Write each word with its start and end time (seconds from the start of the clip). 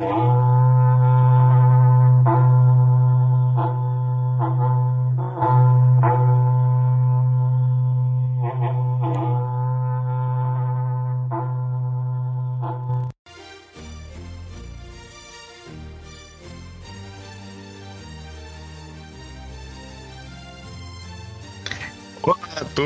Música 0.00 0.53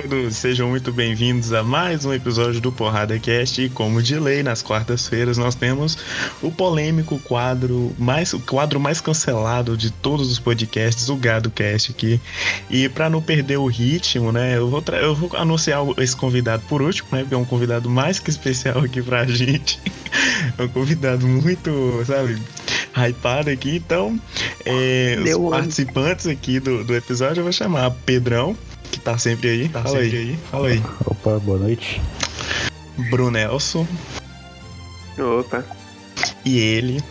todos, 0.03 0.37
sejam 0.37 0.69
muito 0.69 0.93
bem-vindos 0.93 1.53
a 1.53 1.65
mais 1.65 2.05
um 2.05 2.13
episódio 2.13 2.61
do 2.61 2.71
Porrada 2.71 3.19
Cast. 3.19 3.61
E 3.61 3.69
como 3.69 4.01
de 4.01 4.17
lei, 4.17 4.45
nas 4.45 4.63
quartas-feiras 4.63 5.37
nós 5.37 5.57
temos 5.57 5.99
o 6.41 6.53
polêmico 6.53 7.19
quadro 7.19 7.93
mais 7.99 8.33
o 8.33 8.39
quadro 8.39 8.79
mais 8.79 9.01
cancelado 9.01 9.77
de 9.77 9.91
todos 9.91 10.31
os 10.31 10.39
podcasts, 10.39 11.09
o 11.09 11.17
Gado 11.17 11.51
Cast 11.51 11.91
aqui. 11.91 12.21
E 12.71 12.89
para 12.89 13.11
não 13.11 13.21
perder 13.21 13.57
o 13.57 13.67
ritmo, 13.67 14.31
né, 14.31 14.57
eu 14.57 14.69
vou 14.69 14.85
eu 15.01 15.15
vou 15.17 15.31
anunciar 15.37 15.81
esse 15.99 16.15
convidado 16.15 16.63
por 16.69 16.81
último, 16.81 17.09
né, 17.11 17.21
porque 17.21 17.35
é 17.35 17.39
um 17.39 17.45
convidado 17.45 17.91
mais 17.91 18.21
que 18.21 18.31
especial 18.31 18.79
aqui 18.79 19.03
pra 19.03 19.25
gente. 19.27 19.81
é 20.57 20.63
um 20.63 20.69
convidado 20.69 21.27
muito, 21.27 22.05
sabe, 22.07 22.39
hypado 22.95 23.51
aqui. 23.51 23.77
Então, 23.77 24.19
é, 24.65 25.17
os 25.37 25.51
participantes 25.51 26.27
aqui 26.29 26.61
do, 26.61 26.85
do 26.85 26.95
episódio 26.95 27.41
eu 27.41 27.45
vou 27.45 27.53
chamar 27.53 27.91
Pedrão 28.07 28.57
tá 29.13 29.17
sempre 29.17 29.49
aí. 29.49 29.69
Tá 29.71 29.83
Fala 29.83 30.01
sempre 30.01 30.19
aí. 30.19 30.29
aí. 30.31 30.39
Fala 30.51 30.69
aí. 30.69 30.83
Opa, 31.07 31.39
boa 31.39 31.59
noite. 31.59 32.01
Brunelson. 33.11 33.87
Opa. 35.19 35.65
E 36.45 36.59
ele, 36.59 37.03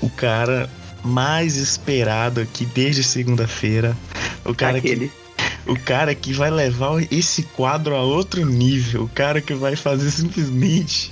o 0.00 0.08
cara 0.08 0.70
mais 1.02 1.56
esperado 1.56 2.40
aqui 2.40 2.64
desde 2.64 3.02
segunda-feira. 3.02 3.96
O 4.44 4.54
cara 4.54 4.78
Aquele. 4.78 5.08
que 5.08 5.24
o 5.66 5.78
cara 5.78 6.14
que 6.14 6.32
vai 6.32 6.50
levar 6.50 7.02
esse 7.10 7.42
quadro 7.42 7.96
a 7.96 8.02
outro 8.02 8.44
nível, 8.44 9.04
o 9.04 9.08
cara 9.08 9.40
que 9.40 9.54
vai 9.54 9.74
fazer 9.74 10.10
simplesmente 10.10 11.10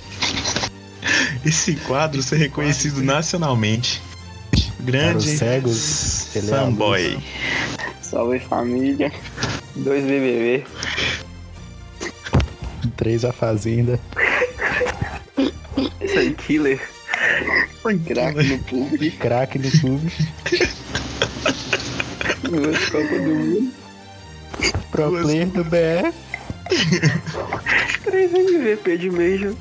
esse 1.43 1.75
quadro 1.75 2.21
ser 2.21 2.37
reconhecido 2.37 3.01
nacionalmente. 3.01 4.01
Grande 4.79 5.37
cegos, 5.37 6.29
Samboy. 6.47 7.17
Salve 8.01 8.39
família. 8.39 9.11
Dois 9.75 10.03
BBB. 10.03 10.65
Três 12.95 13.25
a 13.25 13.33
Fazenda. 13.33 13.99
Sai 16.13 16.31
killer. 16.31 16.79
Crack 18.05 18.43
no 18.43 18.59
pub. 18.59 19.11
Crack 19.19 19.59
no 19.59 19.71
pub. 19.81 20.11
Duas 22.43 22.89
Copa 22.89 23.19
do 23.19 23.35
Mundo. 23.35 23.73
Pro 24.91 25.09
Duas... 25.09 25.23
player 25.23 25.47
do 25.47 25.63
BF. 25.63 26.13
Três 28.03 28.31
MVP 28.31 28.97
de 28.97 29.09
Major. 29.09 29.55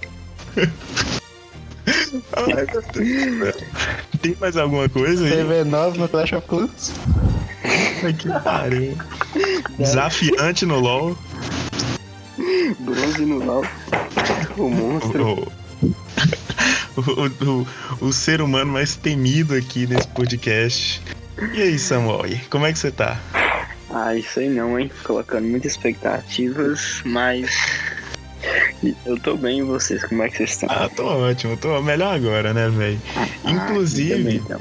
Tem 4.20 4.36
mais 4.38 4.56
alguma 4.56 4.88
coisa 4.88 5.24
aí? 5.24 5.32
CV9 5.32 5.96
no 5.96 6.08
Clash 6.08 6.32
of 6.34 6.46
Clans? 6.46 6.92
que 8.18 8.28
pariu. 8.44 8.96
Desafiante 9.78 10.66
no 10.66 10.78
LoL. 10.78 11.16
Bronze 12.80 13.24
no 13.24 13.44
LoL. 13.44 13.64
O 14.56 14.68
monstro. 14.68 15.52
O, 16.94 17.00
o, 17.00 17.26
o, 17.50 18.06
o, 18.08 18.12
ser 18.12 18.40
humano 18.42 18.70
mais 18.70 18.96
temido 18.96 19.54
aqui 19.54 19.86
nesse 19.86 20.06
podcast. 20.08 21.00
E 21.54 21.62
aí, 21.62 21.78
Samuel? 21.78 22.38
Como 22.50 22.66
é 22.66 22.72
que 22.72 22.78
você 22.78 22.90
tá? 22.90 23.18
Ah, 23.90 24.14
isso 24.14 24.40
aí 24.40 24.48
não, 24.48 24.78
hein? 24.78 24.90
Colocando 25.02 25.46
muitas 25.46 25.72
expectativas, 25.72 27.00
mas. 27.04 27.50
Eu 29.06 29.18
tô 29.18 29.36
bem 29.36 29.60
e 29.60 29.62
vocês, 29.62 30.04
como 30.04 30.22
é 30.22 30.28
que 30.28 30.38
vocês 30.38 30.50
estão? 30.50 30.68
Ah, 30.70 30.88
tô 30.88 31.04
ótimo, 31.04 31.56
tô 31.56 31.80
melhor 31.82 32.14
agora, 32.14 32.52
né, 32.52 32.68
velho? 32.68 33.00
Ah, 33.16 33.50
Inclusive, 33.50 34.18
também, 34.18 34.36
então 34.36 34.60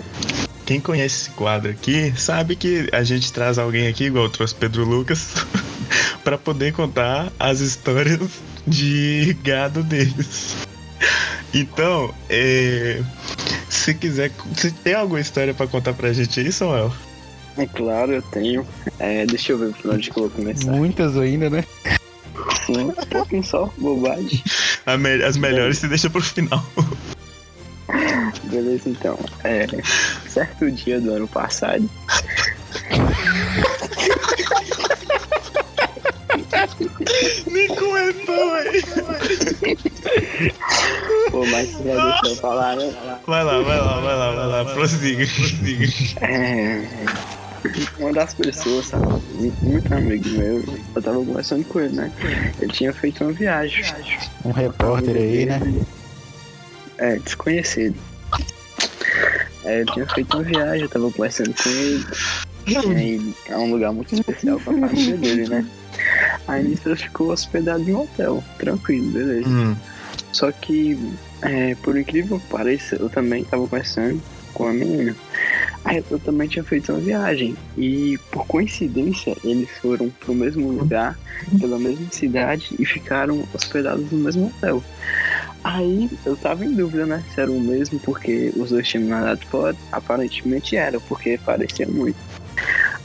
quem 0.71 0.79
conhece 0.79 1.23
esse 1.23 1.29
quadro 1.31 1.69
aqui 1.69 2.13
sabe 2.15 2.55
que 2.55 2.87
a 2.93 3.03
gente 3.03 3.33
traz 3.33 3.59
alguém 3.59 3.89
aqui, 3.89 4.05
igual 4.05 4.29
trouxe 4.29 4.55
Pedro 4.55 4.85
Lucas, 4.85 5.33
para 6.23 6.37
poder 6.37 6.71
contar 6.71 7.29
as 7.37 7.59
histórias 7.59 8.21
de 8.65 9.35
gado 9.43 9.83
deles. 9.83 10.55
Então, 11.53 12.13
é, 12.29 13.01
se 13.67 13.93
quiser, 13.93 14.31
se 14.55 14.71
tem 14.71 14.93
alguma 14.93 15.19
história 15.19 15.53
para 15.53 15.67
contar 15.67 15.91
pra 15.91 16.13
gente 16.13 16.39
aí, 16.39 16.49
Samuel? 16.53 16.93
É 17.57 17.65
claro, 17.65 18.13
eu 18.13 18.21
tenho. 18.21 18.65
É, 18.97 19.25
deixa 19.25 19.51
eu 19.51 19.57
ver 19.57 19.73
por 19.73 19.93
onde 19.93 20.09
que 20.09 20.17
eu 20.17 20.23
vou 20.23 20.31
começar. 20.31 20.71
Muitas 20.71 21.17
ainda, 21.17 21.49
né? 21.49 21.65
Sim, 22.65 22.85
um 22.85 22.91
pouquinho 22.93 23.43
só, 23.43 23.69
bobagem. 23.77 24.41
Me 24.97 25.21
as 25.21 25.35
melhores 25.35 25.79
é. 25.79 25.81
se 25.81 25.87
deixa 25.89 26.09
pro 26.09 26.21
final. 26.21 26.65
Beleza, 28.43 28.89
então. 28.89 29.17
É, 29.43 29.67
certo 30.27 30.69
dia 30.71 30.99
do 30.99 31.13
ano 31.13 31.27
passado. 31.27 31.89
Me 37.47 37.67
comentou, 37.67 38.53
aí. 38.53 38.83
Pô, 41.31 41.45
mas 41.45 41.69
você 41.69 41.83
já 41.83 42.09
deixou 42.09 42.29
eu 42.29 42.35
falar, 42.37 42.75
né? 42.75 43.19
Vai 43.27 43.43
lá, 43.43 43.61
vai 43.61 43.79
lá, 43.79 43.99
vai 43.99 44.15
lá, 44.15 44.31
vai 44.31 44.47
lá, 44.47 44.65
prossiga, 44.73 45.25
prossiga. 45.35 45.87
É, 46.21 46.83
uma 47.99 48.13
das 48.13 48.33
pessoas, 48.33 48.87
sabe, 48.87 49.05
muito 49.61 49.93
amigo 49.93 50.29
meu, 50.29 50.63
eu 50.95 51.01
tava 51.01 51.17
conversando 51.17 51.63
com 51.65 51.79
ele, 51.79 51.95
né? 51.95 52.11
Ele 52.59 52.71
tinha 52.71 52.93
feito 52.93 53.23
uma 53.23 53.33
viagem. 53.33 53.83
Um 54.43 54.51
repórter 54.51 55.15
aí, 55.15 55.45
né? 55.45 55.59
É, 56.97 57.15
desconhecido. 57.17 57.95
É, 59.66 59.81
eu 59.81 59.85
tinha 59.88 60.07
feito 60.07 60.35
uma 60.35 60.44
viagem, 60.44 60.83
eu 60.83 60.89
tava 60.89 61.11
conversando 61.11 61.53
com 61.53 61.69
ele. 61.69 62.05
Aí 62.88 63.35
é 63.47 63.57
um 63.57 63.72
lugar 63.72 63.91
muito 63.91 64.13
especial 64.13 64.59
pra 64.59 64.73
família 64.73 65.17
dele, 65.17 65.47
né? 65.47 65.66
Aí 66.47 66.63
nisso 66.63 66.88
ele 66.88 66.95
ficou 66.95 67.31
hospedado 67.31 67.88
em 67.89 67.94
um 67.94 68.01
hotel, 68.01 68.44
tranquilo, 68.57 69.11
beleza. 69.11 69.49
Hum. 69.49 69.75
Só 70.31 70.51
que, 70.51 70.97
é, 71.41 71.75
por 71.75 71.97
incrível 71.97 72.39
que 72.39 72.47
pareça, 72.47 72.95
eu 72.95 73.09
também 73.09 73.44
tava 73.44 73.67
conversando 73.67 74.22
com 74.53 74.67
a 74.67 74.73
menina. 74.73 75.16
Aí 75.83 76.03
eu 76.09 76.19
também 76.19 76.47
tinha 76.47 76.63
feito 76.63 76.91
uma 76.91 77.01
viagem. 77.01 77.55
E 77.78 78.17
por 78.31 78.45
coincidência, 78.45 79.35
eles 79.43 79.69
foram 79.81 80.09
pro 80.09 80.33
mesmo 80.33 80.69
lugar, 80.69 81.17
pela 81.59 81.78
mesma 81.79 82.07
cidade, 82.11 82.75
e 82.78 82.85
ficaram 82.85 83.43
hospedados 83.53 84.11
no 84.11 84.19
mesmo 84.19 84.47
hotel. 84.47 84.83
Aí 85.63 86.09
eu 86.25 86.35
tava 86.35 86.66
em 86.66 86.73
dúvida, 86.73 87.05
né? 87.05 87.23
Se 87.33 87.41
era 87.41 87.51
o 87.51 87.59
mesmo, 87.59 87.99
porque 87.99 88.51
os 88.55 88.72
dois 88.72 88.88
tinham 88.88 89.07
nadado 89.07 89.45
fora. 89.47 89.75
Aparentemente 89.91 90.75
era, 90.75 90.99
porque 91.01 91.39
parecia 91.45 91.88
muito. 91.88 92.17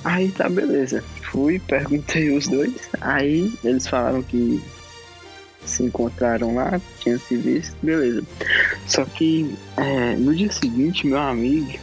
Aí 0.05 0.31
tá, 0.31 0.49
beleza. 0.49 1.05
Fui, 1.31 1.59
perguntei 1.59 2.31
os 2.37 2.47
dois. 2.47 2.89
Aí 3.01 3.53
eles 3.63 3.87
falaram 3.87 4.23
que 4.23 4.63
se 5.65 5.83
encontraram 5.83 6.55
lá, 6.55 6.81
tinham 7.01 7.19
se 7.19 7.37
visto, 7.37 7.77
beleza. 7.83 8.23
Só 8.87 9.05
que 9.05 9.55
é, 9.77 10.15
no 10.17 10.35
dia 10.35 10.51
seguinte, 10.51 11.07
meu 11.07 11.19
amigo 11.19 11.79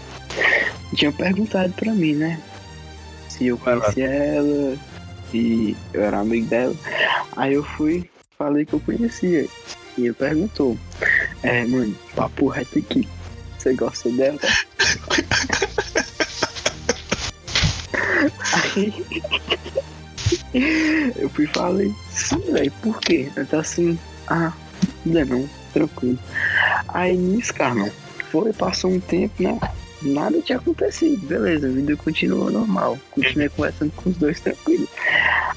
tinha 0.95 1.11
perguntado 1.11 1.73
pra 1.73 1.91
mim, 1.91 2.13
né? 2.13 2.39
Se 3.27 3.47
eu 3.47 3.57
conhecia 3.57 4.07
ela, 4.07 4.77
se 5.29 5.75
eu 5.93 6.03
era 6.03 6.19
amigo 6.19 6.47
dela. 6.47 6.75
Aí 7.35 7.53
eu 7.53 7.63
fui, 7.63 8.09
falei 8.43 8.65
que 8.65 8.73
eu 8.73 8.79
conhecia. 8.81 9.47
E 9.97 10.05
ele 10.05 10.13
perguntou: 10.13 10.77
É, 11.41 11.65
mano, 11.65 11.95
papo 12.15 12.47
reto 12.47 12.79
aqui. 12.79 13.07
Você 13.57 13.73
gosta 13.73 14.09
dela? 14.09 14.39
Aí 18.53 18.93
eu 21.15 21.29
fui 21.29 21.45
e 21.45 21.47
falei, 21.47 21.93
sim, 22.11 22.39
velho, 22.51 22.71
por 22.81 22.99
quê? 22.99 23.31
Ele 23.35 23.45
tá 23.45 23.59
assim, 23.59 23.97
ah, 24.27 24.53
ainda 25.05 25.25
não, 25.25 25.49
tranquilo. 25.73 26.19
Aí 26.87 27.17
nisso, 27.17 27.53
Carlão, 27.53 27.91
foi, 28.31 28.53
passou 28.53 28.91
um 28.91 28.99
tempo, 28.99 29.41
né? 29.41 29.59
Nada 30.03 30.41
tinha 30.41 30.57
acontecido, 30.57 31.25
beleza, 31.25 31.67
a 31.67 31.71
vida 31.71 31.95
continuou 31.95 32.51
normal. 32.51 32.99
Continuei 33.11 33.49
conversando 33.49 33.91
com 33.91 34.09
os 34.09 34.17
dois 34.17 34.39
tranquilo. 34.39 34.87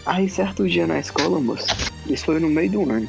Aí 0.04 0.28
certo 0.28 0.68
dia 0.68 0.86
na 0.86 1.00
escola, 1.00 1.40
moço, 1.40 1.66
isso 2.08 2.26
foi 2.26 2.38
no 2.38 2.48
meio 2.48 2.70
do 2.70 2.90
ano. 2.90 3.08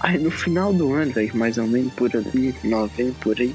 Aí 0.00 0.18
no 0.18 0.30
final 0.30 0.72
do 0.72 0.92
ano, 0.94 1.12
velho, 1.12 1.36
mais 1.36 1.58
ou 1.58 1.66
menos 1.66 1.92
por 1.94 2.10
ali, 2.16 2.54
novembro, 2.64 3.14
por 3.20 3.38
aí, 3.38 3.54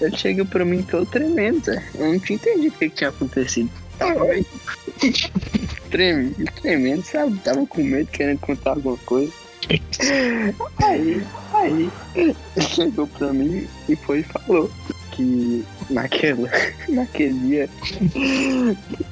ele 0.00 0.16
chega 0.16 0.44
pra 0.44 0.64
mim 0.64 0.82
todo 0.82 1.06
tremendo, 1.06 1.64
Zé. 1.64 1.82
Eu 1.94 2.12
não 2.12 2.18
tinha 2.18 2.36
entendido 2.36 2.74
o 2.74 2.78
que, 2.78 2.88
que 2.88 2.96
tinha 2.96 3.10
acontecido. 3.10 3.70
tremendo, 5.90 6.44
tremendo, 6.60 7.04
sabe? 7.04 7.38
Tava 7.38 7.64
com 7.66 7.82
medo, 7.82 8.08
querendo 8.10 8.40
contar 8.40 8.70
alguma 8.70 8.96
coisa. 8.98 9.32
Aí, 10.82 11.22
aí 11.64 11.90
chegou 12.60 13.06
pra 13.06 13.32
mim 13.32 13.66
e 13.88 13.96
foi 13.96 14.20
e 14.20 14.22
falou 14.22 14.70
que 15.12 15.64
naquela, 15.90 16.48
naquele 16.88 17.38
dia, 17.40 17.70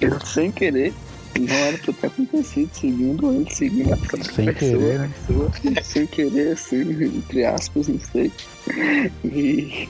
eu 0.00 0.20
sem 0.26 0.50
querer, 0.50 0.92
não 1.38 1.54
era 1.54 1.78
pra 1.78 1.92
ter 1.94 2.06
acontecido, 2.08 2.70
seguindo 2.74 3.32
ele, 3.32 3.54
seguindo 3.54 3.92
a 3.92 3.96
própria 3.96 4.24
Sem 4.32 4.52
pessoa, 4.52 4.70
querer, 4.78 4.98
né? 4.98 5.10
sem 5.82 6.06
querer, 6.06 6.52
assim, 6.52 6.80
entre 7.04 7.44
aspas, 7.44 7.88
não 7.88 8.00
sei. 8.00 8.30
E 9.24 9.88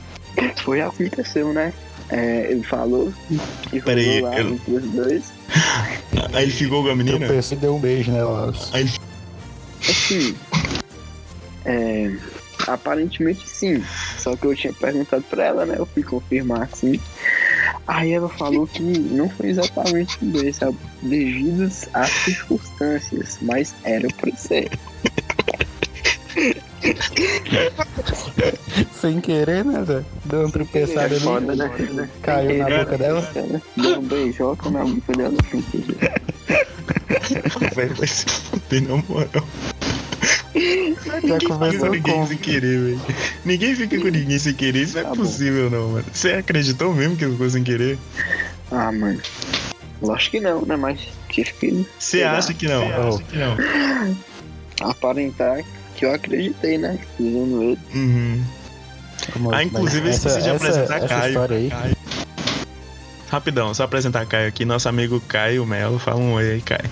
foi 0.62 0.78
que 0.78 0.82
aconteceu, 0.82 1.52
né? 1.52 1.72
É, 2.10 2.48
ele 2.50 2.62
falou 2.62 3.10
que 3.28 3.78
rolou 3.78 3.82
Peraí, 3.84 4.20
lá 4.20 4.38
eu- 4.38 4.50
entre 4.50 4.72
os 4.74 4.82
dois. 4.90 5.32
Aí 6.34 6.42
ele 6.42 6.52
ficou 6.52 6.82
com 6.82 6.90
a 6.90 6.96
menina? 6.96 7.18
Tropeçou 7.18 7.56
e 7.56 7.60
deu 7.60 7.74
um 7.76 7.80
beijo 7.80 8.12
nela. 8.12 8.52
Aí 8.72 8.82
ele 8.82 8.92
Assim, 9.88 10.36
é, 11.64 12.14
aparentemente 12.66 13.48
sim. 13.48 13.82
Só 14.18 14.36
que 14.36 14.46
eu 14.46 14.54
tinha 14.54 14.72
perguntado 14.72 15.22
pra 15.24 15.44
ela, 15.44 15.66
né? 15.66 15.76
Eu 15.78 15.86
fui 15.86 16.02
confirmar 16.02 16.62
assim. 16.72 17.00
Aí 17.86 18.12
ela 18.12 18.28
falou 18.28 18.66
que 18.66 18.82
não 18.82 19.28
foi 19.28 19.48
exatamente 19.50 20.16
um 20.22 20.30
beijo, 20.30 20.58
sabe? 20.58 20.76
Devidas 21.02 21.88
às 21.94 22.10
circunstâncias, 22.10 23.38
mas 23.42 23.74
era 23.84 24.08
pra 24.20 24.34
ser. 24.36 24.70
Sem 29.00 29.20
querer, 29.20 29.64
né, 29.64 29.84
Zé? 29.84 30.02
Deu 30.24 30.40
uma 30.40 30.50
tropeçada 30.50 31.00
É 31.02 31.04
ali. 31.06 31.20
foda, 31.20 31.54
né? 31.56 32.08
Caiu 32.22 32.58
na 32.58 32.78
boca 32.78 32.98
dela. 32.98 33.30
Deu 33.76 33.98
um 33.98 34.02
beijoca 34.02 34.70
na 34.70 34.84
boca 34.84 35.12
dela 35.12 35.34
sem 35.50 35.62
querer. 35.62 36.22
Velho, 37.74 37.94
vai 37.94 38.06
se 38.06 38.24
fuder, 38.26 38.82
na 38.82 38.96
moral. 39.08 39.46
Já 40.54 40.60
Ninguém 41.20 41.40
fica 41.40 41.54
começou 41.54 41.80
com 41.88 41.94
ninguém 41.94 42.14
com. 42.14 42.26
sem 42.26 42.36
querer, 42.36 42.78
velho. 42.80 43.00
Ninguém 43.44 43.74
fica 43.74 43.98
com 43.98 44.08
ninguém 44.08 44.38
sem 44.38 44.52
querer. 44.54 44.82
Isso 44.82 44.94
não 44.94 45.00
é 45.00 45.04
Tá 45.04 45.10
bom. 45.10 45.16
possível, 45.16 45.70
não, 45.70 45.88
mano. 45.92 46.04
Você 46.12 46.32
acreditou 46.34 46.92
mesmo 46.94 47.16
que 47.16 47.26
ficou 47.26 47.48
sem 47.48 47.62
querer? 47.64 47.98
Ah, 48.70 48.92
mano. 48.92 49.20
Lógico 50.02 50.32
que 50.32 50.40
não, 50.40 50.62
né? 50.66 50.76
Mas 50.76 51.00
tive 51.30 51.52
que 51.54 51.70
Você 51.98 52.18
Será? 52.18 52.32
acha 52.38 52.52
que 52.52 52.66
não? 52.68 52.82
Oh. 52.86 53.14
Acha 53.14 53.22
que 53.24 53.36
não. 53.38 53.56
aparentar 54.90 55.62
que 55.96 56.04
eu 56.04 56.12
acreditei, 56.12 56.76
né? 56.76 56.98
Dizendo 57.18 57.62
ele. 57.62 57.78
Uhum. 57.94 58.42
Como- 59.32 59.54
Ah, 59.54 59.62
inclusive, 59.62 60.00
eu 60.00 60.04
mas 60.06 60.16
esqueci 60.16 60.42
de 60.42 60.50
apresentar 60.50 60.96
essa 60.98 61.08
Caio. 61.08 61.28
história 61.28 61.56
aí. 61.56 61.70
Rapidão, 63.30 63.72
só 63.72 63.84
apresentar 63.84 64.26
Caio 64.26 64.48
aqui. 64.48 64.64
Nosso 64.64 64.88
amigo 64.88 65.20
Caio 65.28 65.64
Melo. 65.64 65.98
Fala 65.98 66.18
um 66.18 66.32
oi 66.34 66.50
aí, 66.52 66.60
Caio. 66.60 66.90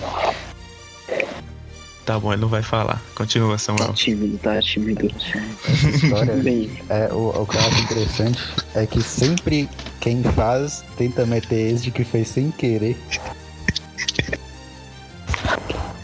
Tá 2.05 2.19
bom, 2.19 2.33
ele 2.33 2.41
não 2.41 2.47
vai 2.49 2.63
falar. 2.63 3.01
Continua, 3.15 3.51
Tá 3.53 3.57
Samuel. 3.59 3.93
tímido, 3.93 4.37
tá 4.39 4.59
tímido. 4.61 5.09
Essa 5.67 5.89
história 5.89 6.33
Bem, 6.41 6.71
é, 6.89 7.07
o, 7.13 7.29
o 7.29 7.45
que 7.45 7.55
eu 7.55 7.61
acho 7.61 7.79
interessante 7.81 8.39
é 8.73 8.85
que 8.87 9.01
sempre 9.03 9.69
quem 9.99 10.23
faz 10.23 10.83
tenta 10.97 11.25
meter 11.25 11.73
esse 11.73 11.83
de 11.83 11.91
que 11.91 12.03
fez 12.03 12.27
sem 12.27 12.49
querer. 12.51 12.97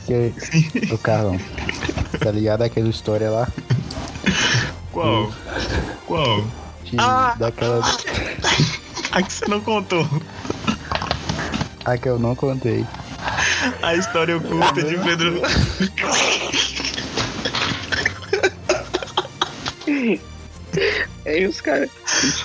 Que, 0.05 0.33
do 0.87 0.97
Carlão. 0.97 1.37
Tá 2.19 2.31
ligado 2.31 2.61
aquela 2.61 2.87
história 2.89 3.29
lá? 3.29 3.47
Qual? 4.91 5.31
Qual? 6.05 6.41
De, 6.83 6.95
Ah! 6.99 7.35
Daquela. 7.37 7.81
A 9.11 9.21
que 9.23 9.33
você 9.33 9.45
não 9.47 9.59
contou. 9.61 10.07
A 11.83 11.97
que 11.97 12.07
eu 12.07 12.17
não 12.19 12.35
contei. 12.35 12.85
A 13.81 13.95
história 13.95 14.37
oculta 14.37 14.81
de 14.83 14.97
Pedro. 14.97 15.41
aí 21.25 21.45
os 21.45 21.61
caras 21.61 21.89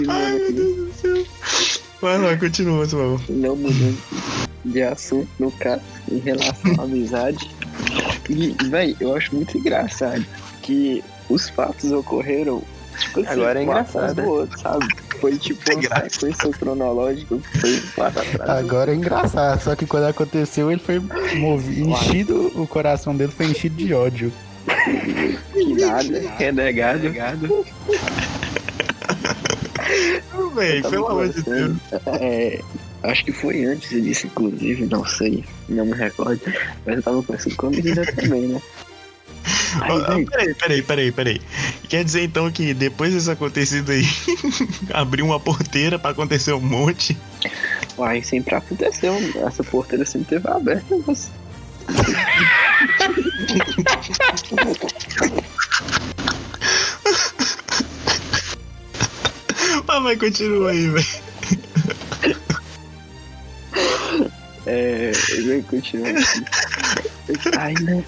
Ai, 0.08 0.32
meu 0.32 0.44
aqui, 0.44 0.52
Deus 0.52 0.76
do 0.76 0.92
céu. 0.94 1.26
Vai 2.00 2.18
lá, 2.18 2.36
continua, 2.36 2.86
Samuel. 2.86 3.20
não 3.28 3.54
mudando 3.56 3.98
de 4.64 4.82
assunto, 4.82 5.28
no 5.38 5.50
caso, 5.52 5.82
em 6.10 6.18
relação 6.18 6.72
à 6.78 6.82
amizade. 6.82 7.50
E, 8.28 8.56
véi, 8.68 8.96
eu 9.00 9.14
acho 9.14 9.34
muito 9.34 9.56
engraçado 9.58 10.24
que 10.62 11.02
os 11.28 11.48
fatos 11.50 11.90
ocorreram, 11.92 12.62
tipo 12.98 13.20
assim, 13.20 13.28
Agora 13.28 13.60
é 13.60 13.62
engraçado, 13.62 14.22
do 14.22 14.28
outro, 14.28 14.60
sabe? 14.60 14.86
Foi 15.20 15.36
tipo 15.38 15.60
É 15.70 15.74
uma 15.74 16.10
sequência 16.10 16.50
cronológica, 16.50 17.38
foi 17.60 17.76
um 17.76 17.80
passo 17.96 18.18
atrás. 18.18 18.50
Agora 18.50 18.92
é 18.92 18.94
engraçado, 18.94 19.62
só 19.62 19.76
que 19.76 19.86
quando 19.86 20.04
aconteceu 20.04 20.70
ele 20.70 20.80
foi 20.80 21.00
movido, 21.36 21.90
enchido, 21.90 22.52
o 22.54 22.66
coração 22.66 23.16
dele 23.16 23.32
foi 23.32 23.46
enchido 23.46 23.76
de 23.76 23.94
ódio. 23.94 24.32
Que 25.52 25.74
nada, 25.74 26.20
renegado. 26.38 27.02
Véi, 30.54 30.82
Tava 30.82 30.94
pelo 30.94 31.08
amor 31.08 31.28
de 31.28 31.42
Deus. 31.42 31.76
É, 32.20 32.60
acho 33.02 33.24
que 33.24 33.32
foi 33.32 33.64
antes 33.64 33.90
disso, 34.02 34.26
inclusive, 34.26 34.86
não 34.86 35.04
sei, 35.04 35.44
não 35.68 35.86
me 35.86 35.92
recordo. 35.92 36.40
Mas 36.84 36.96
eu 36.96 37.02
tava 37.02 37.22
conversando 37.22 37.56
com 37.56 37.66
a 37.66 37.70
menina 37.70 38.04
também, 38.06 38.48
né? 38.48 38.62
Aí, 39.80 39.90
Ah, 39.90 40.30
Peraí, 40.30 40.54
peraí, 40.54 40.82
peraí, 40.82 41.12
peraí. 41.12 41.40
Quer 41.88 42.04
dizer 42.04 42.22
então 42.24 42.50
que 42.50 42.74
depois 42.74 43.12
desse 43.14 43.30
acontecido 43.30 43.92
aí, 43.92 44.04
abriu 44.92 45.24
uma 45.24 45.40
porteira 45.40 45.98
pra 45.98 46.10
acontecer 46.10 46.52
um 46.52 46.60
monte? 46.60 47.16
Uai, 47.96 48.22
sempre 48.22 48.54
aconteceu. 48.54 49.14
Essa 49.46 49.62
porteira 49.64 50.04
sempre 50.04 50.28
teve 50.28 50.48
aberta, 50.48 50.96
mas. 51.06 51.30
Mas 59.86 60.02
vai, 60.02 60.16
continua 60.16 60.70
aí, 60.70 60.88
velho. 60.88 61.06
É. 64.66 65.12
Eu 65.38 65.62
continuo 65.64 66.06
assim. 66.16 66.44
Aí, 67.58 67.74
né? 67.82 68.04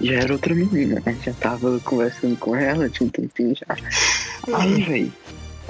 Já 0.00 0.14
era 0.14 0.32
outra 0.32 0.54
menina, 0.54 1.02
né? 1.04 1.16
Já 1.24 1.32
tava 1.34 1.80
conversando 1.80 2.36
com 2.36 2.54
ela, 2.54 2.88
tinha 2.88 3.06
um 3.06 3.10
tempinho 3.10 3.54
já. 3.56 3.76
Aí, 4.54 4.82
véi. 4.82 5.12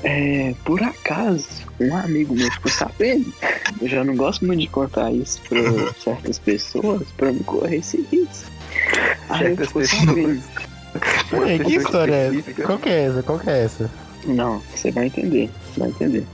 É, 0.04 0.54
por 0.64 0.82
acaso, 0.82 1.48
um 1.80 1.96
amigo 1.96 2.34
meu 2.34 2.50
ficou 2.52 2.70
sabendo. 2.70 3.32
Eu 3.80 3.88
já 3.88 4.04
não 4.04 4.14
gosto 4.14 4.44
muito 4.44 4.60
de 4.60 4.68
contar 4.68 5.10
isso 5.12 5.40
pra 5.48 5.60
certas 5.94 6.38
pessoas, 6.38 7.08
pra 7.16 7.32
não 7.32 7.42
correr 7.44 7.78
esse 7.78 8.06
risco. 8.10 8.50
Aí 9.30 9.56
Certas 9.56 9.68
ficou 9.68 9.84
sabendo. 9.84 10.42
Que 11.64 11.76
história 11.76 12.14
é 12.14 12.26
essa? 12.28 12.62
Qual 12.62 12.78
que 12.78 12.88
é 12.88 13.04
essa? 13.04 13.22
Qual 13.22 13.38
que 13.38 13.50
é 13.50 13.64
essa? 13.64 13.90
Não, 14.26 14.62
você 14.74 14.90
vai 14.90 15.06
entender. 15.06 15.50
Você 15.72 15.80
vai 15.80 15.88
entender. 15.88 16.26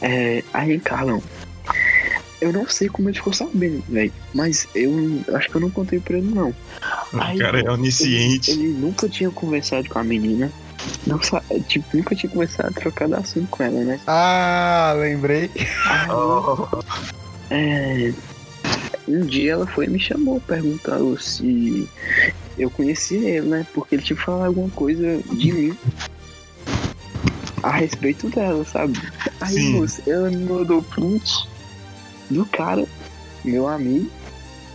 É, 0.00 0.42
aí, 0.54 0.78
Carlão. 0.80 1.22
Eu 2.40 2.52
não 2.52 2.68
sei 2.68 2.88
como 2.88 3.08
ele 3.08 3.16
ficou 3.16 3.32
sabendo, 3.32 3.82
velho. 3.88 4.12
Mas 4.32 4.68
eu 4.74 4.92
acho 5.34 5.50
que 5.50 5.56
eu 5.56 5.60
não 5.60 5.70
contei 5.70 5.98
pra 5.98 6.18
ele, 6.18 6.32
não. 6.32 6.54
O 7.12 7.20
Aí, 7.20 7.38
cara 7.38 7.60
é 7.60 7.70
onisciente. 7.70 8.50
Ele, 8.50 8.64
ele 8.64 8.72
nunca 8.74 9.08
tinha 9.08 9.30
conversado 9.30 9.88
com 9.88 9.98
a 9.98 10.04
menina. 10.04 10.52
Não 11.06 11.18
tipo, 11.66 11.96
nunca 11.96 12.14
tinha 12.14 12.30
começado 12.30 12.66
a 12.66 12.80
trocar 12.80 13.08
de 13.08 13.14
assunto 13.14 13.48
com 13.48 13.62
ela, 13.62 13.80
né? 13.80 14.00
Ah, 14.06 14.94
lembrei. 14.96 15.50
É, 17.50 18.12
um 19.08 19.24
dia 19.24 19.52
ela 19.52 19.66
foi 19.66 19.86
e 19.86 19.90
me 19.90 19.98
chamou, 19.98 20.38
perguntou 20.40 21.18
se 21.18 21.88
eu 22.58 22.70
conhecia 22.70 23.18
ele, 23.18 23.48
né? 23.48 23.66
Porque 23.72 23.94
ele 23.94 24.02
tinha 24.02 24.16
que 24.16 24.22
falar 24.22 24.46
alguma 24.46 24.68
coisa 24.70 25.18
de 25.32 25.52
mim 25.52 25.78
a 27.62 27.70
respeito 27.70 28.28
dela, 28.28 28.64
sabe? 28.64 29.00
Aí, 29.40 29.54
Sim. 29.54 29.72
moça, 29.72 30.02
ela 30.06 30.30
me 30.30 30.44
mandou 30.44 30.82
print 30.82 31.48
do 32.30 32.44
cara, 32.46 32.84
meu 33.44 33.66
amigo, 33.66 34.10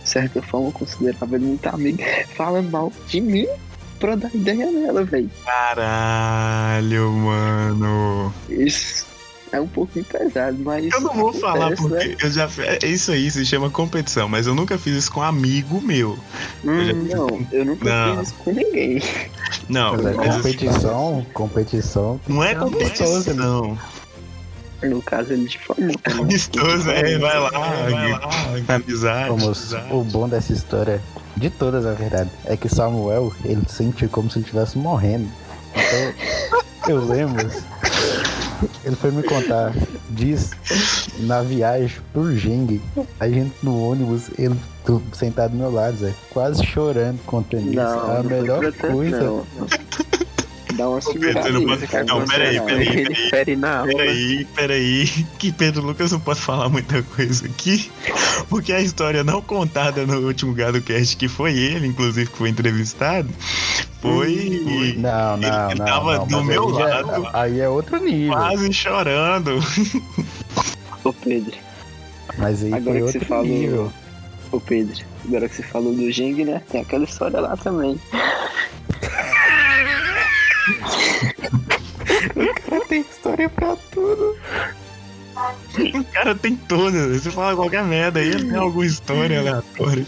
certa 0.04 0.40
forma, 0.42 0.68
eu 0.68 0.72
considerava 0.72 1.34
ele 1.36 1.46
muito 1.46 1.66
amigo, 1.66 1.98
falando 2.36 2.70
mal 2.70 2.92
de 3.08 3.20
mim 3.20 3.46
pra 3.98 4.14
dar 4.16 4.34
ideia 4.34 4.70
nela, 4.70 5.04
velho. 5.04 5.30
Caralho, 5.44 7.10
mano. 7.12 8.34
Isso 8.48 9.06
é 9.52 9.60
um 9.60 9.68
pouquinho 9.68 10.04
pesado, 10.04 10.58
mas. 10.64 10.92
Eu 10.92 11.00
não 11.00 11.14
vou 11.14 11.32
falar 11.32 11.70
né? 11.70 11.76
porque 11.76 12.16
eu 12.20 12.30
já. 12.30 12.48
É 12.82 12.86
isso 12.86 13.12
aí, 13.12 13.30
se 13.30 13.46
chama 13.46 13.70
competição, 13.70 14.28
mas 14.28 14.46
eu 14.46 14.54
nunca 14.54 14.76
fiz 14.76 14.94
isso 14.96 15.12
com 15.12 15.20
um 15.20 15.22
amigo 15.22 15.80
meu. 15.80 16.18
Hum, 16.64 16.84
já- 17.08 17.16
não, 17.16 17.46
eu 17.52 17.64
nunca 17.64 17.84
Não. 17.84 18.18
fiz 18.18 18.28
isso 18.28 18.38
com 18.44 18.52
ninguém. 18.52 19.00
Não, 19.68 19.92
Mas 19.96 20.06
é 20.06 20.12
competição, 20.12 21.26
competição. 21.32 22.20
não 22.28 22.42
é 22.44 22.54
né? 22.54 23.78
No 24.88 25.02
caso, 25.02 25.32
ele 25.32 25.46
difamou. 25.46 25.86
né? 25.88 25.94
Amistoso, 26.20 26.90
é, 26.90 27.18
vai 27.18 27.38
lá, 27.38 27.50
vai 27.50 28.12
lá. 28.12 28.20
Amizade. 28.68 29.30
Moço, 29.30 29.76
o 29.90 30.02
bom 30.04 30.28
dessa 30.28 30.52
história, 30.52 31.00
de 31.36 31.50
todas, 31.50 31.84
na 31.84 31.92
verdade, 31.92 32.30
é 32.44 32.56
que 32.56 32.68
Samuel, 32.68 33.32
ele 33.44 33.62
sentiu 33.68 34.08
como 34.08 34.30
se 34.30 34.38
ele 34.38 34.44
estivesse 34.44 34.78
morrendo. 34.78 35.28
Então, 35.72 36.54
eu 36.88 37.04
lembro, 37.04 37.50
ele 38.84 38.96
foi 38.96 39.10
me 39.10 39.22
contar 39.22 39.72
disso 40.10 40.50
na 41.20 41.42
viagem 41.42 41.96
pro 42.12 42.36
Jeng. 42.36 42.80
A 43.18 43.28
gente 43.28 43.54
no 43.62 43.90
ônibus, 43.90 44.30
ele 44.38 44.56
sentado 45.12 45.52
do 45.52 45.56
meu 45.56 45.72
lado, 45.72 45.96
Zé, 45.96 46.12
quase 46.30 46.64
chorando 46.64 47.18
contando 47.24 47.66
isso. 47.68 47.76
Não, 47.76 48.16
a 48.18 48.22
melhor 48.22 48.72
coisa. 48.72 49.20
não. 49.20 49.46
Dá 50.76 50.88
uma 50.88 51.00
segurada 51.00 51.50
não 51.50 52.24
peraí, 52.26 52.60
peraí. 52.60 53.06
Peraí, 53.30 54.44
peraí, 54.56 55.06
que 55.38 55.52
Pedro 55.52 55.82
Lucas 55.82 56.10
não 56.12 56.20
pode 56.20 56.40
falar 56.40 56.68
muita 56.68 57.02
coisa 57.02 57.46
aqui, 57.46 57.90
porque 58.48 58.72
a 58.72 58.80
história 58.80 59.22
não 59.22 59.40
contada 59.40 60.06
no 60.06 60.26
último 60.26 60.52
Gado 60.52 60.80
Cast, 60.82 61.16
que 61.16 61.28
foi 61.28 61.56
ele, 61.56 61.86
inclusive, 61.86 62.28
que 62.30 62.36
foi 62.36 62.48
entrevistado, 62.48 63.28
foi 64.00 64.94
Não, 64.98 65.36
não, 65.36 65.70
Ele 65.70 65.78
não. 65.78 65.86
tava 65.86 66.18
não, 66.18 66.26
do 66.26 66.44
meu 66.44 66.76
aí 66.76 66.82
é- 66.82 66.86
lado. 66.86 67.28
aí 67.32 67.60
é 67.60 67.68
outro 67.68 67.96
nível. 68.02 68.32
quase 68.36 68.72
chorando. 68.72 69.60
Ô 71.04 71.12
Pedro, 71.12 71.54
Mas 72.38 72.62
aí 72.64 72.72
Agora 72.72 72.82
foi 72.84 72.94
que 72.94 73.00
você 73.12 73.18
outro 73.18 73.28
falou- 73.28 73.44
nível. 73.44 73.92
ô 74.50 74.60
Pedro, 74.60 75.04
agora 75.26 75.48
que 75.48 75.54
você 75.56 75.62
falou 75.62 75.94
do 75.94 76.10
Geng, 76.10 76.44
né? 76.44 76.62
Tem 76.70 76.80
aquela 76.80 77.04
história 77.04 77.40
lá 77.40 77.56
também. 77.56 78.00
Tem 82.94 83.00
história 83.00 83.48
pra 83.48 83.74
tudo. 83.90 84.36
O 85.98 86.04
cara 86.12 86.32
tem 86.32 86.54
todas, 86.54 87.20
você 87.22 87.28
fala 87.28 87.56
qualquer 87.56 87.82
merda 87.82 88.20
aí, 88.20 88.28
ele 88.28 88.48
tem 88.48 88.56
alguma 88.56 88.86
história 88.86 89.40
aleatória. 89.40 90.06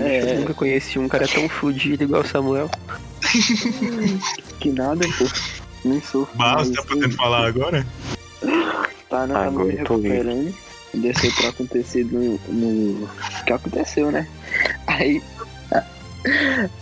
É. 0.00 0.32
Eu 0.34 0.40
nunca 0.40 0.54
conheci 0.54 0.98
um 0.98 1.06
cara 1.08 1.28
tão 1.28 1.48
fudido 1.48 2.02
igual 2.02 2.22
o 2.22 2.26
Samuel. 2.26 2.68
Que 4.58 4.72
nada, 4.72 5.06
pô. 5.16 5.24
Nem 5.84 6.00
sou. 6.00 6.28
Mas, 6.34 6.70
tá 6.70 6.82
podendo 6.82 7.14
falar 7.14 7.46
agora? 7.46 7.86
Tá, 9.08 9.24
né? 9.28 9.36
Agora 9.36 9.64
me 9.66 9.76
eu 9.76 9.84
tô 9.84 9.96
livre. 9.98 10.10
recuperando. 10.18 10.54
Desceu 10.94 11.32
pra 11.32 11.48
acontecer 11.50 12.04
no, 12.06 12.40
no. 12.48 13.04
O 13.04 13.44
que 13.46 13.52
aconteceu, 13.52 14.10
né? 14.10 14.26
Aí. 14.88 15.22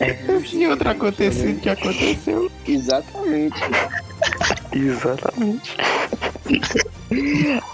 É, 0.01 0.17
E 0.55 0.67
outro 0.69 0.89
acontecido 0.89 1.61
que 1.61 1.69
aconteceu. 1.69 2.51
exatamente. 2.67 3.61
Exatamente. 4.75 5.77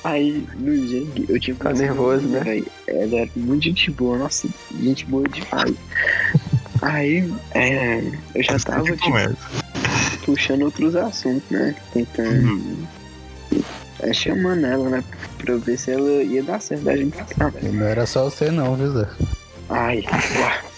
Aí 0.05 0.47
no 0.57 0.75
Jeng 0.87 1.27
eu 1.29 1.41
tinha 1.41 1.57
Tá 1.57 1.65
conhecido 1.65 1.89
nervoso, 1.89 2.27
né? 2.29 2.63
Ela 2.87 3.21
era 3.21 3.31
muito 3.37 3.65
gente 3.65 3.91
boa, 3.91 4.19
nossa, 4.19 4.49
gente 4.81 5.07
boa 5.07 5.27
demais. 5.29 5.75
Aí 6.83 7.33
é, 7.55 8.03
eu 8.35 8.43
já 8.43 8.59
tava 8.59 8.85
tipo, 8.85 9.11
puxando 10.25 10.63
outros 10.63 10.95
assuntos, 10.97 11.49
né? 11.51 11.75
Tentando. 11.93 12.89
É, 14.01 14.13
chamando 14.13 14.65
ela, 14.65 14.89
né? 14.89 15.05
Pra 15.39 15.53
eu 15.53 15.61
ver 15.61 15.79
se 15.79 15.91
ela 15.93 16.23
ia 16.23 16.43
dar 16.43 16.61
certo 16.61 16.85
da 16.85 16.97
gente 16.97 17.23
ficar. 17.25 17.53
E 17.63 17.69
não 17.69 17.87
era 17.87 18.07
só 18.07 18.25
você 18.25 18.51
não, 18.51 18.77
viu, 18.77 18.93
Zé? 18.93 19.09
Ai, 19.69 20.03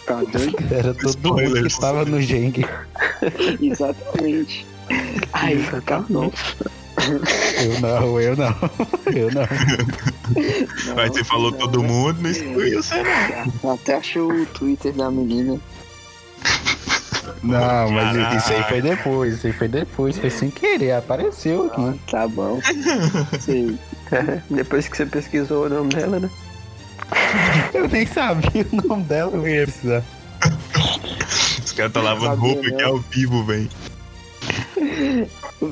tá 0.06 0.22
doido? 0.22 0.56
Era 0.70 0.92
todo 0.92 1.34
mundo 1.34 1.54
que 1.54 1.66
estava 1.66 2.04
no 2.04 2.20
Geng. 2.20 2.64
Exatamente. 3.60 4.66
Aí, 5.32 5.64
tá 5.86 6.00
bom. 6.08 6.30
Eu 7.62 7.80
não, 7.80 8.20
eu 8.20 8.36
não. 8.36 8.54
Eu 9.12 9.30
não. 9.30 9.46
Mas 10.94 11.12
você 11.12 11.24
falou 11.24 11.50
não, 11.50 11.58
todo 11.58 11.82
né? 11.82 11.88
mundo, 11.88 12.22
não 12.22 12.30
excluiu 12.30 12.82
você 12.82 13.02
não. 13.62 13.72
Até 13.72 13.96
achou 13.96 14.30
o 14.32 14.46
Twitter 14.46 14.92
da 14.92 15.10
menina. 15.10 15.58
Não, 17.42 17.90
mas 17.90 18.16
Caraca. 18.16 18.36
isso 18.36 18.52
aí 18.52 18.62
foi 18.64 18.82
depois. 18.82 19.34
Isso 19.34 19.46
aí 19.46 19.52
foi 19.52 19.68
depois. 19.68 20.18
Foi 20.18 20.30
sem 20.30 20.50
querer. 20.50 20.92
Apareceu 20.92 21.66
aqui. 21.66 22.00
Tá 22.10 22.28
bom. 22.28 22.60
Sei. 23.40 23.76
Depois 24.50 24.88
que 24.88 24.96
você 24.96 25.06
pesquisou 25.06 25.66
o 25.66 25.68
nome 25.68 25.94
dela, 25.94 26.20
né? 26.20 26.30
Eu 27.72 27.88
nem 27.88 28.06
sabia 28.06 28.66
o 28.72 28.86
nome 28.86 29.04
dela. 29.04 29.32
Eu 29.34 29.48
ia 29.48 29.62
precisar. 29.62 30.04
Os 31.64 31.72
caras 31.72 31.92
tá 31.92 32.00
lavando 32.00 32.40
roupa 32.40 32.62
né? 32.62 32.68
aqui 32.68 32.82
ao 32.82 32.98
vivo, 32.98 33.44
velho. 33.44 33.68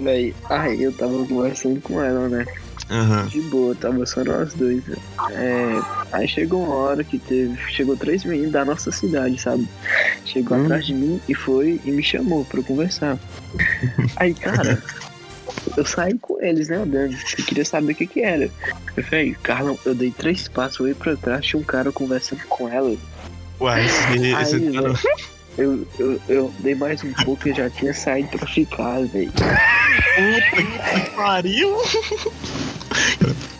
Véi, 0.03 0.35
aí 0.49 0.83
eu 0.83 0.93
tava 0.93 1.25
conversando 1.27 1.81
com 1.81 2.03
ela, 2.03 2.29
né? 2.29 2.45
Aham. 2.91 3.27
De 3.27 3.41
boa, 3.43 3.75
tava 3.75 4.05
só 4.07 4.25
nós 4.25 4.53
dois. 4.55 4.85
né? 4.87 4.97
É, 5.31 5.81
aí 6.13 6.27
chegou 6.27 6.65
uma 6.65 6.75
hora 6.75 7.05
que 7.05 7.19
teve. 7.19 7.57
Chegou 7.71 7.97
três 7.97 8.25
meninos 8.25 8.53
da 8.53 8.65
nossa 8.65 8.91
cidade, 8.91 9.41
sabe? 9.41 9.69
Chegou 10.25 10.57
Hum. 10.59 10.65
atrás 10.65 10.87
de 10.87 10.95
mim 10.95 11.21
e 11.29 11.35
foi 11.35 11.81
e 11.85 11.91
me 11.91 12.03
chamou 12.03 12.45
pra 12.45 12.59
eu 12.61 12.65
conversar. 12.65 13.17
Aí, 14.17 14.35
cara, 14.35 14.83
eu 15.77 15.85
saí 15.85 16.19
com 16.19 16.41
eles, 16.43 16.69
né, 16.69 16.77
andando. 16.79 17.15
Eu 17.39 17.45
queria 17.45 17.65
saber 17.65 17.93
o 17.93 17.95
que 17.97 18.07
que 18.07 18.23
era. 18.23 18.51
Eu 18.97 19.05
falei, 19.05 19.37
Carlão, 19.43 19.79
eu 19.85 19.95
dei 19.95 20.11
três 20.11 20.49
passos 20.49 20.85
aí 20.87 20.95
pra 20.95 21.15
trás, 21.17 21.47
tinha 21.47 21.61
um 21.61 21.65
cara 21.65 21.93
conversando 21.93 22.43
com 22.49 22.69
ela. 22.69 22.97
Uai, 23.61 23.87
esse, 23.87 24.33
esse 24.35 24.57
no- 24.59 24.83
velho, 24.83 24.99
eu, 25.59 25.87
eu, 25.99 26.21
eu 26.29 26.55
dei 26.61 26.75
mais 26.75 27.03
um 27.05 27.13
pouco 27.25 27.49
e 27.49 27.55
já 27.55 27.69
tinha 27.69 27.93
saído 27.93 28.39
pra 28.39 28.47
ficar, 28.47 29.01
velho. 29.07 29.33
Puta 29.33 31.01
que 31.03 31.11
pariu! 31.17 31.77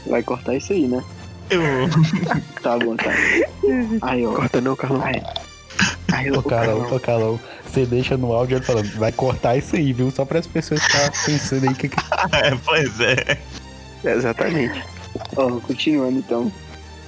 Vai 0.07 0.23
cortar 0.23 0.57
isso 0.57 0.73
aí, 0.73 0.87
né? 0.87 1.03
Eu. 1.51 1.61
Tá 2.63 2.79
bom, 2.79 2.95
tá. 2.95 3.11
Aí, 4.03 4.27
ó. 4.27 4.35
Corta 4.35 4.61
não, 4.61 4.77
Carlão. 4.77 5.03
Aí, 5.03 5.23
aí 6.13 6.31
Ô, 6.31 6.43
Carlão, 6.43 6.95
ô, 6.95 7.01
Carlão. 7.01 7.41
Você 7.65 7.87
deixa 7.87 8.17
no 8.17 8.33
áudio 8.33 8.59
ele 8.59 8.65
falando, 8.65 8.91
vai 8.99 9.13
cortar 9.13 9.57
isso 9.57 9.77
aí, 9.77 9.93
viu? 9.93 10.11
Só 10.11 10.25
para 10.25 10.41
as 10.41 10.47
pessoas 10.47 10.83
ficarem 10.83 11.11
pensando 11.25 11.69
aí 11.69 11.75
que, 11.75 11.89
que 11.89 11.97
É, 12.37 12.55
pois 12.65 13.01
é. 13.01 13.39
Exatamente. 14.05 14.85
Ó, 15.37 15.59
continuando 15.61 16.19
então. 16.19 16.53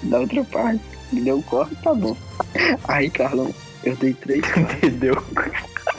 Da 0.04 0.20
outra 0.20 0.42
parte. 0.44 0.82
Deu 1.12 1.36
um 1.36 1.42
corte, 1.42 1.76
tá 1.82 1.92
bom. 1.94 2.16
Aí, 2.88 3.10
Carlão, 3.10 3.52
eu 3.84 3.96
dei 3.96 4.14
três 4.14 4.42
Entendeu? 4.56 5.22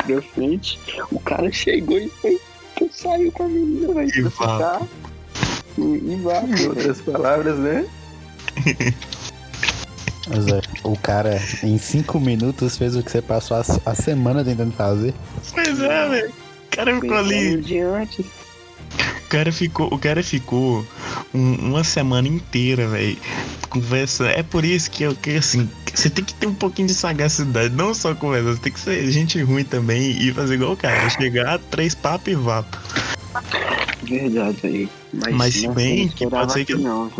pra 0.05 0.21
frente. 0.33 0.79
O 1.11 1.19
cara 1.19 1.51
chegou 1.51 1.97
e 1.97 2.09
foi. 2.09 2.39
foi- 2.77 2.89
Saiu 2.91 3.31
com 3.31 3.43
a 3.43 3.47
menina, 3.47 3.93
velho. 3.93 4.11
E 4.15 4.21
vá. 4.23 4.29
ficar. 4.29 4.81
E, 5.77 5.81
e 5.81 6.19
vá, 6.23 6.41
Em 6.41 6.67
outras 6.67 7.01
palavras, 7.01 7.57
né? 7.59 7.85
Mas, 10.27 10.47
é, 10.47 10.61
o 10.83 10.97
cara, 10.97 11.41
em 11.63 11.77
cinco 11.77 12.19
minutos, 12.19 12.77
fez 12.77 12.95
o 12.95 13.03
que 13.03 13.11
você 13.11 13.21
passou 13.21 13.57
a, 13.57 13.63
a 13.85 13.95
semana 13.95 14.43
tentando 14.43 14.71
fazer. 14.73 15.13
Pois 15.53 15.79
é, 15.79 16.09
velho. 16.09 16.29
O 16.29 16.75
cara 16.75 16.95
ficou 16.99 17.17
ali. 17.17 17.57
Diante. 17.61 18.21
O 18.21 19.27
cara 19.29 19.51
ficou, 19.51 19.87
o 19.93 19.97
cara 19.99 20.23
ficou 20.23 20.85
um- 21.33 21.55
uma 21.55 21.83
semana 21.83 22.27
inteira, 22.27 22.87
velho, 22.87 23.17
conversa. 23.83 24.27
É 24.27 24.43
por 24.43 24.63
isso 24.63 24.89
que 24.91 25.03
eu 25.03 25.15
que 25.15 25.31
assim, 25.31 25.69
você 25.93 26.09
tem 26.09 26.23
que 26.23 26.33
ter 26.33 26.47
um 26.47 26.53
pouquinho 26.53 26.87
de 26.87 26.93
sagacidade, 26.93 27.73
não 27.73 27.93
só 27.93 28.13
conversa, 28.13 28.53
você 28.53 28.61
tem 28.61 28.71
que 28.71 28.79
ser 28.79 29.11
gente 29.11 29.41
ruim 29.41 29.63
também 29.63 30.11
e 30.11 30.31
fazer 30.33 30.55
igual 30.55 30.73
o 30.73 30.77
cara, 30.77 31.09
chegar 31.09 31.59
três 31.71 31.95
papos 31.95 32.31
e 32.31 32.35
vapo. 32.35 32.77
Verdade, 34.03 34.57
aí. 34.63 34.89
Mas, 35.13 35.35
Mas 35.35 35.53
se 35.55 35.67
bem 35.69 35.99
eu 36.01 36.05
não 36.07 36.13
que 36.13 36.27
pode 36.27 36.53
ser 36.53 36.65
que- 36.65 36.75
Não? 36.75 37.11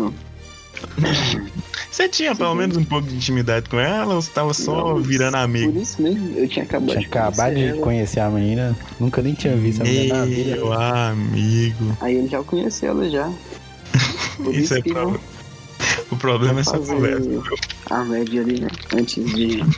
Você 1.90 2.08
tinha 2.08 2.34
pelo 2.34 2.54
menos 2.54 2.76
um 2.76 2.84
pouco 2.84 3.06
de 3.08 3.14
intimidade 3.14 3.68
com 3.68 3.78
ela 3.78 4.14
ou 4.16 4.20
você 4.22 4.30
tava 4.30 4.52
só 4.52 4.94
Não, 4.94 4.96
virando 5.02 5.32
Por 5.32 5.38
amigo? 5.38 5.80
isso 5.80 6.02
mesmo, 6.02 6.36
eu 6.36 6.48
tinha 6.48 6.64
acabado 6.64 6.88
Tinha 6.90 7.00
de 7.00 7.06
acabado 7.06 7.36
conhecer 7.54 7.54
de 7.64 7.68
ela. 7.70 7.80
conhecer 7.82 8.20
a 8.20 8.28
menina, 8.30 8.76
nunca 9.00 9.22
nem 9.22 9.34
tinha 9.34 9.56
visto 9.56 9.80
a 9.80 9.84
menina 9.84 10.14
na 10.18 10.24
vida. 10.26 10.56
Meu 10.56 10.72
amigo. 10.72 11.96
Aí 12.00 12.16
ele 12.16 12.28
já 12.28 12.42
conheceu 12.42 12.90
ela 12.90 13.08
já. 13.08 13.32
Por 14.36 14.52
Isso 14.52 14.64
isso, 14.64 14.74
é 14.74 14.82
que 14.82 14.90
problema. 14.92 15.12
não 15.12 15.33
problema 16.30 16.58
é 16.58 16.62
essa 16.62 16.78
conversa. 16.78 17.28
a 17.90 18.04
média 18.04 18.40
ali, 18.42 18.60
né? 18.60 18.68
Antes 18.96 19.24
de. 19.34 19.62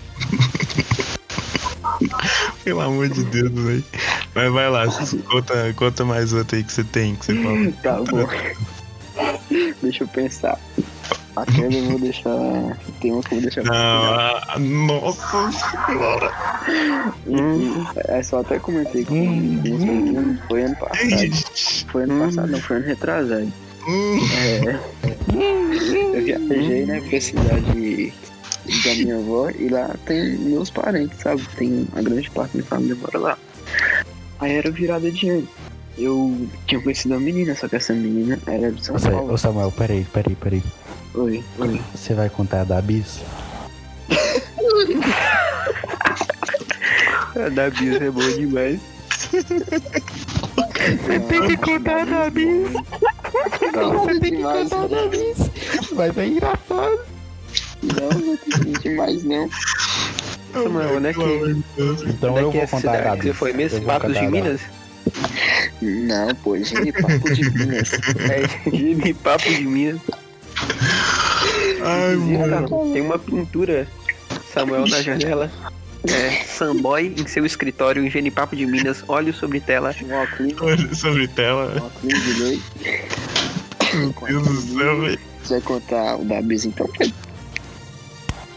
Pelo 2.65 2.81
amor 2.81 3.09
de 3.09 3.25
Deus, 3.25 3.51
velho. 3.53 3.85
Mas 4.35 4.53
vai 4.53 4.69
lá, 4.71 4.85
conta, 5.31 5.73
conta 5.77 6.05
mais 6.05 6.33
outra 6.33 6.57
aí 6.59 6.65
que 6.65 6.73
você 6.73 6.85
tem, 6.85 7.15
que 7.17 7.27
você 7.27 7.35
fala. 7.43 7.73
Tá 7.83 7.97
bom. 8.03 8.29
Deixa 9.83 10.05
eu 10.05 10.09
pensar. 10.09 10.59
Aquela 11.37 11.73
eu 11.73 11.85
vou 11.91 11.99
deixar. 12.01 12.29
Tem 13.01 13.13
uma 13.13 13.23
que 13.23 13.35
eu 13.35 13.41
vou 13.41 13.51
deixar 13.51 13.63
Não, 13.65 14.87
nossa 14.87 15.53
senhora. 15.87 16.33
Hum, 17.27 17.85
É 18.09 18.23
só 18.23 18.41
até 18.41 18.59
comentei 18.59 19.05
com 19.05 19.15
Hum. 19.15 19.63
hum, 19.65 20.39
Foi 20.49 20.63
ano 20.65 20.77
passado. 20.77 21.05
Ixi. 21.25 21.87
Foi 21.91 22.03
ano 22.05 22.25
passado, 22.25 22.49
não, 22.51 22.61
foi 22.61 22.77
ano 22.77 22.87
retrasado. 22.87 23.53
É. 23.89 24.79
Eu 26.15 26.25
viajei, 26.25 26.87
né, 26.87 27.01
pra 27.09 27.21
cidade 27.21 28.13
da 28.85 28.95
minha 28.95 29.17
avó 29.17 29.49
e 29.51 29.69
lá 29.69 29.95
tem 30.07 30.37
meus 30.39 30.71
parentes, 30.71 31.21
sabe? 31.21 31.43
Tem 31.57 31.87
a 31.95 32.03
grande 32.03 32.29
parte 32.31 32.53
da 32.53 32.59
minha 32.59 32.69
família 32.69 32.97
mora 32.97 33.19
lá. 33.19 33.39
Aí 34.41 34.53
era 34.53 34.71
virada 34.71 35.11
de 35.11 35.29
ano. 35.31 35.49
Eu 35.97 36.49
tinha 36.67 36.81
conhecido 36.81 37.15
uma 37.15 37.21
menina, 37.21 37.55
só 37.55 37.69
que 37.69 37.77
essa 37.77 37.95
menina 37.95 38.39
era 38.47 38.71
de 38.71 38.85
São 38.85 38.97
Paulo. 38.97 39.33
Ô 39.33 39.39
Samuel, 39.39 39.73
peraí, 39.73 40.05
peraí, 40.13 40.35
peraí. 40.35 40.63
Oi, 41.15 41.43
oi. 41.59 41.81
Você 41.95 42.13
vai 42.13 42.29
contar 42.29 42.65
da 42.65 42.83
Bis? 42.83 43.21
A 47.35 47.49
da 47.51 47.71
Bisa 47.71 48.05
é 48.05 48.11
boa 48.11 48.33
demais. 48.33 48.81
Você 49.31 51.21
tem 51.29 51.47
que 51.49 51.57
contar 51.57 52.05
da 52.07 52.29
Bis. 52.31 52.69
Você 53.45 54.21
tem 54.21 54.37
que 54.37 54.43
contar 54.43 54.89
da 54.89 55.07
Bis. 55.09 55.39
Mas 55.93 56.19
é 56.19 56.27
engraçado. 56.27 57.01
Não, 57.83 58.19
não 58.19 58.37
tem 58.37 58.73
demais 58.83 59.25
não. 59.25 59.49
Samuel, 60.53 60.97
onde 60.97 61.07
é 61.09 61.13
que-. 61.13 61.63
Então 62.09 62.35
Onde 62.35 62.41
é 62.41 62.43
eu 62.43 62.51
que 62.51 62.59
é 62.59 62.67
vou 62.67 62.79
a 62.79 62.83
contar 62.83 63.03
que 63.03 63.17
Bis. 63.17 63.23
Você 63.23 63.33
foi 63.35 63.53
mesmo? 63.53 63.83
Patos 63.83 64.15
de 64.15 64.27
Minas? 64.27 64.61
Não, 65.81 66.35
pô, 66.37 66.57
genipapo 66.59 67.33
de 67.33 67.51
Minas. 67.51 67.93
É 68.31 68.71
genipapo 68.71 69.49
de 69.49 69.65
Minas. 69.65 70.01
Ai, 71.83 72.17
mano. 72.17 72.69
tá, 72.69 72.93
tem 72.93 73.03
uma 73.03 73.19
pintura, 73.19 73.87
Samuel 74.53 74.87
na 74.87 75.03
janela. 75.03 75.51
É, 76.09 76.45
Samboy 76.45 77.15
em 77.17 77.27
seu 77.27 77.45
escritório 77.45 78.05
em 78.05 78.11
Genipapo 78.11 78.55
de 78.55 78.67
Minas, 78.67 79.05
olho 79.09 79.33
sobre 79.35 79.61
tela. 79.61 79.95
Olha 80.61 80.95
sobre 80.95 81.29
tela. 81.29 81.75
óculos 81.81 82.23
de 82.23 82.43
lei. 82.43 82.63
Meu 83.95 84.43
Deus 84.43 84.65
do 84.65 84.79
céu, 84.79 85.01
velho. 85.01 85.21
Você 85.43 85.55
vai 85.55 85.61
contar 85.63 86.17
o 86.17 86.25
da 86.25 86.43
Bisa 86.43 86.69
então? 86.69 86.89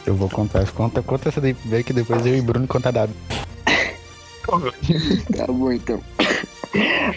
Eu 0.05 0.15
vou 0.15 0.29
contar. 0.29 0.65
Conta, 0.71 1.01
conta 1.01 1.29
essa 1.29 1.39
daí 1.39 1.83
que 1.83 1.93
depois 1.93 2.25
eu 2.25 2.35
e 2.35 2.41
Bruno 2.41 2.67
conta 2.67 2.91
da. 2.91 3.07
Tá 5.35 5.45
bom 5.47 5.71
então. 5.71 6.01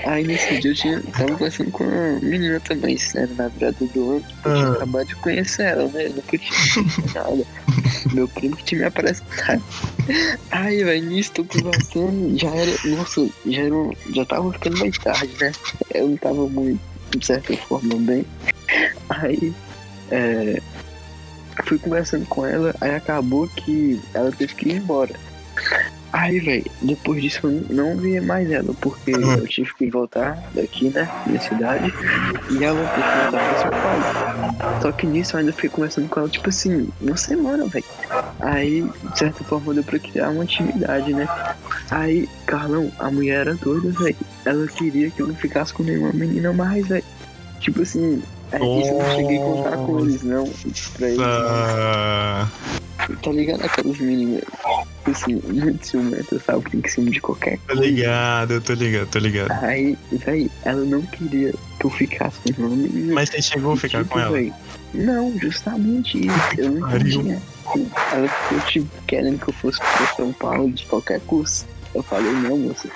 Aí 0.07 0.25
nesse 0.25 0.59
dia 0.61 0.71
eu 0.71 0.75
tinha, 0.75 1.03
tava 1.13 1.33
conversando 1.33 1.71
com 1.71 1.85
uma 1.85 2.19
menina 2.21 2.59
também, 2.61 2.95
isso 2.95 3.17
era 3.19 3.33
na 3.35 3.49
virada 3.49 3.77
do 3.85 4.11
ano. 4.11 4.25
Eu 4.45 4.53
tinha 4.55 4.67
Ah. 4.69 4.73
acabado 4.73 5.07
de 5.07 5.17
conhecer 5.17 5.63
ela, 5.65 5.89
né? 5.89 6.07
Eu 6.07 6.11
nunca 6.15 6.39
tinha 6.39 6.53
nada. 7.15 7.45
Meu 8.15 8.29
primo 8.29 8.57
que 8.57 8.65
tinha 8.65 8.81
me 8.81 8.87
apresentado. 8.87 9.63
Aí, 10.51 10.83
velho, 10.83 11.07
nisso 11.07 11.33
tô 11.33 11.45
conversando, 11.45 12.39
já 12.39 12.49
era. 12.49 12.71
Nossa, 12.87 13.29
já 13.47 13.63
era. 13.63 13.75
Já 14.15 14.25
tava 14.25 14.53
ficando 14.53 14.79
mais 14.79 14.99
tarde, 14.99 15.31
né? 15.41 15.53
Eu 15.95 16.09
não 16.09 16.17
tava 16.17 16.49
muito, 16.49 16.81
de 17.17 17.27
certa 17.27 17.55
forma, 17.59 17.95
bem. 17.99 18.25
Aí, 19.11 19.53
é. 20.11 20.61
Fui 21.67 21.79
conversando 21.79 22.25
com 22.27 22.47
ela, 22.47 22.75
aí 22.81 22.95
acabou 22.95 23.47
que 23.49 24.01
ela 24.15 24.33
teve 24.33 24.55
que 24.55 24.71
ir 24.71 24.77
embora. 24.77 25.15
Aí, 26.13 26.39
velho, 26.41 26.65
depois 26.83 27.23
disso 27.23 27.41
eu 27.45 27.65
não 27.71 27.97
vi 27.97 28.21
mais 28.21 28.51
ela, 28.51 28.75
porque 28.81 29.13
Uhum. 29.13 29.35
eu 29.39 29.47
tive 29.47 29.73
que 29.75 29.91
voltar 29.91 30.39
daqui, 30.55 30.91
né, 30.91 31.09
minha 31.27 31.41
cidade, 31.41 31.93
e 32.51 32.63
ela 32.63 32.87
teve 32.89 33.03
que 33.09 33.19
voltar 33.33 33.49
pra 33.49 33.59
São 33.63 33.71
Paulo. 33.83 34.83
Só 34.83 34.93
que 34.93 35.07
nisso 35.07 35.35
eu 35.37 35.41
ainda 35.41 35.53
fiquei 35.53 35.71
conversando 35.71 36.09
com 36.09 36.21
ela, 36.21 36.29
tipo 36.29 36.49
assim, 36.51 36.89
uma 37.01 37.17
semana, 37.17 37.65
velho. 37.67 37.85
Aí, 38.41 38.83
de 39.13 39.19
certa 39.19 39.43
forma, 39.45 39.73
deu 39.73 39.85
pra 39.85 39.99
criar 39.99 40.29
uma 40.31 40.45
intimidade, 40.45 41.15
né? 41.15 41.27
Aí, 41.91 42.29
Carlão, 42.47 42.91
a 42.99 43.11
mulher 43.11 43.47
era 43.47 43.55
doida, 43.55 43.91
velho. 43.91 44.17
Ela 44.45 44.67
queria 44.67 45.11
que 45.11 45.23
eu 45.23 45.29
não 45.29 45.35
ficasse 45.37 45.73
com 45.73 45.83
nenhuma 45.83 46.13
menina 46.13 46.53
mais, 46.53 46.87
velho. 46.89 47.05
Tipo 47.61 47.83
assim, 47.83 48.21
é, 48.51 48.57
isso 48.59 48.91
eu 48.91 48.99
não 48.99 49.11
cheguei 49.15 49.39
a 49.39 49.45
contar 49.45 49.77
com 49.79 50.01
eles, 50.01 50.23
não. 50.25 50.45
Pra 50.99 51.09
eles. 51.09 51.21
Ah, 51.23 52.49
Tá 53.23 53.31
ligado? 53.33 53.65
Aquelas 53.65 53.99
meninas, 53.99 54.43
assim, 55.11 55.41
muito 55.45 55.87
ciumentas, 55.87 56.43
sabe? 56.45 56.65
Que 56.65 56.71
tem 56.71 56.81
que 56.81 56.91
ciúme 56.91 57.11
de 57.11 57.21
qualquer 57.21 57.59
tô 57.59 57.67
coisa. 57.75 57.83
ligado, 57.83 58.61
tô 58.61 58.73
ligado, 58.75 59.09
tô 59.09 59.19
ligado. 59.19 59.51
Aí, 59.65 59.99
véi, 60.13 60.51
ela 60.65 60.85
não 60.85 61.03
queria 61.03 61.53
que 61.81 61.87
eu 61.87 61.91
ficasse 61.91 62.39
com 62.55 62.63
menina. 62.69 63.15
Mas 63.15 63.29
você 63.31 63.43
chegou 63.43 63.73
a 63.73 63.77
ficar 63.77 63.99
Tipo, 64.03 64.15
com 64.15 64.21
ela? 64.21 64.33
véi, 64.33 64.53
não, 64.95 65.37
justamente 65.39 66.19
isso. 66.27 66.61
Eu 66.61 66.71
não 66.71 66.99
tinha. 66.99 67.43
Ela 68.13 68.29
ficou, 68.29 68.61
tipo, 68.67 68.89
querendo 69.07 69.39
que 69.39 69.49
eu 69.49 69.55
fosse 69.55 69.79
pra 69.79 70.07
São 70.17 70.33
Paulo 70.35 70.71
de 70.71 70.85
qualquer 70.87 71.21
curso. 71.21 71.67
Eu 71.95 72.03
falei, 72.03 72.33
não, 72.33 72.57
moça, 72.59 72.89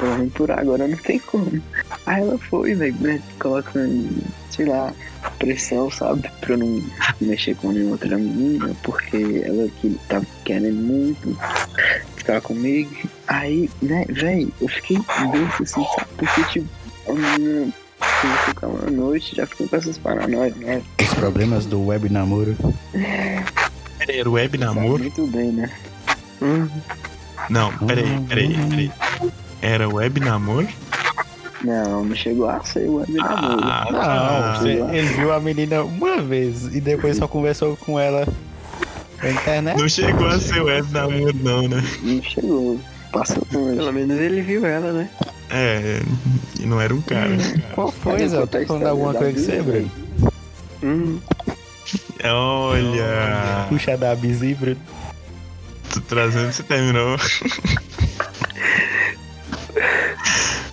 menos 0.00 0.32
por 0.32 0.48
agora 0.52 0.86
não 0.86 0.96
tem 0.98 1.18
como. 1.18 1.60
Aí 2.06 2.20
ela 2.22 2.38
foi, 2.38 2.74
velho, 2.74 2.94
né, 3.00 3.20
colocando, 3.40 4.08
sei 4.58 4.66
lá, 4.66 4.92
pressão, 5.38 5.88
sabe? 5.90 6.28
Pra 6.40 6.54
eu 6.54 6.58
não 6.58 6.82
mexer 7.20 7.54
com 7.56 7.70
nenhuma 7.70 7.92
outra 7.92 8.18
menina, 8.18 8.74
porque 8.82 9.42
ela 9.44 9.68
que 9.80 9.96
tava 10.08 10.26
querendo 10.44 10.74
muito 10.76 11.38
ficar 12.16 12.40
comigo. 12.40 12.90
Aí, 13.28 13.70
né, 13.80 14.04
velho, 14.08 14.52
eu 14.60 14.68
fiquei 14.68 14.98
desse 14.98 15.62
assim, 15.62 15.86
sabe? 15.96 16.08
Porque, 16.16 16.44
tipo, 16.44 16.68
a 17.08 17.12
menina 17.12 17.72
começou 18.20 18.54
com 18.56 18.66
ela 18.66 18.88
à 18.88 18.90
noite, 18.90 19.36
já 19.36 19.46
ficou 19.46 19.68
com 19.68 19.76
essas 19.76 19.96
paranoias, 19.96 20.56
né? 20.56 20.82
Os 21.00 21.14
problemas 21.14 21.64
do 21.64 21.86
web 21.86 22.08
namoro. 22.08 22.56
Peraí, 23.98 24.18
era 24.18 24.28
web 24.30 24.58
namoro? 24.58 24.98
muito 25.04 25.26
bem, 25.28 25.52
né? 25.52 25.70
Hum, 26.42 26.68
Não, 27.48 27.72
peraí, 27.78 28.20
peraí, 28.28 28.56
peraí. 28.68 28.92
Era 29.62 29.88
web 29.88 30.18
namoro? 30.20 30.68
Não, 31.64 32.04
não 32.04 32.14
chegou 32.14 32.48
a 32.48 32.62
ser 32.62 32.88
o 32.88 32.96
web 32.96 33.12
namoro. 33.12 33.60
Ah, 33.64 33.86
Não, 33.90 34.00
Ah, 34.00 34.58
você- 34.60 34.96
ele 34.96 35.08
viu 35.08 35.32
a 35.32 35.40
menina 35.40 35.82
uma 35.82 36.18
vez 36.22 36.72
e 36.74 36.80
depois 36.80 37.16
só 37.16 37.26
conversou 37.26 37.76
com 37.76 37.98
ela 37.98 38.26
na 39.22 39.30
internet. 39.30 39.76
Não 39.78 39.88
chegou 39.88 40.28
a 40.28 40.38
ser 40.38 40.60
web 40.62 40.86
namoro, 40.92 41.34
não, 41.42 41.66
né? 41.68 41.82
Não 42.02 42.22
chegou. 42.22 42.78
Passou 43.12 43.42
longe. 43.52 43.76
pelo 43.76 43.92
menos 43.92 44.18
ele 44.18 44.40
viu 44.42 44.64
ela, 44.66 44.92
né? 44.92 45.08
É, 45.50 46.00
e 46.60 46.66
não 46.66 46.78
era 46.80 46.94
um 46.94 47.00
cara. 47.00 47.30
Qual 47.74 47.90
foi, 47.90 48.28
Zé? 48.28 48.44
Tô 48.46 48.64
falando 48.66 48.86
alguma 48.86 49.14
coisa 49.14 49.32
que 49.32 49.40
você, 49.40 49.62
Bruno? 49.62 49.90
Hum, 50.82 51.18
Olha, 52.22 53.66
Puxa 53.68 53.96
da 53.96 54.14
Bizi, 54.14 54.54
Bruno. 54.54 54.76
tô 55.92 56.00
trazendo, 56.02 56.52
você 56.52 56.62
terminou. 56.62 57.16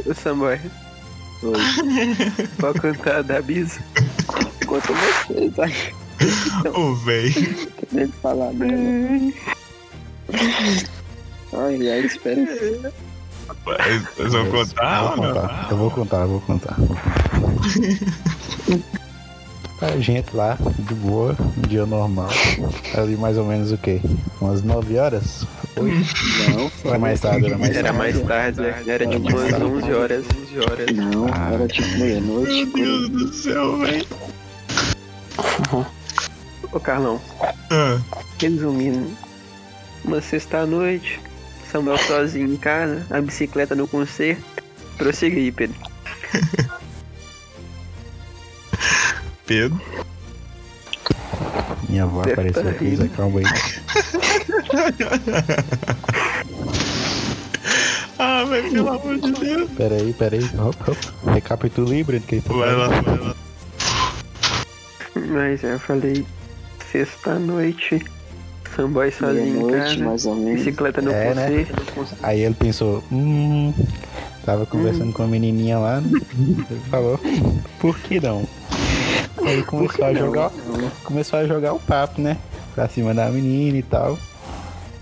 o 0.05 0.13
Samboy. 0.13 0.59
Oi. 1.43 1.53
Pode 2.59 2.81
contar 2.81 3.23
da 3.23 3.41
Bisa? 3.41 3.79
Conta 4.65 4.93
você, 4.93 5.49
tá 5.51 5.65
Ô, 6.73 6.95
véi. 6.95 7.31
querendo 7.89 8.13
falar 8.13 8.51
dela. 8.53 8.71
Ai, 11.53 11.89
ai, 11.89 11.99
espera. 12.05 12.41
Vocês 14.15 14.33
vão 14.33 14.49
contar 14.49 15.03
eu 15.03 15.09
ou 15.09 15.15
vou 15.15 15.25
não? 15.25 15.33
contar. 15.33 15.67
Eu 15.69 15.77
vou 15.77 15.91
contar, 15.91 16.21
eu 16.21 16.27
vou 16.27 16.41
contar. 16.41 16.75
A 19.93 19.99
gente 19.99 20.35
lá, 20.35 20.57
de 20.79 20.93
boa, 20.95 21.35
um 21.57 21.61
dia 21.67 21.85
normal. 21.85 22.29
Ali 22.97 23.15
mais 23.15 23.37
ou 23.37 23.45
menos 23.45 23.71
o 23.71 23.77
quê? 23.77 24.01
Umas 24.41 24.63
9 24.63 24.97
horas? 24.97 25.45
Não, 25.77 26.71
Era 26.83 26.99
mais 26.99 27.19
tarde, 27.19 27.45
era 27.47 27.57
mais 27.57 27.75
Era 27.75 27.83
tarde. 27.93 27.97
mais 27.97 28.21
tarde, 28.27 28.61
né? 28.61 28.83
era 28.87 29.07
tipo 29.07 29.29
umas 29.29 29.49
tarde. 29.51 29.65
11 29.65 29.93
horas, 29.93 30.25
11 30.43 30.59
horas. 30.59 30.91
Não, 30.95 31.27
Ah. 31.31 31.51
era 31.53 31.67
tipo 31.67 31.87
meia-noite. 31.99 32.65
Meu 32.65 32.73
Deus 32.73 33.09
do 33.09 33.33
céu, 33.33 33.77
velho. 33.79 34.05
Ô 36.71 36.79
Carlão, 36.79 37.21
Ah, 37.69 37.99
resumindo, 38.39 39.07
uma 40.03 40.19
sexta-noite, 40.21 41.19
Samuel 41.71 41.97
sozinho 41.99 42.51
em 42.51 42.57
casa, 42.57 43.05
a 43.09 43.21
bicicleta 43.21 43.75
no 43.75 43.87
concerto. 43.87 44.43
Prossiga 44.97 45.37
aí, 45.37 45.51
Pedro. 45.51 45.75
Pedro. 49.45 49.79
Minha 51.89 52.03
avó 52.03 52.21
Deve 52.21 52.33
apareceu 52.33 52.63
tá 52.63 52.69
aqui. 52.69 52.95
Zé, 52.95 53.07
calma 53.15 53.39
aí. 53.39 53.45
Ah, 58.17 58.45
velho, 58.45 58.71
pelo 58.71 58.89
amor 58.89 59.17
de 59.19 59.31
Deus. 59.33 59.69
Pera 59.71 59.95
aí, 59.95 60.13
pera 60.13 60.35
aí. 60.37 60.43
Hop, 60.57 60.75
hop. 60.87 60.97
Que 62.27 62.41
tá 62.41 62.53
Vai 62.53 62.75
lá, 62.75 62.87
vai 62.87 63.17
lá. 63.17 63.35
Mas 65.29 65.63
eu 65.63 65.77
falei, 65.79 66.25
sexta-noite, 66.91 68.03
Samboy 68.75 69.11
sozinho 69.11 69.45
em 69.45 69.51
Meia-noite, 69.51 69.77
casa, 69.97 70.05
mais 70.05 70.25
ou 70.25 70.35
menos. 70.35 70.59
bicicleta 70.63 71.01
no 71.01 71.11
É, 71.11 71.33
né? 71.33 71.65
concerto. 71.93 72.17
Aí 72.23 72.41
ele 72.41 72.55
pensou, 72.55 73.03
hum, 73.11 73.73
tava 74.45 74.65
conversando 74.65 75.11
com 75.13 75.23
a 75.23 75.27
menininha 75.27 75.77
lá, 75.77 75.99
né? 76.01 76.09
ele 76.71 76.81
falou, 76.89 77.19
por 77.79 77.97
que 77.99 78.19
não? 78.19 78.47
Aí 79.43 79.63
começou 79.63 80.05
a 80.05 80.13
jogar, 80.13 80.51
começou 81.03 81.39
a 81.39 81.45
jogar 81.45 81.73
o 81.73 81.79
papo, 81.79 82.21
né? 82.21 82.37
Pra 82.73 82.87
cima 82.87 83.13
da 83.13 83.29
menina 83.29 83.77
e 83.77 83.83
tal. 83.83 84.17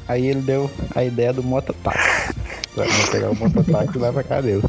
Aí 0.07 0.27
ele 0.27 0.41
deu 0.41 0.69
a 0.95 1.03
ideia 1.03 1.31
do 1.31 1.43
mototáxi. 1.43 2.33
Vai 2.75 2.87
pegar 3.11 3.29
o 3.29 3.35
mototáxi 3.35 3.97
lá 3.97 4.11
pra 4.11 4.41
dele. 4.41 4.63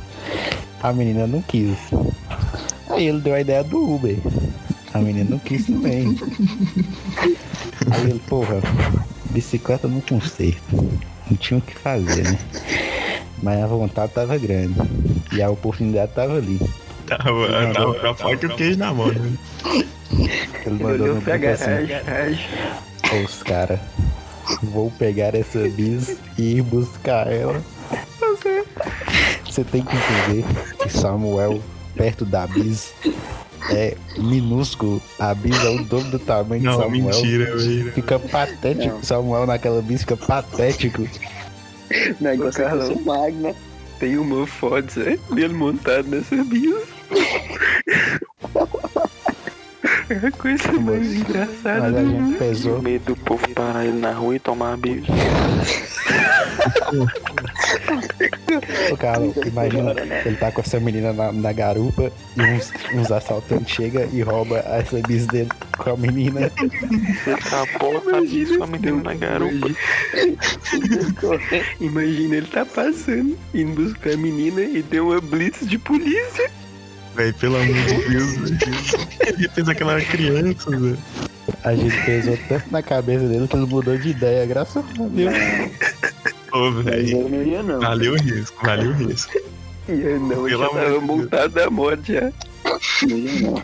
A 0.83 0.93
menina 0.93 1.27
não 1.27 1.41
quis. 1.43 1.77
Aí 2.89 3.09
ele 3.09 3.21
deu 3.21 3.35
a 3.35 3.41
ideia 3.41 3.65
do 3.65 3.95
Uber. 3.95 4.19
A 4.93 4.99
menina 4.99 5.31
não 5.31 5.39
quis 5.39 5.67
também. 5.67 6.17
Aí 7.91 8.11
ele, 8.11 8.21
porra, 8.29 8.61
bicicleta 9.31 9.89
no 9.89 10.01
concerto. 10.03 10.77
Não 11.29 11.37
tinha 11.37 11.59
o 11.59 11.63
que 11.63 11.75
fazer, 11.75 12.25
né? 12.25 12.39
Mas 13.43 13.63
a 13.63 13.67
vontade 13.67 14.13
tava 14.13 14.39
grande. 14.39 14.75
E 15.33 15.43
a 15.43 15.51
oportunidade 15.51 16.13
tava 16.13 16.37
ali. 16.37 16.61
Tava, 17.07 17.73
tava 17.75 17.95
pra 17.95 18.15
fora 18.15 18.37
que 18.37 18.47
o 18.47 18.57
queijo 18.57 18.79
na 18.79 18.93
mão. 18.93 19.09
né? 19.09 19.33
Ele 20.67 20.83
mandou 20.83 21.09
no 21.15 21.21
grupo 21.21 21.31
assim, 21.31 21.87
garagem. 21.87 22.47
"Ô, 23.13 23.25
os 23.25 23.43
caras, 23.43 23.81
vou 24.63 24.91
pegar 24.91 25.35
essa 25.35 25.69
bis 25.69 26.17
e 26.39 26.57
ir 26.57 26.63
buscar 26.63 27.31
ela. 27.33 27.63
Você, 28.21 28.65
você 29.45 29.65
tem 29.65 29.83
que 29.83 29.95
entender 29.97 30.45
que 30.79 30.89
Samuel, 30.91 31.61
perto 31.95 32.25
da 32.25 32.47
bis, 32.47 32.93
é 33.71 33.97
minúsculo. 34.19 35.01
A 35.19 35.35
bis 35.35 35.63
é 35.63 35.69
o 35.71 35.85
dobro 35.85 36.11
do 36.11 36.19
tamanho 36.19 36.61
de 36.61 36.67
Não, 36.67 36.79
Samuel. 36.81 36.91
mentira, 37.05 37.57
velho. 37.57 37.93
Fica 37.93 38.19
patético. 38.19 38.95
Não. 38.95 39.03
Samuel 39.03 39.47
naquela 39.47 39.81
bis 39.83 40.01
fica 40.01 40.17
patético. 40.17 41.03
O 41.03 42.25
negócio 42.25 42.63
é 42.65 42.95
magna. 43.05 43.55
Tem 44.01 44.19
uma 44.19 44.45
foto, 44.47 44.91
Zé, 44.93 45.19
dele 45.31 45.55
montado 45.55 46.09
nessa 46.09 46.35
bis. 46.45 46.75
A 50.23 50.31
coisa 50.31 50.73
mais 50.73 51.15
engraçada 51.15 51.81
Mas 51.91 51.97
a 51.97 52.01
do 52.01 52.07
mundo. 52.07 52.39
pesou. 52.39 52.83
Medo 52.83 53.15
do 53.15 53.17
povo 53.17 53.49
parar 53.51 53.85
ele 53.85 53.99
na 53.99 54.13
rua 54.13 54.37
e 54.37 54.39
tomar 54.39 54.75
a 54.75 54.77
bicha. 54.77 55.13
Ô, 58.93 58.97
Carlos, 58.97 59.37
imagina, 59.37 59.95
ele 60.25 60.37
tá 60.37 60.53
com 60.53 60.61
essa 60.61 60.79
menina 60.79 61.13
na, 61.13 61.33
na 61.33 61.53
garupa 61.53 62.13
e 62.37 62.43
uns, 62.43 62.73
uns 62.95 63.11
assaltantes 63.11 63.75
chegam 63.75 64.09
e 64.13 64.23
roubam 64.23 64.59
essa 64.59 65.01
bis 65.07 65.27
dele 65.27 65.49
com 65.77 65.91
a 65.91 65.97
menina. 65.97 66.51
Ele 66.61 67.37
tá 67.51 67.63
a 67.63 67.79
porra 67.79 68.27
disso 68.27 68.59
com 68.59 68.65
a 68.65 68.67
menina 68.67 69.03
na 69.03 69.15
garupa. 69.15 69.69
Imagina 71.81 72.37
ele 72.37 72.47
tá 72.47 72.65
passando, 72.65 73.37
indo 73.55 73.83
buscar 73.83 74.13
a 74.13 74.17
menina 74.17 74.61
e 74.63 74.83
deu 74.83 75.09
uma 75.09 75.21
blitz 75.21 75.67
de 75.67 75.79
polícia. 75.79 76.51
Véi, 77.15 77.33
pelo 77.33 77.57
amor 77.57 77.75
de 77.75 78.09
Deus. 78.09 78.51
velho. 78.51 78.59
Ele 79.27 79.49
fez 79.49 79.69
aquela 79.69 80.01
criança, 80.01 80.71
velho. 80.71 80.99
A 81.63 81.75
gente 81.75 81.97
pesou 82.05 82.39
tanto 82.49 82.71
na 82.71 82.83
cabeça 82.83 83.27
dele 83.27 83.47
que 83.47 83.57
ele 83.57 83.67
mudou 83.67 83.97
de 83.99 84.09
ideia, 84.11 84.47
graças 84.47 84.77
a 84.83 85.03
Deus. 85.09 85.35
Ô, 86.53 86.71
velho. 86.83 87.79
Valeu 87.81 88.15
o 88.15 88.17
risco, 88.17 88.65
valeu 88.65 88.91
o 88.91 88.95
risco. 88.95 89.33
E 89.89 89.93
não, 89.93 90.45
Pelo 90.45 90.49
já 90.49 90.57
amor 90.57 90.69
tava 90.71 90.85
de 90.85 90.91
Deus. 90.91 91.03
montado 91.05 91.51
da 91.53 91.71
morte 91.71 92.13
já. 92.15 92.33
Não 93.03 93.17
ia, 93.19 93.41
não. 93.43 93.63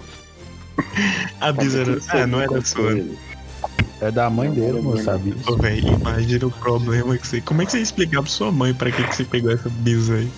A 1.40 1.52
bis 1.52 1.74
era. 1.74 1.98
Ah, 2.10 2.26
não 2.26 2.40
era 2.40 2.64
sua. 2.64 2.98
É 4.02 4.10
da 4.10 4.28
mãe 4.30 4.50
dele, 4.50 4.80
não 4.82 4.96
sabia. 4.98 5.34
Ô, 5.46 5.56
velho, 5.56 5.88
imagina 5.88 6.46
o 6.46 6.50
problema 6.50 7.16
que 7.16 7.26
você. 7.26 7.40
Como 7.40 7.62
é 7.62 7.66
que 7.66 7.72
você 7.72 7.78
ia 7.78 7.82
explicar 7.82 8.22
pra 8.22 8.30
sua 8.30 8.50
mãe 8.52 8.72
pra 8.74 8.90
que, 8.90 9.02
que 9.04 9.16
você 9.16 9.24
pegou 9.24 9.50
essa 9.50 9.68
bis 9.68 10.10
aí? 10.10 10.28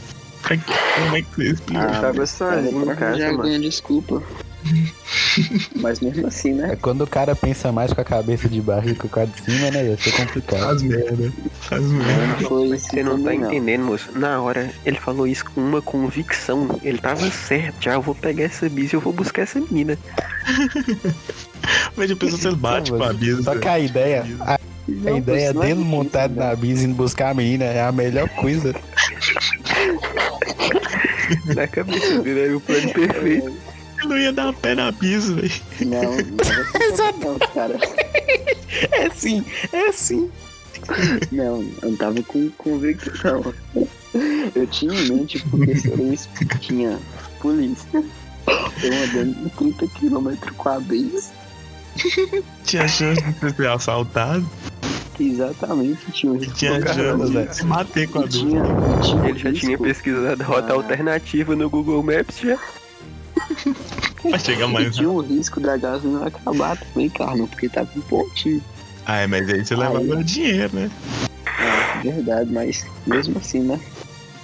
Como 0.42 1.16
é 1.16 1.22
que 1.22 1.36
você 1.36 1.48
explica? 1.50 1.82
Em 1.82 2.84
pra 2.84 2.96
casa, 2.96 3.18
já 3.18 3.32
ganha 3.32 3.60
desculpa. 3.60 4.22
Mas 5.76 6.00
mesmo 6.00 6.26
assim, 6.26 6.52
né? 6.52 6.72
É 6.72 6.76
quando 6.76 7.02
o 7.02 7.06
cara 7.06 7.34
pensa 7.34 7.72
mais 7.72 7.92
com 7.92 8.00
a 8.00 8.04
cabeça 8.04 8.48
de 8.48 8.60
baixo 8.60 8.88
do 8.88 8.94
que 8.94 9.08
com 9.08 9.20
a 9.20 9.24
de 9.24 9.40
cima, 9.40 9.70
né? 9.70 9.84
Ia 9.86 9.96
ser 9.96 10.12
complicado. 10.12 10.62
Faz 10.62 10.82
merda. 10.82 11.32
Faz 11.60 11.82
merda. 11.82 12.26
Não 12.26 12.48
foi 12.48 12.68
Mas 12.68 12.82
você 12.82 13.02
não 13.02 13.22
tá 13.22 13.34
entendendo, 13.34 13.84
moço. 13.84 14.10
Na 14.14 14.40
hora, 14.40 14.70
ele 14.84 14.98
falou 14.98 15.26
isso 15.26 15.44
com 15.44 15.60
uma 15.60 15.82
convicção. 15.82 16.80
Ele 16.82 16.98
tava 16.98 17.28
certo. 17.30 17.82
Já 17.82 17.94
eu 17.94 18.02
vou 18.02 18.14
pegar 18.14 18.44
essa 18.44 18.68
bis 18.68 18.92
e 18.92 18.96
eu 18.96 19.00
vou 19.00 19.12
buscar 19.12 19.42
essa 19.42 19.60
menina. 19.60 19.98
Mas 21.96 22.08
depois 22.08 22.32
você 22.32 22.50
bate 22.52 22.90
com 22.90 23.02
a 23.02 23.12
bis. 23.12 23.44
Só 23.44 23.56
que 23.56 23.68
a 23.68 23.78
ideia, 23.78 24.24
a, 24.40 24.54
a 24.54 25.12
ideia 25.12 25.48
é 25.48 25.52
dele 25.52 25.84
montado 25.84 26.34
né? 26.34 26.48
na 26.48 26.56
bis 26.56 26.82
indo 26.82 26.94
buscar 26.94 27.30
a 27.30 27.34
menina 27.34 27.64
é 27.64 27.82
a 27.82 27.92
melhor 27.92 28.28
coisa. 28.30 28.74
Na 31.54 31.66
cabeça 31.66 32.18
dele 32.20 32.40
era 32.40 32.56
o 32.56 32.60
plano 32.60 32.92
perfeito. 32.92 33.46
Ele 33.98 34.08
não 34.08 34.18
ia 34.18 34.32
dar 34.32 34.52
pé 34.54 34.74
na 34.74 34.90
bis, 34.90 35.30
velho. 35.30 35.52
Não, 35.80 36.02
não, 36.02 37.34
não, 37.34 37.38
cara. 37.54 37.78
É 38.90 39.10
sim, 39.10 39.44
é 39.70 39.92
sim. 39.92 40.30
Não, 41.30 41.62
eu 41.82 41.90
não 41.90 41.96
tava 41.96 42.22
com 42.22 42.48
convicção. 42.56 43.54
Eu 44.54 44.66
tinha 44.66 44.94
em 44.94 45.08
mente 45.10 45.44
porque 45.50 45.72
eu 45.88 46.12
isso 46.12 46.28
tinha 46.60 46.98
polícia. 47.38 48.02
Eu 48.82 48.94
andando 49.04 49.46
em 49.46 49.48
30 49.50 49.86
km 49.88 50.52
com 50.56 50.68
a 50.70 50.80
bis. 50.80 51.32
Tinha 52.64 52.88
chance 52.88 53.22
de 53.22 53.32
você 53.32 53.50
ser 53.54 53.68
assaltado. 53.68 54.48
Exatamente, 55.18 56.10
tinha 56.12 56.32
um 56.32 56.36
E 56.36 56.38
risco 56.40 56.54
tinha 56.54 56.80
chance 56.80 57.32
velho. 57.32 57.48
de 57.48 57.56
se 57.56 57.64
bater 57.66 58.08
com 58.08 58.20
a 58.20 58.28
tinha 58.28 58.62
Ele 59.22 59.38
já 59.38 59.52
tinha 59.52 59.78
pesquisado 59.78 60.42
rota 60.44 60.72
Ah. 60.72 60.76
alternativa 60.76 61.54
no 61.54 61.68
Google 61.70 62.02
Maps 62.02 62.38
já. 62.40 62.58
Pra 64.22 64.38
chegar 64.38 64.68
E 64.68 64.72
mais 64.72 64.94
tinha 64.96 65.10
o 65.10 65.20
risco 65.20 65.60
da 65.60 65.76
gasolina 65.76 66.26
acabar 66.26 66.76
também, 66.76 67.10
Carlos, 67.10 67.48
porque 67.50 67.68
tava 67.68 67.88
um 67.96 68.00
pontinho. 68.02 68.62
Ah, 69.04 69.16
é, 69.18 69.26
mas 69.26 69.48
aí 69.48 69.64
você 69.64 69.74
levava 69.74 69.98
Aí. 69.98 70.24
dinheiro, 70.24 70.70
né? 70.74 70.90
É, 71.58 72.02
verdade, 72.12 72.52
mas 72.52 72.86
mesmo 73.06 73.36
assim, 73.38 73.60
né? 73.60 73.80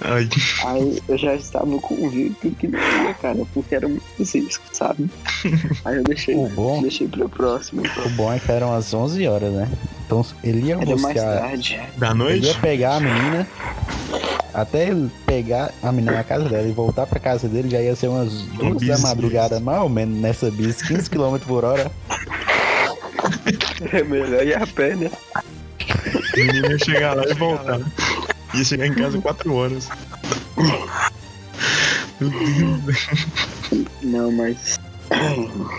Ai, 0.01 0.29
Aí 0.65 1.01
eu 1.07 1.17
já 1.17 1.35
estava 1.35 1.77
convicto 1.79 2.49
que 2.51 2.67
não 2.67 2.79
ia, 2.79 3.13
cara, 3.15 3.39
porque 3.53 3.75
era 3.75 3.87
muito 3.87 4.03
risco, 4.17 4.63
sabe? 4.71 5.09
Aí 5.83 5.97
eu 5.97 6.03
deixei, 6.03 6.35
O 6.35 6.47
bom, 6.49 6.81
deixei 6.81 7.07
pro 7.07 7.27
próximo. 7.27 7.83
o 8.05 8.09
bom 8.11 8.31
é 8.31 8.39
que 8.39 8.51
eram 8.51 8.73
as 8.73 8.93
11 8.93 9.27
horas, 9.27 9.51
né? 9.51 9.67
Então 10.05 10.25
ele 10.43 10.67
ia 10.67 10.75
Era 10.75 10.85
mais 10.85 11.01
buscar, 11.01 11.39
tarde. 11.39 11.79
da 11.97 12.07
ele 12.09 12.17
noite? 12.17 12.47
ia 12.47 12.53
pegar 12.55 12.95
a 12.95 12.99
menina, 12.99 13.47
até 14.53 14.87
ele 14.87 15.11
pegar 15.25 15.71
a 15.83 15.91
menina 15.91 16.13
na 16.13 16.23
casa 16.23 16.47
dela 16.49 16.67
e 16.67 16.71
voltar 16.71 17.05
pra 17.05 17.19
casa 17.19 17.47
dele 17.47 17.69
já 17.69 17.81
ia 17.81 17.95
ser 17.95 18.07
umas 18.07 18.31
duas 18.33 18.73
da 18.81 18.93
bis, 18.95 19.01
madrugada, 19.03 19.59
mais 19.59 19.81
ou 19.81 19.89
menos, 19.89 20.17
nessa 20.19 20.49
bis, 20.49 20.81
15 20.81 21.09
km 21.09 21.37
por 21.45 21.63
hora. 21.65 21.91
É 23.91 24.03
melhor 24.03 24.45
ir 24.45 24.55
a 24.55 24.65
pé, 24.65 24.95
né? 24.95 25.11
O 26.33 26.37
menino 26.39 26.71
ia 26.71 26.79
chegar 26.79 27.15
lá 27.15 27.23
e 27.27 27.33
voltar. 27.33 27.79
Ia 28.53 28.63
chegar 28.63 28.87
em 28.87 28.93
casa 28.93 29.19
4 29.19 29.53
horas. 29.53 29.89
Meu 32.19 32.29
Deus, 32.29 33.07
Não, 34.01 34.31
mas. 34.31 34.79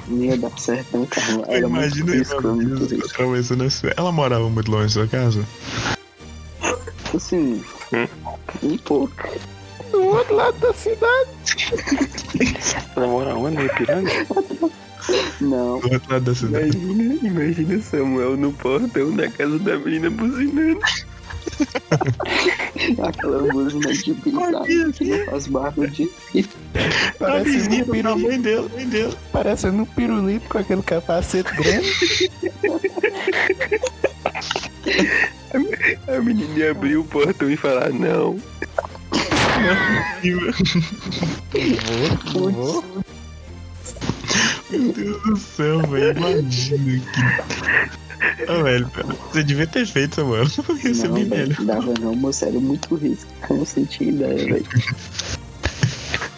Não 0.09 0.25
ia 0.25 0.37
dar 0.37 0.59
certo, 0.59 0.97
não, 0.97 1.07
cara. 1.07 1.45
Era 1.49 1.67
imagina 1.67 2.07
muito 2.07 2.19
risco, 2.19 2.49
muito 2.49 3.07
atravessando 3.07 3.65
a 3.65 3.71
sua. 3.71 3.93
Ela 3.97 4.13
morava 4.13 4.49
muito 4.49 4.71
longe 4.71 4.87
da 4.87 4.91
sua 4.91 5.07
casa? 5.07 5.45
Assim, 7.15 7.63
um 8.63 8.77
pouco. 8.79 9.29
Do 9.91 10.03
outro 10.05 10.35
lado 10.35 10.59
da 10.59 10.73
cidade. 10.73 11.31
Pra 12.95 13.07
morar 13.07 13.35
onde? 13.35 13.65
Ipiranga? 13.65 14.11
Não, 15.41 15.81
Do 15.81 15.93
outro 15.93 16.13
lado 16.13 16.25
da 16.25 16.35
cidade. 16.35 16.77
Imagina, 16.77 17.15
imagina 17.23 17.83
Samuel 17.83 18.37
no 18.37 18.53
portão 18.53 19.15
da 19.17 19.29
casa 19.31 19.59
da 19.59 19.79
menina 19.79 20.11
buzinando. 20.11 20.81
aquela 23.03 23.53
música 23.53 23.93
de 23.93 24.15
bizarro 24.15 24.93
que 24.93 25.05
não 25.05 25.27
faz 25.27 25.47
barulho 25.47 25.91
de. 25.91 26.11
Vizinha 27.45 27.85
um 27.85 27.89
pirulito, 27.89 28.29
mãe 28.29 28.41
dele, 28.41 28.69
mãe 28.75 29.17
parecendo 29.33 29.83
um 29.83 29.87
pirulito 29.87 30.49
com 30.49 30.59
aquele 30.59 30.83
capacete 30.83 31.51
grande. 31.55 32.31
A 36.09 36.21
menina 36.21 36.71
abriu 36.71 37.01
o 37.01 37.05
portão 37.05 37.51
e 37.51 37.57
falar, 37.57 37.91
não. 37.91 38.39
Vou, 42.33 42.51
vou. 42.51 42.85
Meu 44.71 44.93
Deus 44.93 45.23
do 45.23 45.37
céu, 45.37 45.81
velho. 45.89 46.17
Imagina 46.19 47.01
que. 47.01 48.10
Ô, 48.49 48.63
velho, 48.63 48.91
você 49.33 49.43
devia 49.43 49.67
ter 49.67 49.87
feito, 49.87 50.17
Samuel. 50.17 50.45
Ia 50.85 50.95
ser 50.95 51.09
Não, 51.09 51.15
bem 51.15 51.25
velho, 51.29 51.57
melhor. 51.59 51.65
dava 51.65 51.95
não, 52.01 52.15
moço, 52.15 52.45
era 52.45 52.59
muito 52.61 52.95
risco. 52.95 53.31
Eu 53.49 53.57
não 53.57 53.65
sentia 53.67 54.09
ideia, 54.09 54.37
velho. 54.37 54.67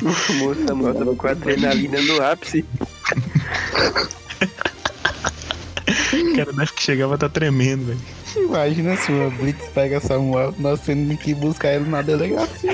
O 0.02 0.04
moço 0.44 0.66
Samuel 0.66 0.94
tava 0.94 1.16
com 1.16 1.26
a 1.26 1.30
adrenalina 1.30 2.00
no 2.02 2.22
ápice. 2.22 2.64
O 6.12 6.36
cara 6.36 6.52
deve 6.52 6.72
que 6.72 6.82
chegava 6.82 7.18
tá 7.18 7.28
tremendo, 7.28 7.86
velho. 7.86 8.00
Imagina 8.36 8.96
se 8.96 9.12
o 9.12 9.30
Blitz 9.32 9.68
pega 9.74 10.00
Samuel, 10.00 10.54
nós 10.58 10.80
tendo 10.80 11.14
que 11.18 11.34
buscar 11.34 11.74
ele 11.74 11.88
na 11.88 12.00
delegacia. 12.02 12.72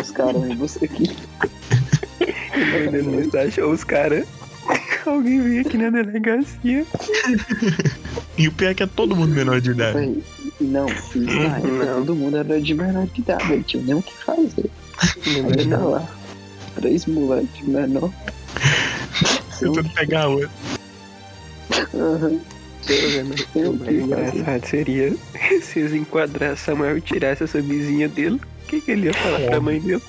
Os 0.00 0.10
caras 0.12 0.40
me 0.42 0.54
buscam 0.54 0.84
aqui. 0.86 1.16
Mandando 2.84 3.10
mensagem 3.10 3.64
aos 3.64 3.82
caras. 3.82 4.26
Alguém 5.06 5.40
veio 5.42 5.60
aqui 5.62 5.76
na 5.76 5.90
delegacia. 5.90 6.86
E 8.36 8.48
o 8.48 8.52
pior 8.52 8.70
é 8.70 8.74
que 8.74 8.82
é 8.82 8.86
todo 8.86 9.16
mundo 9.16 9.34
menor 9.34 9.60
de 9.60 9.70
idade. 9.70 10.22
Não, 10.60 10.88
época 10.88 11.84
Não. 11.84 11.94
todo 12.00 12.14
mundo 12.14 12.36
era 12.36 12.60
de 12.60 12.74
menor 12.74 13.06
de 13.06 13.20
idade, 13.20 13.48
velho. 13.48 13.62
Tinha 13.62 13.82
nem 13.82 13.94
o 13.94 14.02
que 14.02 14.14
fazer. 14.24 14.70
Não, 15.66 15.90
lá. 15.90 16.06
Três 16.76 17.06
moleques 17.06 17.66
menor. 17.66 18.12
Tentando 19.58 19.88
pegar 19.90 20.28
outro. 20.28 20.50
Aham. 21.94 22.40
O 23.54 23.72
mais 23.74 23.94
engraçado 23.94 24.66
seria 24.66 25.14
se 25.62 25.78
eles 25.80 25.92
enquadrassem 25.92 26.56
Samuel 26.56 26.98
e 26.98 27.00
tirassem 27.00 27.44
essa 27.44 27.60
vizinha 27.60 28.08
dele. 28.08 28.40
O 28.64 28.66
que, 28.70 28.80
que 28.80 28.90
ele 28.92 29.06
ia 29.06 29.14
falar 29.14 29.40
pra 29.40 29.60
mãe 29.60 29.80
dele? 29.80 30.02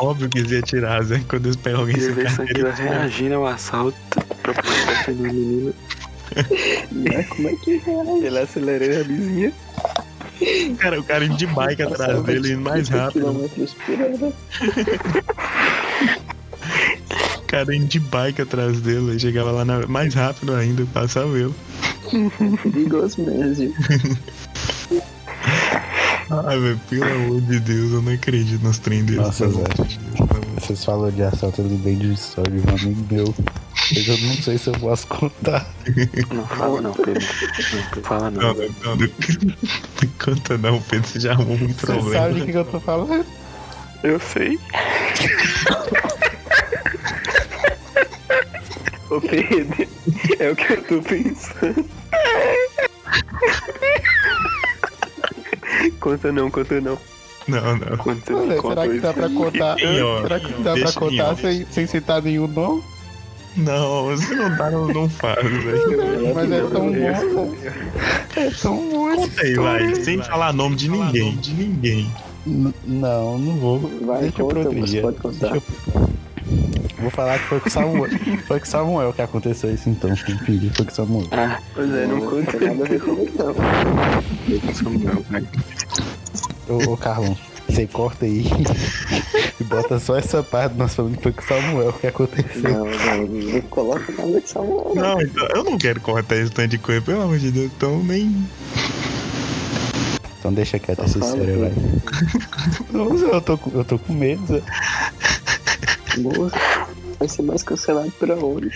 Óbvio 0.00 0.28
que 0.28 0.38
eles 0.38 0.50
iam 0.50 0.62
tirar, 0.62 1.02
Zé, 1.02 1.20
quando 1.28 1.46
eles 1.46 1.56
pegam 1.56 1.80
alguém 1.80 1.98
sem 1.98 2.14
carteira. 2.14 2.72
reagindo 2.74 3.34
ao 3.36 3.46
assalto 3.46 3.96
pra 5.14 5.14
poder 5.14 5.32
defender 5.32 5.32
a 5.32 5.32
menina. 5.32 5.72
Né? 6.92 7.22
Como 7.24 7.48
é 7.48 7.54
que 7.56 7.82
é? 7.86 8.26
Ele 8.26 8.38
acelerou 8.38 9.00
a 9.00 9.02
vizinha. 9.02 9.52
Cara, 10.78 11.00
o 11.00 11.02
cara 11.02 11.24
indo 11.24 11.36
de 11.36 11.46
bike 11.46 11.82
atrás 11.82 12.22
dele, 12.22 12.52
indo 12.52 12.60
mais 12.60 12.88
rápido. 12.88 13.26
O 17.38 17.42
cara 17.48 17.74
indo 17.74 17.86
de 17.86 17.98
bike 17.98 18.42
atrás 18.42 18.80
dele. 18.82 19.18
Chegava 19.18 19.50
lá 19.50 19.64
na- 19.64 19.86
mais 19.86 20.12
rápido 20.14 20.54
ainda, 20.54 20.84
passava 20.92 21.28
eu. 21.36 21.52
Perigoso 22.62 23.22
mesmo. 23.22 23.74
Ai, 26.30 26.60
velho, 26.60 26.80
pelo 26.90 27.04
amor 27.04 27.40
de 27.40 27.58
Deus, 27.60 27.92
eu 27.92 28.02
não 28.02 28.12
acredito 28.12 28.62
nos 28.62 28.78
trem 28.78 29.02
desses. 29.04 29.40
Nossa, 29.40 29.46
Vocês 30.60 30.84
falam 30.84 31.10
de 31.10 31.22
assalto, 31.22 31.62
eu 31.62 31.68
lembrei 31.68 31.96
de 31.96 32.12
história 32.12 32.52
de 32.52 32.58
um 32.70 32.74
amigo 32.74 33.06
meu. 33.14 33.34
Mas 33.94 34.06
eu 34.08 34.18
não 34.18 34.34
sei 34.34 34.58
se 34.58 34.68
eu 34.68 34.74
posso 34.74 35.06
contar. 35.06 35.66
Não 36.32 36.46
fala 36.46 36.80
não, 36.80 36.92
Pedro. 36.92 37.26
Não 37.96 38.02
fala 38.02 38.30
Não, 38.30 38.40
não. 38.42 38.54
não, 38.54 38.68
não, 38.84 38.96
não. 38.96 39.06
Não 39.06 40.08
conta 40.24 40.58
não, 40.58 40.80
Pedro, 40.82 41.08
você 41.08 41.20
já 41.20 41.32
arrumou 41.32 41.54
um 41.56 41.68
Você 41.68 41.86
problema. 41.86 42.12
sabe 42.12 42.40
o 42.42 42.46
que, 42.46 42.52
eu 42.52 42.64
tô 42.64 42.80
falando? 42.80 43.26
Eu 44.02 44.20
sei. 44.20 44.58
Ô 49.10 49.20
Pedro, 49.20 49.88
é 50.38 50.50
o 50.50 50.56
que 50.56 50.72
eu 50.72 50.82
tô 50.84 51.02
pensando. 51.02 51.88
conta 55.98 56.30
não, 56.32 56.50
conta 56.50 56.80
não. 56.80 56.98
Não, 57.48 57.76
não. 57.78 57.96
Você 57.96 58.34
Olha, 58.34 58.56
me 58.56 58.60
será 58.60 58.88
que 58.88 58.98
dá 59.00 59.12
pra 59.14 59.28
contar? 59.30 59.76
Será 59.78 60.40
que 60.40 60.52
dá 60.62 60.74
pra 60.74 60.92
contar 60.92 61.36
sem, 61.36 61.66
sem 61.70 61.86
citar 61.86 62.20
nenhum 62.22 62.46
nome? 62.46 62.82
Não, 63.56 64.04
você 64.06 64.34
não 64.34 64.56
dá, 64.56 64.70
não, 64.70 64.86
não 64.88 65.08
faz, 65.08 65.42
velho. 65.42 66.34
Mas 66.34 66.50
é 66.52 66.60
tão 66.60 66.92
bom. 66.92 67.54
É 68.36 68.50
tão 68.50 68.76
bom 68.90 69.16
Conta 69.16 69.42
aí, 69.42 69.54
vai, 69.54 69.94
sem 69.96 70.22
falar 70.22 70.52
nome 70.52 70.76
de 70.76 70.88
ninguém, 70.88 71.36
de 71.36 71.54
ninguém. 71.54 72.12
N- 72.46 72.72
Não, 72.86 73.36
não 73.38 73.56
vou. 73.56 73.78
Vai, 74.06 74.20
Deixa 74.22 74.36
conta, 74.42 74.54
pra 74.54 74.58
outro 74.64 74.80
você 74.80 74.86
dia. 74.92 75.02
pode 75.02 75.16
contar. 75.18 75.54
Eu- 75.56 75.62
Vou 77.00 77.10
falar 77.10 77.38
que 77.38 77.44
foi 77.46 77.60
com 77.60 77.70
Samuel. 77.70 78.10
foi 78.46 78.58
com 78.60 78.66
Samuel 78.66 79.12
que 79.12 79.22
aconteceu 79.22 79.72
isso 79.72 79.88
então. 79.88 80.10
Que 80.14 80.70
foi 80.70 80.84
com 80.84 80.90
Samuel. 80.94 81.26
Ah, 81.30 81.60
Pois 81.74 81.92
é, 81.94 82.06
não 82.06 82.20
conta. 82.20 82.58
nada 82.58 82.84
a 82.84 82.88
ver 82.88 83.00
comigo, 83.00 83.30
não. 83.38 84.74
Samuel, 84.74 85.24
pai. 85.30 85.44
Ô, 86.68 86.92
ô 86.92 86.96
Carlão, 86.96 87.36
você 87.78 87.86
corta 87.86 88.24
aí 88.24 88.44
e 89.60 89.64
bota 89.64 90.00
só 90.00 90.16
essa 90.16 90.42
parte 90.42 90.74
nós 90.76 90.94
falando 90.94 91.16
que 91.16 91.22
foi 91.22 91.32
com 91.32 91.42
Samuel 91.42 91.92
que 91.92 92.06
aconteceu. 92.08 92.62
Não, 92.62 92.86
não, 92.86 93.26
não 93.26 93.60
coloca 93.62 94.12
nada 94.12 94.40
de 94.40 94.48
Samuel. 94.48 94.92
não. 94.94 95.02
Não, 95.14 95.20
então, 95.22 95.48
eu 95.54 95.62
não 95.64 95.78
quero 95.78 96.00
cortar 96.00 96.36
esse 96.36 96.50
tanto 96.50 96.68
de 96.70 96.78
coisa, 96.78 97.00
pelo 97.02 97.22
amor 97.22 97.38
de 97.38 97.50
Deus, 97.52 97.70
então 97.76 98.02
nem. 98.02 98.44
Então 100.40 100.52
deixa 100.52 100.78
quieto 100.78 101.02
essa 101.04 101.18
história, 101.18 101.56
vai. 101.58 101.72
Não, 102.90 103.14
eu 103.16 103.40
tô, 103.40 103.58
com- 103.58 103.76
eu 103.76 103.84
tô 103.84 103.98
com 103.98 104.12
medo, 104.12 104.44
Zé. 104.46 104.62
Moço, 106.18 106.54
Vai 107.18 107.28
ser 107.28 107.42
mais 107.42 107.62
cancelado 107.62 108.10
pra 108.18 108.34
onde? 108.36 108.70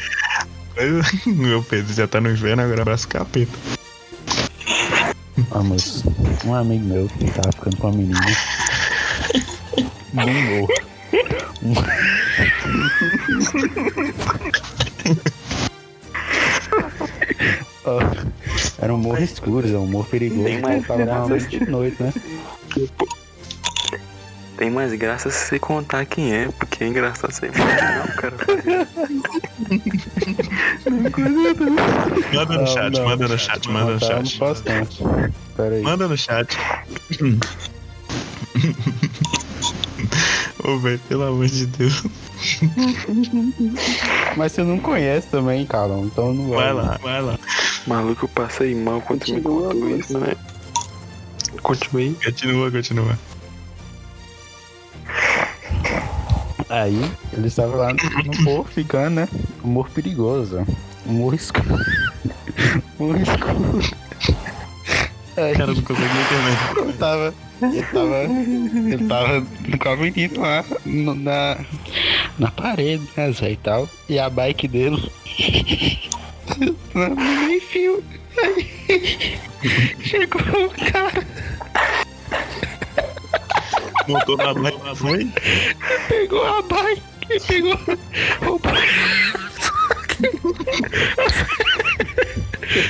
Meu 1.26 1.62
Pedro 1.62 1.92
já 1.94 2.06
tá 2.06 2.20
no 2.20 2.30
inverno, 2.30 2.62
agora 2.62 2.82
abraço 2.82 3.06
o 3.06 3.08
capeta. 3.08 3.52
Ah, 5.52 5.62
mas 5.62 6.02
um 6.44 6.54
amigo 6.54 6.84
meu 6.84 7.08
que 7.08 7.30
tava 7.30 7.52
ficando 7.52 7.76
com 7.76 7.88
uma 7.88 7.96
menina. 7.96 8.20
Num 10.12 10.60
morro. 10.60 10.68
Ó, 17.84 17.98
era 18.80 18.94
um 18.94 18.98
morro 18.98 19.22
escuro, 19.22 19.68
é 19.68 19.76
um 19.78 19.86
morro 19.86 20.04
perigoso. 20.04 20.44
Tem 20.44 20.60
mais 20.60 20.86
tava 20.86 21.04
graça 21.04 21.18
normalmente 21.20 21.58
de 21.58 21.68
noite, 21.70 22.02
né? 22.02 22.12
Tem 24.56 24.70
mais 24.70 24.92
graça 24.94 25.30
se 25.30 25.46
você 25.48 25.58
contar 25.58 26.04
quem 26.06 26.32
é, 26.32 26.46
porque 26.48 26.84
é 26.84 26.86
engraçado 26.86 27.32
você 27.32 27.46
imaginar 27.46 28.06
o 28.06 28.12
cara. 28.14 28.36
Manda 32.32 32.54
no 32.54 32.60
Não, 32.60 32.66
chat, 32.66 32.92
não. 32.96 33.04
manda 33.04 33.28
no 33.28 33.38
chat, 33.38 33.68
manda 33.68 33.92
no 33.94 34.00
chat. 34.00 34.40
Não. 34.40 34.56
Pera 35.56 35.74
aí. 35.74 35.82
Manda 35.82 36.06
no 36.06 36.16
chat. 36.16 36.56
Ô, 40.64 40.78
velho, 40.78 41.00
pelo 41.08 41.24
amor 41.24 41.46
de 41.46 41.66
Deus. 41.66 42.04
Mas 44.36 44.52
você 44.52 44.62
não 44.62 44.78
conhece 44.78 45.26
também, 45.28 45.66
Carlão, 45.66 46.04
então 46.04 46.32
não 46.32 46.50
Vai 46.50 46.72
lá, 46.72 46.98
vai 47.02 47.20
lá. 47.20 47.38
Maluco, 47.86 48.24
eu 48.24 48.28
passei 48.28 48.74
mal 48.74 49.00
quando 49.00 49.24
você 49.24 49.32
me 49.32 49.42
Continua, 49.42 49.74
contou 49.74 49.98
isso, 49.98 50.18
né? 50.18 50.36
Continue. 51.62 52.16
Continua, 52.24 52.70
continua. 52.70 53.18
Aí, 56.68 57.12
ele 57.32 57.48
estava 57.48 57.76
lá 57.76 57.92
no 57.92 58.42
morro 58.42 58.64
ficando, 58.64 59.16
né? 59.16 59.28
Um 59.62 59.68
morro 59.68 59.90
perigoso. 59.90 60.64
Um 61.06 61.12
morro 61.12 61.34
escuro. 61.34 61.76
Um 62.98 63.06
morro 63.08 63.18
escuro. 63.20 63.96
O 65.32 65.56
cara 65.56 65.72
não 65.72 65.82
consegue 65.82 66.10
nem 66.14 66.24
terminar. 66.26 66.76
ele 66.78 66.92
tava. 66.94 67.34
Ele 67.62 67.82
tava. 67.84 68.16
Ele 68.92 69.08
tava 69.08 69.46
com 69.78 69.88
a 69.88 69.96
menina 69.96 70.40
lá 70.40 70.64
no- 70.84 71.14
na, 71.14 71.56
na 72.38 72.50
parede, 72.50 73.08
né, 73.16 73.32
Zé 73.32 73.52
e 73.52 73.56
tal. 73.56 73.88
E 74.08 74.18
a 74.18 74.28
bike 74.28 74.68
dele. 74.68 75.10
meio 77.46 77.60
fio. 77.62 78.04
Aí, 78.42 79.38
chegou 80.02 80.40
o 80.40 80.70
cara, 80.92 81.24
Montou 84.08 84.36
na 84.36 84.52
bike, 84.54 84.96
foi? 84.96 85.30
pegou 86.08 86.44
a 86.46 86.62
bike, 86.62 87.02
pegou 87.46 87.78
o 88.48 88.58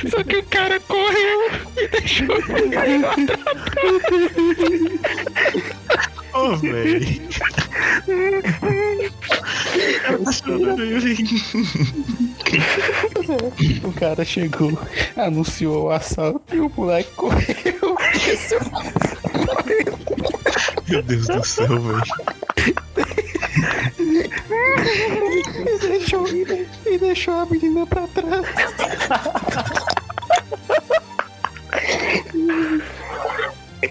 Só 0.09 0.23
que 0.23 0.37
o 0.37 0.43
cara 0.43 0.79
correu 0.79 1.51
e 1.77 1.87
deixou 1.87 2.27
Ô, 6.33 6.55
velho. 6.57 7.21
O 13.83 13.91
cara 13.93 14.25
chegou, 14.25 14.79
anunciou 15.15 15.85
o 15.85 15.91
assalto 15.91 16.55
e 16.55 16.59
o 16.59 16.71
moleque 16.75 17.11
correu. 17.15 17.97
Meu 20.87 21.03
Deus 21.03 21.27
do 21.27 21.43
céu, 21.45 21.79
velho. 21.79 22.03
e 23.99 25.79
deixou, 25.79 26.25
e 26.85 26.97
deixou 26.97 27.33
a 27.35 27.45
menina 27.45 27.85
pra 27.85 28.07
trás. 28.07 28.45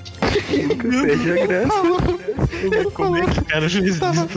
Perde 0.00 1.32
a 1.32 1.46
graça. 1.46 1.72
Ele, 2.62 2.90
Como 2.90 3.16
é 3.16 3.20
falou, 3.22 3.34
que 3.34 3.40
o 3.40 3.44
cara 3.44 3.68
fez 3.70 3.84
isso, 3.86 4.00
Tava- 4.00 4.28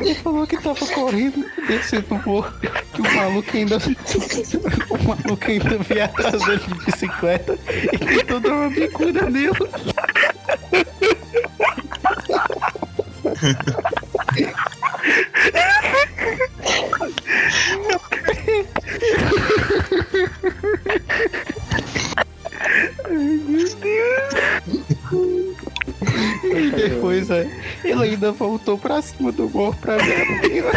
ele 0.00 0.14
falou 0.16 0.46
que 0.46 0.56
tava 0.56 0.86
correndo, 0.86 1.44
descendo 1.66 2.06
o 2.10 2.28
morro, 2.28 2.52
que 2.94 3.00
o 3.00 3.14
maluco 3.14 3.56
ainda. 3.56 3.76
O 3.76 5.08
maluco 5.08 5.50
ainda 5.50 5.78
veio 5.78 6.04
atrás 6.04 6.44
dele 6.44 6.60
de 6.66 6.74
bicicleta 6.86 7.58
e 7.92 7.98
tentou 7.98 8.40
dar 8.40 8.52
uma 8.52 8.70
bicuda 8.70 9.28
nele. 9.28 9.50
depois 26.88 27.30
é, 27.30 27.48
ele 27.84 28.02
ainda 28.02 28.32
voltou 28.32 28.78
pra 28.78 29.02
cima 29.02 29.30
do 29.32 29.48
morro 29.48 29.76
pra 29.80 29.96
ver 29.96 30.22
a 30.22 30.24
menina. 30.42 30.70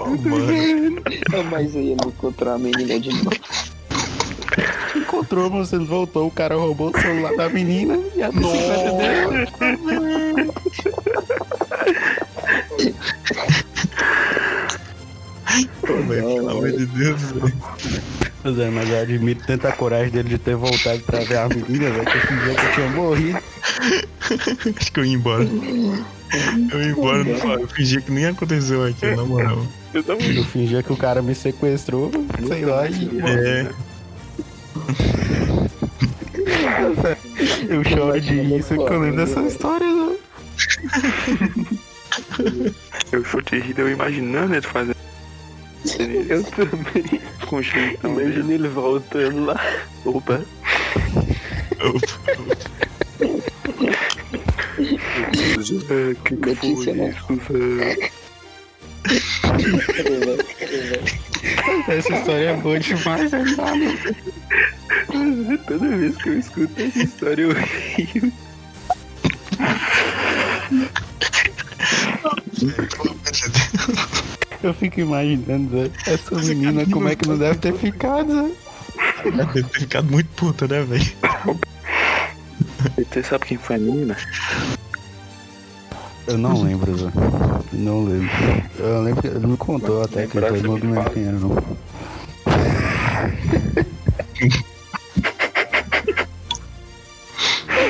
Ô, 0.00 0.06
mano. 0.06 1.02
Mas 1.50 1.74
eu 1.74 1.82
ia 1.82 1.96
me 1.96 2.06
encontrar 2.06 2.54
a 2.54 2.58
menina 2.58 2.98
de 2.98 3.10
novo. 3.10 3.30
Encontrou, 4.94 5.50
mas 5.50 5.72
ele 5.72 5.84
voltou, 5.84 6.26
o 6.26 6.30
cara 6.30 6.54
roubou 6.56 6.90
o 6.94 7.00
celular 7.00 7.36
da 7.36 7.48
menina 7.48 7.98
e 8.14 8.22
a 8.22 8.30
bicicleta 8.30 8.92
dela. 8.92 9.46
Ô, 15.82 16.02
velho, 16.08 16.22
pelo 16.22 16.50
amor 16.50 16.72
de 16.72 16.86
Deus, 16.86 17.22
velho. 17.32 18.15
Pois 18.46 18.60
é, 18.60 18.70
mas 18.70 18.88
eu 18.88 19.00
admiro 19.00 19.40
tanta 19.44 19.72
coragem 19.72 20.08
dele 20.08 20.28
de 20.28 20.38
ter 20.38 20.54
voltado 20.54 21.00
pra 21.00 21.18
ver 21.18 21.36
a 21.36 21.48
menina, 21.48 21.90
velho, 21.90 22.04
que 22.04 22.16
eu 22.16 22.20
fingia 22.20 22.54
que 22.54 22.64
eu 22.64 22.72
tinha 22.74 22.90
morrido. 22.90 23.38
Acho 24.76 24.92
que 24.92 25.00
eu 25.00 25.04
ia 25.04 25.14
embora. 25.14 25.42
Eu 25.42 26.80
ia 26.80 26.90
embora, 26.90 27.24
não, 27.24 27.54
eu 27.54 27.66
fingi 27.66 28.00
que 28.00 28.12
nem 28.12 28.26
aconteceu 28.26 28.84
aqui, 28.84 29.04
na 29.16 29.24
moral. 29.24 29.66
Eu. 29.92 30.04
Eu 30.04 30.44
fingia 30.44 30.80
que 30.80 30.92
o 30.92 30.96
cara 30.96 31.20
me 31.22 31.34
sequestrou, 31.34 32.12
sei 32.46 32.64
lá, 32.64 32.86
e 32.88 33.10
É, 33.24 33.72
eu 37.68 37.82
choro 37.82 38.20
de 38.20 38.42
rir 38.42 38.62
sempre 38.62 38.86
que 38.86 38.92
eu 38.92 39.00
lembro 39.00 39.16
dessa 39.16 39.40
história, 39.40 39.92
né? 39.92 40.16
Eu 43.10 43.24
sou 43.24 43.42
te 43.42 43.58
rir, 43.58 43.76
eu 43.76 43.90
imaginando 43.90 44.54
ele 44.54 44.62
fazendo. 44.62 45.05
Eu 46.28 46.44
também. 46.44 47.20
Conjuntão. 47.46 48.20
Imagina 48.20 48.54
ele 48.54 48.68
voltando 48.68 49.44
lá. 49.44 49.60
Opa. 50.04 50.40
Que 56.24 56.36
Notícia, 56.36 56.94
né? 56.94 57.14
Essa 61.88 62.14
história 62.14 62.50
é 62.50 62.56
boa 62.56 62.78
demais, 62.78 63.30
né? 63.30 63.44
Toda 65.66 65.96
vez 65.96 66.16
que 66.16 66.28
eu 66.28 66.38
escuto 66.38 66.82
essa 66.82 66.98
história 66.98 67.42
eu 67.42 67.52
rio. 67.52 68.32
Eu 74.66 74.74
fico 74.74 74.98
imaginando 74.98 75.92
essa 76.04 76.34
menina 76.34 76.84
como 76.86 77.08
é 77.08 77.14
que 77.14 77.28
não 77.28 77.38
deve 77.38 77.56
ter 77.60 77.72
ficado. 77.72 78.52
Deve 79.24 79.62
ter 79.62 79.80
ficado 79.80 80.10
muito 80.10 80.26
puta, 80.34 80.66
né, 80.66 80.82
velho? 80.82 81.12
Você 82.96 83.22
sabe 83.22 83.46
quem 83.46 83.58
foi 83.58 83.76
a 83.76 83.78
menina? 83.78 84.16
Eu 86.26 86.36
não 86.36 86.64
lembro, 86.64 86.98
Zé. 86.98 87.10
Não 87.72 88.04
lembro. 88.04 88.28
Eu 88.80 89.02
lembro 89.02 89.22
que 89.22 89.28
ele 89.28 89.46
me 89.46 89.56
contou 89.56 90.02
até 90.02 90.26
que 90.26 90.36
Lembrar 90.36 90.56
eu 90.56 90.62
não 90.64 90.72
você 90.72 90.84
me 90.84 90.92
lembro 90.92 91.02
fala. 91.04 91.14
quem 91.14 91.22
era, 91.26 91.38
não. 91.38 91.56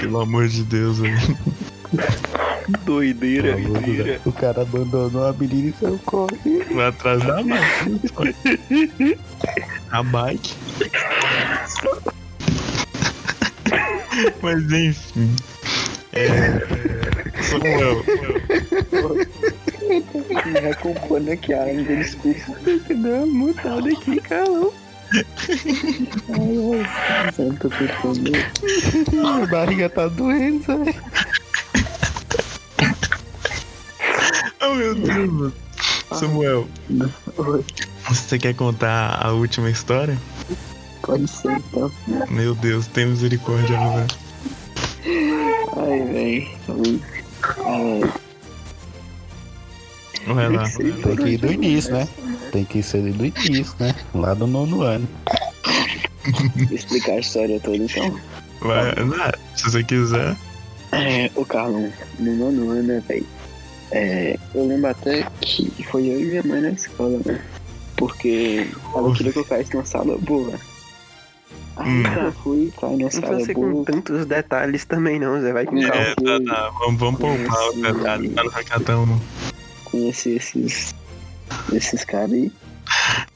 Pelo 0.01 0.21
amor 0.21 0.47
de 0.47 0.63
Deus, 0.65 0.99
velho. 0.99 1.39
Doideira, 2.85 3.55
Tá 3.55 3.61
doideira. 3.61 4.05
Zé. 4.05 4.21
O 4.25 4.33
cara 4.33 4.63
abandonou 4.63 5.27
a 5.27 5.33
menina 5.33 5.69
e 5.69 5.75
saiu 5.81 6.01
correndo. 6.05 6.75
Vai 6.75 6.87
atrás 6.89 7.23
da 7.23 7.43
bike. 7.43 9.19
A 9.91 10.03
bike. 10.03 10.55
Mas 14.43 14.73
enfim. 14.73 15.37
É. 16.13 16.61
Samuel, 17.43 18.03
Me 20.47 20.61
recompondo 20.61 21.31
aqui, 21.31 21.53
ainda 21.53 21.97
desculpa. 21.97 22.53
Dá 22.89 23.09
uma 23.09 23.27
mutada 23.27 23.89
aqui, 23.91 24.21
calão. 24.23 24.73
Ai. 26.31 27.35
Eu 27.39 27.55
tô 27.57 27.69
tentando. 27.69 28.33
Minha 29.13 29.47
barriga 29.47 29.89
tá 29.89 30.09
doendo, 30.09 30.65
Zé. 30.65 30.95
Meu 34.77 34.95
Deus. 34.95 35.53
Samuel, 36.13 36.69
Oi, 37.37 37.65
você 38.09 38.39
quer 38.39 38.55
contar 38.55 39.19
a 39.21 39.33
última 39.33 39.69
história? 39.69 40.17
Pode 41.03 41.27
ser 41.29 41.53
então. 41.53 41.91
Meu 42.31 42.55
Deus, 42.55 42.87
tem 42.87 43.07
misericórdia, 43.07 43.77
velho. 43.79 44.07
Ai, 45.77 46.03
véi. 46.13 46.57
É, 47.59 48.27
Vai 50.33 50.49
lá. 50.49 50.65
Tem 50.71 51.17
que 51.17 51.29
ir 51.29 51.39
do 51.39 51.53
início, 51.53 51.93
né? 51.93 52.09
Tem 52.51 52.65
que 52.65 52.83
ser 52.83 53.03
do 53.13 53.25
início, 53.25 53.75
né? 53.79 53.95
Lá 54.15 54.35
do 54.35 54.47
nono 54.47 54.83
ano. 54.83 55.09
vou 56.57 56.77
explicar 56.77 57.13
a 57.13 57.19
história 57.21 57.61
toda 57.61 57.77
então. 57.77 58.19
Vai. 58.61 58.95
Não, 58.97 59.33
se 59.55 59.65
você 59.65 59.85
quiser. 59.85 60.37
É, 60.93 61.31
o 61.35 61.45
Carlão, 61.45 61.93
no 62.19 62.37
nono 62.37 62.71
ano, 62.71 62.83
né, 62.83 63.03
velho? 63.07 63.27
É, 63.91 64.37
eu 64.55 64.67
lembro 64.67 64.91
até 64.91 65.27
que 65.41 65.71
foi 65.85 66.07
eu 66.07 66.21
e 66.21 66.25
minha 66.27 66.43
mãe 66.43 66.61
na 66.61 66.71
escola, 66.71 67.21
né? 67.25 67.41
Porque 67.97 68.69
ela 68.95 69.15
queria 69.15 69.33
que 69.33 69.39
eu 69.39 69.45
caísse 69.45 69.73
numa 69.75 69.85
sala 69.85 70.19
boa. 70.19 70.53
Aí 71.77 72.03
eu 72.25 72.33
fui, 72.33 72.73
numa 72.83 72.97
Não 72.97 73.11
sala 73.11 73.39
fosse 73.39 73.55
com 73.55 73.73
boa. 73.73 73.85
tantos 73.85 74.27
detalhes 74.27 74.85
também 74.85 75.19
não, 75.21 75.41
Zé. 75.41 75.53
Vai 75.53 75.65
com 75.67 75.81
calma. 75.81 75.95
É, 75.95 76.15
tá, 76.15 76.41
tá. 76.47 76.71
Vamos, 76.79 77.01
vamos 77.01 77.21
poupar 77.21 77.69
o 77.69 77.73
detalhe. 77.83 78.29
Tá 78.31 78.45
no 78.45 78.51
recadão, 78.51 79.07
não. 79.07 79.21
conheci 79.85 80.31
esses, 80.31 80.95
esses 81.73 82.05
caras 82.05 82.33
aí. 82.33 82.53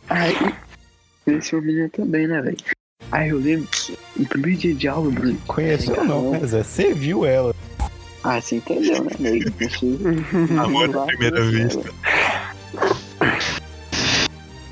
Aí, 0.09 0.55
conheci 1.25 1.55
uma 1.55 1.63
menina 1.63 1.89
também, 1.91 2.27
né, 2.27 2.41
velho? 2.43 2.57
Aí 3.13 3.29
eu 3.31 3.39
lembro 3.39 3.69
que 3.69 3.99
no 4.17 4.27
primeiro 4.27 4.59
dia 4.59 4.75
de 4.75 4.89
aula, 4.89 5.11
Bruno. 5.11 5.39
Conheceu 5.47 6.05
não, 6.05 6.33
né, 6.33 6.47
Zé? 6.47 6.63
Você 6.63 6.93
viu 6.95 7.25
ela. 7.25 7.55
Ah, 8.23 8.41
você 8.41 8.57
entendeu, 8.57 9.05
né, 9.05 9.11
Amor 10.63 10.97
à 10.97 11.07
primeira 11.07 11.43
vista. 11.51 11.91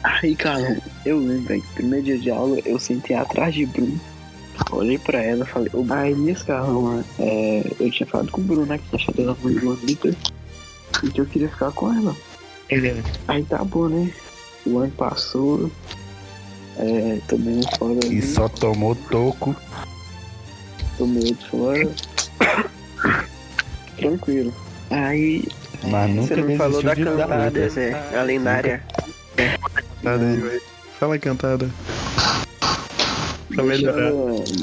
Aí, 0.03 0.37
cara, 0.37 0.81
eu 1.07 1.19
lembro, 1.19 1.49
velho, 1.49 1.65
primeiro 1.75 2.05
dia 2.05 2.19
de 2.19 2.31
aula, 2.31 2.59
eu 2.65 2.79
sentei 2.79 3.17
atrás 3.17 3.55
de 3.55 3.65
Bruno. 3.67 3.99
Olhei 4.73 4.99
pra 4.99 5.23
ela 5.23 5.45
e 5.45 5.49
falei, 5.49 5.71
ô, 5.73 5.85
aí 5.91 6.15
nesse 6.15 6.45
carro, 6.45 7.03
é, 7.19 7.63
eu 7.81 7.91
tinha 7.91 8.07
falado 8.07 8.31
com 8.31 8.41
o 8.41 8.45
Bruno, 8.45 8.67
né, 8.67 8.79
que 8.79 8.85
tinha 8.89 9.01
achado 9.01 9.23
ela 9.23 9.37
muito 9.43 9.61
bonita. 9.61 10.15
E 11.03 11.11
que 11.11 11.21
eu 11.21 11.27
queria 11.27 11.49
ficar 11.49 11.71
com 11.73 11.93
ela. 11.93 12.15
Ele, 12.69 13.03
aí 13.29 13.45
tá 13.45 13.65
bom, 13.65 13.89
né? 13.89 14.13
O 14.67 14.79
ano 14.79 14.93
passou. 14.93 15.71
É, 16.77 17.19
tomei 17.29 17.57
um 17.57 17.63
fora. 17.79 18.05
E 18.05 18.09
ali, 18.09 18.23
só 18.23 18.49
tomou 18.49 18.95
toco. 18.95 19.57
Tomei 20.97 21.29
outro 21.29 21.49
fora. 21.49 21.95
Tranquilo. 24.09 24.53
Aí. 24.91 25.45
Mas 25.85 26.11
nunca 26.11 26.35
Você 26.35 26.43
não 26.43 26.57
falou 26.57 26.83
da 26.83 26.97
cantada. 26.97 27.69
Zé. 27.69 28.19
A 28.19 28.23
lendária. 28.23 28.83
Cantada 29.37 30.25
aí, 30.25 30.37
velho. 30.37 30.63
Fala 30.99 31.15
a 31.15 31.19
cantada. 31.19 31.71
Pra 33.55 33.65
melhorar. 33.65 34.13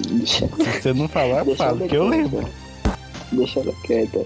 Deixa, 0.10 0.48
Se 0.48 0.82
você 0.82 0.94
não 0.94 1.08
falar, 1.08 1.40
eu 1.40 1.46
deixa 1.46 1.64
falo, 1.64 1.80
ela 1.80 1.88
que 1.88 1.96
eu 1.96 2.08
lembro. 2.08 2.50
Deixa 3.32 3.60
ela 3.60 3.74
quieta. 3.86 4.26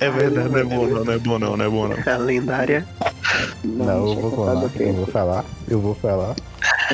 É 0.00 0.10
verdade, 0.10 0.48
não 0.48 0.58
é 0.58 0.64
bom 0.64 0.86
não, 0.86 1.04
não 1.04 1.12
é 1.12 1.18
bom 1.18 1.38
não, 1.38 1.56
não 1.56 1.64
é 1.64 1.68
bom 1.68 1.88
não. 1.88 2.12
A 2.12 2.16
lendária. 2.16 2.86
Não, 3.62 4.04
deixa 4.04 4.20
eu 4.20 4.20
vou 4.20 4.30
falar, 4.32 4.70
eu 4.80 4.92
vou 4.92 5.06
falar, 5.06 5.44
eu 5.68 5.80
vou 5.80 5.94
falar. 5.94 6.36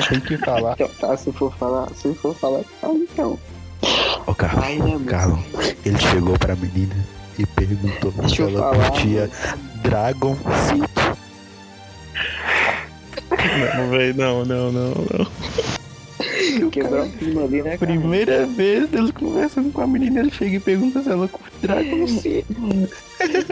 Tem 0.07 0.19
que 0.19 0.37
falar. 0.37 0.75
Então, 0.79 0.89
tá, 0.99 1.17
se 1.17 1.31
for 1.31 1.53
falar, 1.55 1.89
se 1.95 2.13
for 2.13 2.35
falar, 2.35 2.63
fala 2.79 2.93
então. 2.93 3.39
Ô, 4.27 4.35
Carlos? 4.35 5.03
Carlos, 5.07 5.39
ele 5.83 5.97
chegou 5.99 6.37
pra 6.37 6.55
menina 6.55 6.95
e 7.39 7.45
perguntou 7.45 8.13
se 8.27 8.41
ela 8.41 8.59
falar. 8.59 8.91
curtia 8.91 9.29
Dragon 9.81 10.35
City. 10.35 10.99
Não, 13.77 13.89
velho, 13.89 14.15
não, 14.15 14.45
não, 14.45 14.71
não, 14.71 14.89
não. 14.89 15.27
Quebrar 16.69 17.05
o 17.05 17.09
clima 17.11 17.43
ali, 17.43 17.61
né, 17.61 17.77
cara? 17.77 17.91
Primeira 17.91 18.45
vez 18.45 18.91
ele 18.93 19.11
conversando 19.13 19.71
com 19.71 19.81
a 19.81 19.87
menina, 19.87 20.19
ele 20.19 20.31
chega 20.31 20.57
e 20.57 20.59
pergunta 20.59 21.01
se 21.01 21.09
ela 21.09 21.27
curte 21.29 21.55
Dragon 21.61 22.07
City. 22.07 22.45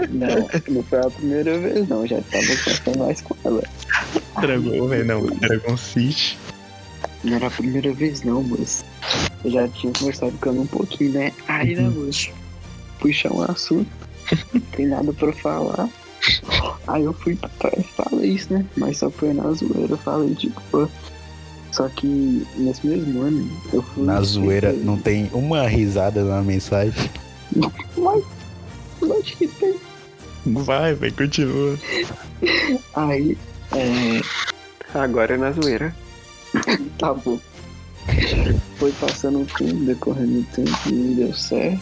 Não, 0.09 0.47
não 0.69 0.83
foi 0.83 0.99
a 0.99 1.09
primeira 1.09 1.59
vez, 1.59 1.89
não. 1.89 2.07
Já 2.07 2.21
tava 2.21 2.45
conversando 2.45 2.99
mais 2.99 3.19
com 3.19 3.35
ela. 3.43 3.61
Dragon, 4.39 4.87
velho, 4.87 5.05
não. 5.05 5.25
Dragon 5.25 5.75
City. 5.75 6.37
Não 7.21 7.35
era 7.35 7.47
a 7.47 7.51
primeira 7.51 7.91
vez, 7.91 8.21
não, 8.23 8.41
moço. 8.41 8.85
Eu 9.43 9.51
já 9.51 9.67
tinha 9.67 9.91
conversado 9.91 10.31
com 10.39 10.49
ela 10.49 10.61
um 10.61 10.67
pouquinho, 10.67 11.11
né? 11.11 11.33
Aí, 11.49 11.75
né, 11.75 11.89
moço? 11.89 12.29
Puxar 12.99 13.31
um 13.31 13.41
assunto. 13.43 13.89
Não 14.53 14.61
tem 14.71 14.87
nada 14.87 15.13
pra 15.13 15.31
falar. 15.33 15.89
Aí 16.87 17.03
eu 17.03 17.13
fui 17.13 17.35
pra 17.35 17.49
trás 17.49 17.79
e 17.79 17.83
falei 17.83 18.31
isso, 18.31 18.51
né? 18.53 18.65
Mas 18.75 18.97
só 18.97 19.09
foi 19.09 19.33
na 19.33 19.51
zoeira. 19.51 19.93
Eu 19.93 19.97
falei, 19.97 20.35
tipo, 20.35 20.61
pô. 20.71 20.87
Só 21.71 21.87
que 21.89 22.45
nesse 22.55 22.87
mesmo 22.87 23.21
ano, 23.21 23.49
eu 23.71 23.81
fui. 23.81 24.03
Na 24.03 24.21
zoeira, 24.21 24.73
não 24.73 24.97
tem 24.97 25.29
uma 25.33 25.67
risada 25.67 26.23
na 26.23 26.41
mensagem. 26.41 27.09
Mas. 27.97 28.23
Lógico 29.01 29.37
que 29.37 29.47
tem. 29.47 29.75
Vai, 30.45 30.93
velho, 30.93 31.13
continua. 31.13 31.77
Aí, 32.95 33.37
é. 33.73 34.21
Agora 34.93 35.35
é 35.35 35.37
na 35.37 35.51
zoeira. 35.51 35.95
Tá 36.97 37.13
bom. 37.13 37.39
Foi 38.77 38.91
passando 38.93 39.41
o 39.41 39.45
tempo, 39.45 39.85
decorrendo 39.85 40.39
o 40.39 40.43
tempo, 40.45 40.71
não 40.91 41.13
deu 41.13 41.33
certo. 41.33 41.79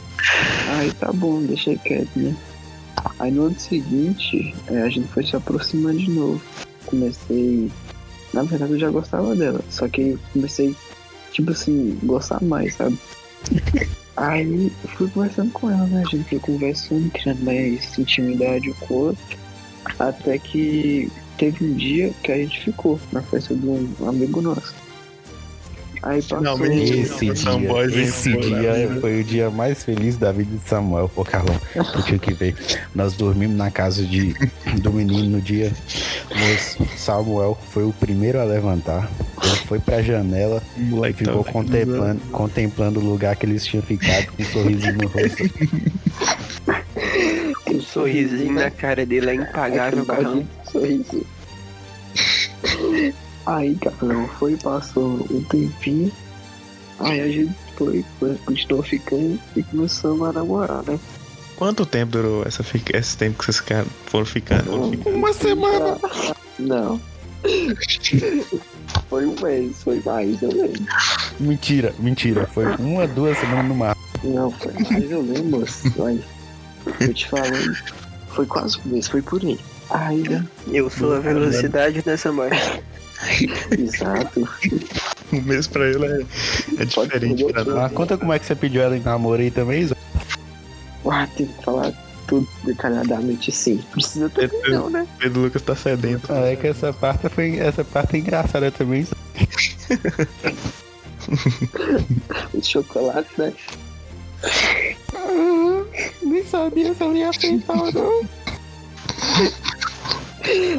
Aí 0.78 0.92
tá 0.94 1.12
bom, 1.12 1.42
deixei 1.42 1.78
quieto, 1.78 2.10
né? 2.16 2.36
Aí 3.20 3.32
no 3.32 3.44
ano 3.44 3.60
seguinte, 3.60 4.56
é, 4.68 4.82
a 4.82 4.90
gente 4.90 5.08
foi 5.10 5.26
se 5.26 5.36
aproximando 5.36 6.00
de 6.00 6.10
novo. 6.10 6.42
Comecei. 6.86 7.72
Na 8.34 8.44
verdade 8.44 8.74
eu 8.74 8.80
já 8.80 8.90
gostava 8.90 9.36
dela, 9.36 9.62
só 9.70 9.88
que 9.88 10.02
eu 10.02 10.20
comecei, 10.34 10.76
tipo 11.32 11.52
assim, 11.52 11.98
gostar 12.04 12.42
mais, 12.44 12.76
sabe? 12.76 12.98
Aí 14.18 14.72
eu 14.84 14.90
fui 14.92 15.10
conversando 15.10 15.52
com 15.52 15.70
ela, 15.70 15.86
né? 15.88 16.04
A 16.06 16.10
gente 16.10 16.30
foi 16.30 16.40
conversando, 16.40 17.12
criando 17.12 17.44
mais 17.44 17.98
intimidade 17.98 18.74
com 18.82 18.94
o 18.94 18.98
outro. 19.08 19.38
Até 20.00 20.38
que 20.38 21.12
teve 21.38 21.66
um 21.66 21.74
dia 21.74 22.14
que 22.24 22.32
a 22.32 22.38
gente 22.38 22.62
ficou 22.62 23.00
na 23.12 23.22
festa 23.22 23.54
de 23.54 23.68
um 23.68 24.08
amigo 24.08 24.42
nosso. 24.42 24.74
Aí 26.06 26.22
passou. 26.22 26.66
Esse 26.66 27.28
dia, 27.28 28.02
esse 28.04 28.38
dia 28.38 28.98
foi 29.02 29.22
o 29.22 29.24
dia 29.24 29.50
mais 29.50 29.84
feliz 29.84 30.18
da 30.18 30.32
vida 30.32 30.56
de 30.56 30.70
Samuel. 30.70 31.10
Ô, 31.16 31.24
Carlão, 31.26 31.60
eu 31.76 32.04
tinha 32.04 32.20
que 32.20 32.32
ver. 32.32 32.56
Nós 32.94 33.14
dormimos 33.14 33.58
na 33.58 33.72
casa 33.72 34.04
de, 34.04 34.34
do 34.82 34.94
menino 34.94 35.28
no 35.38 35.42
dia. 35.42 35.74
Moço, 36.36 36.88
Samuel 36.96 37.58
foi 37.72 37.84
o 37.84 37.92
primeiro 37.92 38.40
a 38.40 38.44
levantar. 38.44 39.10
Ele 39.44 39.56
foi 39.68 39.80
pra 39.80 40.02
janela 40.04 40.62
e 40.78 41.14
ficou 41.14 41.44
tá- 41.44 41.52
contemplando, 41.52 42.22
contemplando 42.32 43.00
o 43.00 43.04
lugar 43.04 43.36
que 43.36 43.46
eles 43.48 43.66
tinham 43.66 43.82
ficado 43.84 44.28
com 44.28 44.44
um 44.44 44.46
sorriso 44.46 44.92
no 44.94 45.08
rosto. 45.08 45.44
O 47.74 47.82
sorrisinho 47.82 48.54
na 48.54 48.70
cara 48.70 49.06
dele 49.08 49.32
é 49.32 49.36
impagável, 49.36 50.04
Aquele 50.04 50.06
Carlão. 50.24 50.48
sorriso. 50.72 51.26
Aí, 53.46 53.76
Carlão, 53.76 54.28
foi, 54.40 54.58
passou 54.58 55.26
um 55.30 55.44
tempinho. 55.44 56.12
Aí 57.00 57.22
a 57.22 57.28
gente 57.28 57.54
foi, 57.76 58.04
continuou 58.46 58.84
ficando 58.84 59.40
e 59.56 59.64
começamos 59.64 60.28
a 60.28 60.34
namorar, 60.34 60.84
né? 60.84 61.00
Quanto 61.56 61.86
tempo 61.86 62.14
durou 62.14 62.44
essa, 62.46 62.66
esse 62.94 63.18
tempo 63.18 63.38
que 63.38 63.46
vocês 63.46 63.58
ficaram, 63.58 63.88
foram 64.08 64.26
ficando? 64.26 64.64
Foram 64.66 64.92
ficando? 64.92 65.16
Uma 65.16 65.34
semana! 65.34 65.98
Não. 66.60 67.00
Foi 69.10 69.26
um 69.26 69.36
mês, 69.42 69.84
foi 69.84 70.02
mais, 70.04 70.42
eu 70.42 70.50
lembro. 70.50 70.82
Mentira, 71.40 71.94
mentira. 72.00 72.48
Foi 72.48 72.66
uma, 72.78 73.08
duas 73.08 73.38
semanas 73.38 73.68
no 73.68 73.76
mar. 73.76 73.96
Não, 74.24 74.50
foi 74.52 74.74
mais, 74.74 75.12
eu 75.12 75.22
lembro, 75.22 75.60
moço. 75.60 75.94
Olha, 76.00 76.24
eu 77.00 77.14
te 77.14 77.28
falei. 77.28 77.68
Foi 78.30 78.46
quase 78.46 78.80
um 78.80 78.90
mês, 78.90 79.08
foi 79.08 79.22
por 79.22 79.42
aí. 79.44 79.60
Aí, 79.90 80.28
né? 80.28 80.46
Eu 80.72 80.90
sou 80.90 81.14
a 81.14 81.20
velocidade 81.20 82.02
nessa 82.06 82.32
marcha. 82.32 82.82
Exato. 83.78 84.48
Um 85.32 85.42
mês 85.42 85.68
pra 85.68 85.88
ele 85.88 86.06
é, 86.06 86.26
é 86.82 86.86
diferente 86.86 87.46
pra. 87.46 87.86
Ah, 87.86 87.90
conta 87.90 88.18
como 88.18 88.34
é 88.34 88.40
que 88.40 88.46
você 88.46 88.56
pediu 88.56 88.82
ela 88.82 88.98
em 88.98 89.02
namoro 89.02 89.42
aí 89.42 89.52
também, 89.52 89.88
Zé? 89.88 89.96
Ah, 91.10 91.28
tem 91.36 91.48
que 91.48 91.64
falar 91.64 91.94
tudo 92.28 92.48
detalhadamente 92.64 93.52
sim. 93.52 93.84
Precisa 93.92 94.30
ter 94.30 94.52
não, 94.70 94.90
né? 94.90 95.08
Pedro 95.20 95.42
Lucas 95.42 95.62
tá 95.62 95.76
sedento. 95.76 96.32
Ah, 96.32 96.48
é 96.48 96.56
que 96.56 96.68
essa 96.68 96.92
parte 96.94 97.30
foi. 97.30 97.58
Essa 97.58 97.84
parte 97.84 98.16
é 98.16 98.20
engraçada 98.20 98.72
também. 98.72 99.04
Zé. 99.04 99.16
O 102.54 102.64
chocolate, 102.64 103.30
né? 103.36 103.52
Nem 106.22 106.46
sabia 106.46 106.94
se 106.94 107.04
eu 107.04 107.16
ia 107.16 107.32
ou 107.68 107.92
não. 107.92 108.30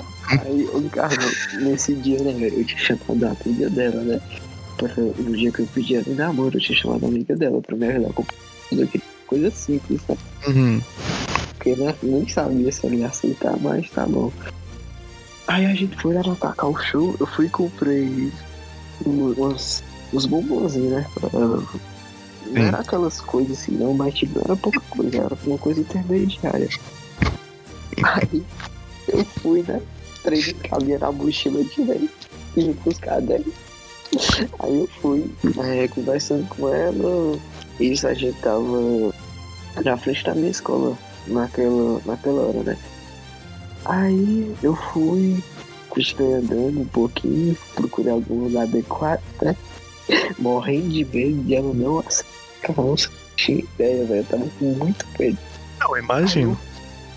Aí, 0.29 0.68
ô 0.72 0.83
Carlos, 0.91 1.49
nesse 1.61 1.95
dia, 1.95 2.18
né, 2.22 2.33
velho, 2.33 2.59
eu 2.61 2.64
tinha 2.64 2.81
chamado 2.81 3.24
a 3.24 3.37
amiga 3.45 3.70
dela, 3.70 4.03
né? 4.03 4.20
Pra, 4.77 4.89
no 4.97 5.37
dia 5.37 5.51
que 5.53 5.61
eu 5.61 5.68
pedi 5.72 5.97
ela 5.97 6.05
em 6.09 6.14
namoro, 6.14 6.57
eu 6.57 6.61
tinha 6.61 6.77
chamado 6.79 7.05
a 7.05 7.09
amiga 7.09 7.37
dela 7.37 7.61
pra 7.62 7.77
me 7.77 7.87
ajudar 7.89 8.12
com 8.12 8.24
coisa 9.27 9.51
simples, 9.51 10.01
né? 10.09 10.16
Uhum. 10.47 10.81
Porque 11.55 11.77
né, 11.77 11.95
nem 12.03 12.29
sabia 12.29 12.70
se 12.72 12.87
ela 12.87 12.95
ia 12.95 13.07
aceitar, 13.07 13.57
mas 13.61 13.89
tá 13.91 14.07
bom. 14.07 14.33
Aí 15.47 15.64
a 15.66 15.74
gente 15.74 15.97
foi 16.01 16.12
lá 16.14 16.22
no 16.22 16.37
Cacau 16.37 16.77
Show, 16.83 17.14
eu 17.20 17.27
fui 17.27 17.47
e 17.47 17.51
comprei 17.51 18.33
um- 19.07 19.33
umas, 19.33 19.83
uns 20.12 20.27
bombonzinhos, 20.27 20.91
né? 20.93 21.07
pra 21.14 21.29
ela. 21.33 21.62
Não 22.51 22.62
era 22.62 22.79
aquelas 22.79 23.20
coisas 23.20 23.59
assim, 23.59 23.72
não, 23.72 23.93
mas 23.95 24.14
tipo, 24.14 24.41
era 24.45 24.57
pouca 24.57 24.81
coisa, 24.91 25.16
era 25.18 25.37
uma 25.47 25.59
coisa 25.59 25.81
intermediária. 25.81 26.68
Aí 28.03 28.43
eu 29.09 29.24
fui, 29.41 29.64
né? 29.66 29.81
Três 30.27 30.53
cabia 30.68 30.99
na 30.99 31.12
mochila 31.12 31.62
direito 31.62 32.11
e 32.57 32.74
com 32.74 32.91
os 32.91 32.99
cadernos. 32.99 33.55
Aí 34.59 34.81
eu 34.81 34.89
fui, 35.01 35.31
é, 35.62 35.87
conversando 35.87 36.45
com 36.49 36.68
ela, 36.68 37.39
isso 37.79 38.09
a 38.09 38.12
gente 38.12 38.37
tava 38.41 39.14
na 39.85 39.97
frente 39.97 40.24
da 40.24 40.35
minha 40.35 40.51
escola 40.51 40.99
naquela, 41.29 42.01
naquela 42.05 42.43
hora, 42.43 42.62
né? 42.64 42.79
Aí 43.85 44.53
eu 44.64 44.74
fui, 44.74 45.41
continuei 45.91 46.35
andando 46.35 46.81
um 46.81 46.87
pouquinho, 46.87 47.57
procurei 47.77 48.11
algum 48.11 48.47
lugar 48.47 48.64
adequado, 48.64 49.22
né? 49.41 49.55
Morrendo 50.37 50.89
de 50.89 51.05
medo 51.05 51.43
de 51.45 51.55
ela 51.55 51.72
não 51.72 52.01
aceitar. 52.01 52.27
Tinha 53.37 53.59
ideia, 53.59 54.05
velho. 54.07 54.20
Eu 54.20 54.24
tava 54.24 54.47
com 54.59 54.64
muito 54.74 55.07
medo. 55.16 55.39
Não, 55.79 55.97
imagino. 55.97 56.59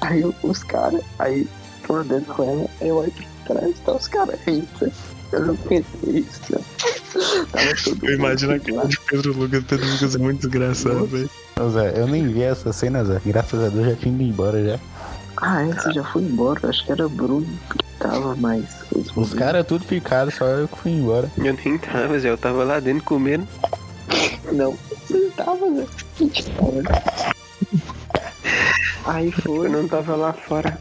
Aí 0.01 0.21
eu, 0.21 0.35
os 0.43 0.61
caras, 0.63 1.01
aí 1.17 1.47
tô 1.89 1.95
andando 1.95 2.25
com 2.27 2.43
ela, 2.43 2.69
aí 2.81 2.87
eu 2.87 2.97
olho 2.97 3.11
pra 3.45 3.55
trás, 3.55 3.79
tá 3.79 3.91
os 3.93 4.07
caras 4.07 4.39
rindo. 4.45 4.67
né? 4.79 4.91
Eu 5.31 5.45
não 5.47 5.55
pensei 5.55 5.83
isso, 6.19 6.41
né? 6.51 6.59
Eu 8.03 8.13
imagino 8.15 8.53
aquele 8.53 8.77
lá. 8.77 8.83
de 8.85 8.99
Pedro 9.01 9.33
Lucas. 9.33 9.63
Pedro 9.63 9.87
Lucas 9.91 10.15
é 10.15 10.17
muito 10.19 10.39
desgraçado, 10.41 11.05
velho. 11.07 11.29
Zé, 11.71 11.99
eu 11.99 12.07
nem 12.07 12.27
vi 12.27 12.43
essa 12.43 12.71
cena, 12.71 13.03
Zé. 13.03 13.19
Graças 13.25 13.61
a 13.63 13.69
Deus 13.69 13.87
já 13.87 13.95
tinha 13.95 14.13
ido 14.13 14.23
embora 14.23 14.63
já. 14.63 14.79
Ah, 15.37 15.65
esse 15.65 15.91
já 15.93 16.03
foi 16.03 16.21
embora, 16.21 16.69
acho 16.69 16.85
que 16.85 16.91
era 16.91 17.07
Bruno 17.09 17.45
que 17.71 17.77
tava 17.99 18.35
mais. 18.35 18.65
Os 19.15 19.33
caras 19.33 19.65
tudo 19.65 19.83
ficaram, 19.85 20.31
só 20.31 20.45
eu 20.45 20.67
que 20.67 20.77
fui 20.77 20.91
embora. 20.91 21.29
Eu 21.37 21.57
nem 21.65 21.77
tava, 21.79 22.19
Zé. 22.19 22.29
Eu 22.29 22.37
tava 22.37 22.63
lá 22.63 22.79
dentro 22.79 23.03
comendo. 23.03 23.47
Não, 24.51 24.77
você 25.07 25.17
não 25.17 25.31
tava, 25.31 25.69
né? 25.69 25.85
Mentira. 26.19 26.51
Aí 29.05 29.27
Eu 29.27 29.31
foi, 29.43 29.69
não 29.69 29.87
tava 29.87 30.15
lá 30.15 30.33
fora. 30.33 30.79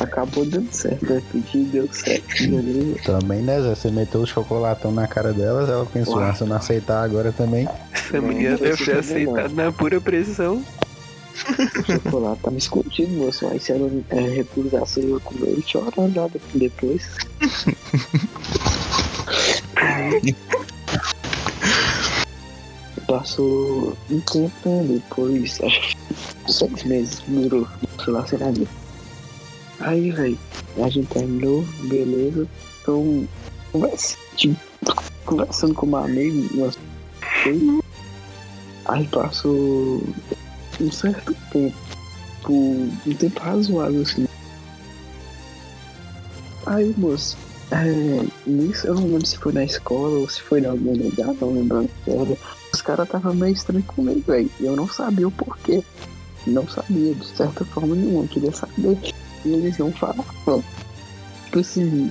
Acabou 0.00 0.44
dando 0.44 0.72
certo, 0.72 1.04
né? 1.06 1.22
Pedi, 1.32 1.64
deu 1.64 1.88
certo. 1.92 2.26
beleza. 2.38 3.00
Também, 3.04 3.42
né, 3.42 3.60
Zé? 3.60 3.74
Você 3.74 3.90
meteu 3.90 4.20
o 4.20 4.26
chocolatão 4.26 4.92
na 4.92 5.06
cara 5.06 5.32
delas, 5.32 5.68
ela 5.68 5.86
pensou, 5.86 6.20
ah, 6.20 6.34
se 6.34 6.42
eu 6.42 6.46
não 6.46 6.56
aceitar 6.56 7.02
agora 7.02 7.32
também. 7.32 7.68
Essa 7.92 8.20
não 8.20 8.34
deve 8.34 8.92
não. 8.92 8.98
aceitado 8.98 9.54
na 9.54 9.72
pura 9.72 10.00
pressão. 10.00 10.62
O 11.48 11.84
chocolate 11.84 12.42
tava 12.42 12.58
escondido, 12.58 13.12
moço. 13.12 13.46
Aí 13.48 13.58
se 13.58 13.72
ela 13.72 13.90
é, 14.10 14.20
recusasse 14.20 15.00
eu 15.00 15.10
ia 15.10 15.20
comer, 15.20 15.54
eu 15.56 15.62
tinha 15.62 15.82
nada 16.14 16.38
depois. 16.54 17.08
Passou 23.10 23.96
um 24.08 24.20
tempo? 24.20 24.84
Depois, 24.86 25.60
acho 25.60 25.96
que 26.46 26.52
seis 26.52 26.84
meses 26.84 27.20
durou 27.26 27.66
nosso 27.82 28.06
relacionamento. 28.06 28.68
Aí, 29.80 30.12
velho, 30.12 30.38
a 30.80 30.88
gente 30.88 31.08
terminou, 31.08 31.64
beleza. 31.88 32.46
Então, 32.80 33.26
conversa, 33.72 34.16
tipo, 34.36 34.56
conversando 35.26 35.74
com 35.74 35.86
uma 35.86 36.04
amiga, 36.04 36.54
umas 36.54 36.78
coisas. 37.42 37.80
Aí 38.84 39.08
passou 39.08 40.00
um 40.80 40.92
certo 40.92 41.34
tempo, 41.52 41.74
um 42.48 43.14
tempo 43.18 43.40
razoável, 43.40 44.02
assim. 44.02 44.28
Aí, 46.64 46.94
moço, 46.96 47.36
é, 47.72 48.24
nisso 48.46 48.86
eu 48.86 48.94
não 48.94 49.02
lembro 49.08 49.26
se 49.26 49.36
foi 49.36 49.52
na 49.52 49.64
escola 49.64 50.16
ou 50.16 50.28
se 50.28 50.40
foi 50.42 50.60
em 50.60 50.66
algum 50.66 50.92
lugar, 50.96 51.34
não 51.40 51.52
lembrando 51.52 51.90
que 52.04 52.10
era. 52.12 52.59
Os 52.72 52.82
caras 52.82 53.06
estavam 53.06 53.34
meio 53.34 53.52
estranhos 53.52 53.86
comigo, 53.86 54.22
velho. 54.26 54.50
E 54.60 54.64
eu 54.64 54.76
não 54.76 54.88
sabia 54.88 55.26
o 55.28 55.30
porquê. 55.30 55.82
Não 56.46 56.66
sabia, 56.68 57.14
de 57.14 57.26
certa 57.26 57.64
forma 57.64 57.94
nenhuma, 57.94 58.24
eu 58.24 58.28
queria 58.28 58.52
saber. 58.52 58.98
E 59.44 59.48
eles 59.48 59.78
não 59.78 59.92
falavam. 59.92 60.64
Tipo 61.44 61.58
assim, 61.58 62.10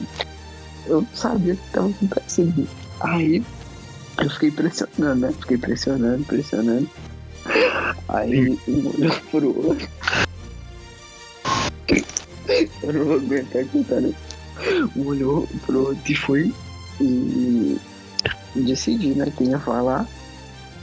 eu 0.86 1.02
não 1.02 1.08
sabia 1.14 1.54
o 1.54 1.58
que 1.58 1.66
estava 1.68 1.90
acontecendo. 1.90 2.68
Aí 3.00 3.44
eu 4.20 4.30
fiquei 4.30 4.52
pressionando, 4.52 5.16
né? 5.16 5.34
Fiquei 5.40 5.58
pressionando, 5.58 6.24
pressionando. 6.26 6.90
Aí 8.10 8.60
um 8.68 8.88
olhou 8.88 9.16
pro 9.32 9.68
outro. 9.68 9.88
Eu 12.84 12.94
não 12.94 13.06
vou 13.06 13.16
aguentar 13.16 13.66
contar, 13.68 14.02
né? 14.02 14.14
Um 14.96 15.06
olhou 15.06 15.48
pro 15.66 15.88
outro 15.88 16.12
e 16.12 16.16
foi 16.16 16.54
e 17.00 17.80
decidi, 18.56 19.10
né? 19.10 19.32
Quem 19.38 19.48
ia 19.50 19.60
falar. 19.60 20.06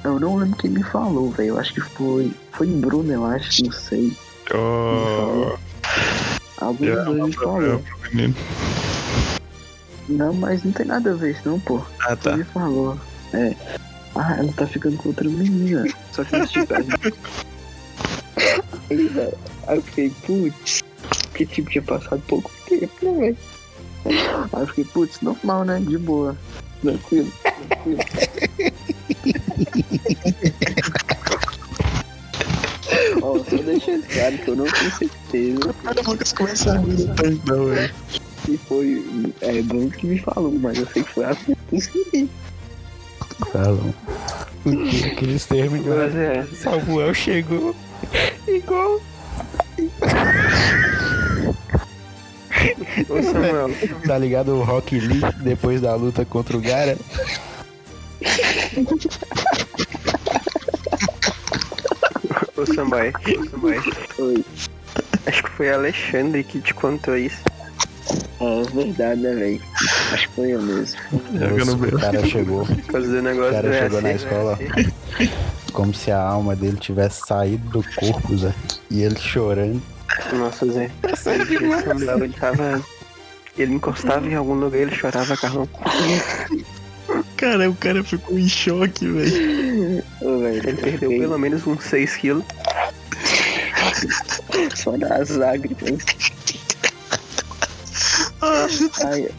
Eu 0.06 0.20
não 0.20 0.36
lembro 0.36 0.56
quem 0.56 0.70
me 0.70 0.82
falou, 0.84 1.30
velho. 1.30 1.48
Eu 1.50 1.58
acho 1.58 1.74
que 1.74 1.80
foi. 1.80 2.32
Foi 2.52 2.66
Bruno, 2.66 3.12
eu 3.12 3.24
acho, 3.24 3.64
não 3.64 3.72
sei. 3.72 4.12
Oh, 4.54 5.56
Algum 6.58 6.86
dos 6.86 7.04
dois 7.04 7.34
falou. 7.34 7.82
problema. 8.00 8.34
Não, 10.08 10.32
mas 10.34 10.62
não 10.62 10.70
tem 10.72 10.86
nada 10.86 11.10
a 11.10 11.14
ver 11.14 11.32
isso 11.32 11.42
não, 11.44 11.58
pô. 11.58 11.80
Ah, 12.00 12.14
tá. 12.14 12.36
me 12.36 12.44
falou. 12.44 12.96
É. 13.34 13.54
Ah, 14.14 14.36
ela 14.38 14.52
tá 14.52 14.66
ficando 14.66 14.96
com 14.96 15.08
outra 15.08 15.28
menina. 15.28 15.84
Só 16.12 16.22
que 16.24 16.36
a 16.36 16.44
gente- 16.44 16.58
aí, 18.90 19.08
velho. 19.08 19.38
Aí 19.66 19.76
eu 19.76 19.82
fiquei, 19.82 20.10
putz. 20.24 20.82
Que 21.34 21.44
tipo, 21.44 21.68
tinha 21.70 21.82
passado 21.82 22.22
pouco 22.28 22.50
tempo, 22.68 22.92
né, 23.02 23.12
velho? 23.18 23.36
Aí 24.52 24.62
eu 24.62 24.66
fiquei, 24.68 24.84
putz, 24.84 25.20
normal, 25.20 25.64
né? 25.64 25.80
De 25.80 25.98
boa. 25.98 26.36
Tranquilo, 26.80 27.32
tranquilo. 27.68 27.98
Ó, 33.22 33.38
só 33.38 33.56
deixando 33.56 34.06
claro 34.06 34.38
que 34.38 34.48
eu 34.48 34.56
não 34.56 34.64
tenho 34.66 34.90
certeza 34.92 35.74
Pedro 35.82 36.10
Lucas 36.10 36.32
começa 36.32 36.72
a 36.72 36.78
rir 36.78 36.96
depois, 36.96 37.44
não, 37.44 37.66
velho. 37.66 37.94
se 38.44 38.56
foi 38.58 39.04
é, 39.40 39.62
Bruno 39.62 39.90
que 39.90 40.06
me 40.06 40.18
falou, 40.18 40.52
mas 40.52 40.78
eu 40.78 40.86
sei 40.86 41.02
que 41.02 41.10
foi 41.10 41.24
a 41.24 41.34
que 41.34 42.28
Falam. 43.52 43.94
O 44.64 44.70
dia 44.70 45.14
que 45.14 45.24
eles 45.24 45.44
terminaram, 45.44 46.02
Mas 46.04 46.16
é, 46.16 46.46
Samuel 46.54 47.12
chegou 47.14 47.76
igual. 48.48 49.00
Ô 53.08 53.22
Samuel, 53.22 53.70
Tá 54.06 54.18
ligado 54.18 54.54
o 54.56 54.62
Rock 54.62 54.98
Lee 54.98 55.20
depois 55.42 55.80
da 55.80 55.94
luta 55.94 56.24
contra 56.24 56.56
o 56.56 56.60
Gara? 56.60 56.96
ô 62.56 62.66
Samuel, 62.66 63.12
ô 63.38 63.50
Samuel. 63.50 63.82
Oi. 64.18 64.44
Acho 65.26 65.42
que 65.42 65.50
foi 65.50 65.70
Alexandre 65.70 66.44
que 66.44 66.60
te 66.60 66.72
contou 66.74 67.16
isso. 67.16 67.42
É 68.40 68.62
verdade, 68.74 69.20
né, 69.20 69.34
velho? 69.34 69.62
Acho 70.12 70.28
que 70.28 70.34
foi 70.34 70.50
eu 70.52 70.62
mesmo. 70.62 70.98
Eu 71.34 71.66
não 71.66 71.74
o 71.74 71.98
cara 71.98 72.24
chegou 72.24 72.66
Fazer 72.90 73.18
o 73.18 73.22
negócio 73.22 73.50
O 73.50 73.62
cara 73.62 73.72
chegou 73.72 74.02
na 74.02 74.08
EAC, 74.10 74.22
escola. 74.22 74.56
né? 74.56 74.92
como 75.72 75.92
se 75.92 76.10
a 76.10 76.20
alma 76.20 76.56
dele 76.56 76.78
tivesse 76.78 77.26
saído 77.26 77.68
do 77.68 77.84
corpo, 77.96 78.36
Zé. 78.36 78.54
E 78.90 79.02
ele 79.02 79.18
chorando. 79.18 79.82
Nossa, 80.32 80.66
Zé. 80.66 80.90
Samuel, 81.16 82.24
ele 82.24 82.34
tava. 82.34 82.82
Ele 83.58 83.74
encostava 83.74 84.26
em 84.26 84.34
algum 84.34 84.54
lugar 84.54 84.78
e 84.78 84.82
ele 84.82 84.94
chorava, 84.94 85.36
Carlão. 85.36 85.68
Cara, 87.36 87.68
o 87.70 87.74
cara 87.74 88.02
ficou 88.04 88.38
em 88.38 88.48
choque, 88.48 89.06
velho. 89.06 90.04
Velho. 90.52 90.68
Ele 90.68 90.82
perdeu 90.82 91.10
pelo 91.10 91.38
menos 91.38 91.66
uns 91.66 91.82
6 91.84 92.16
quilos. 92.16 92.44
Só 94.74 94.96
das 94.96 95.30
lágrimas. 95.30 96.04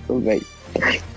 Ô, 0.07 0.19
velho. 0.19 0.45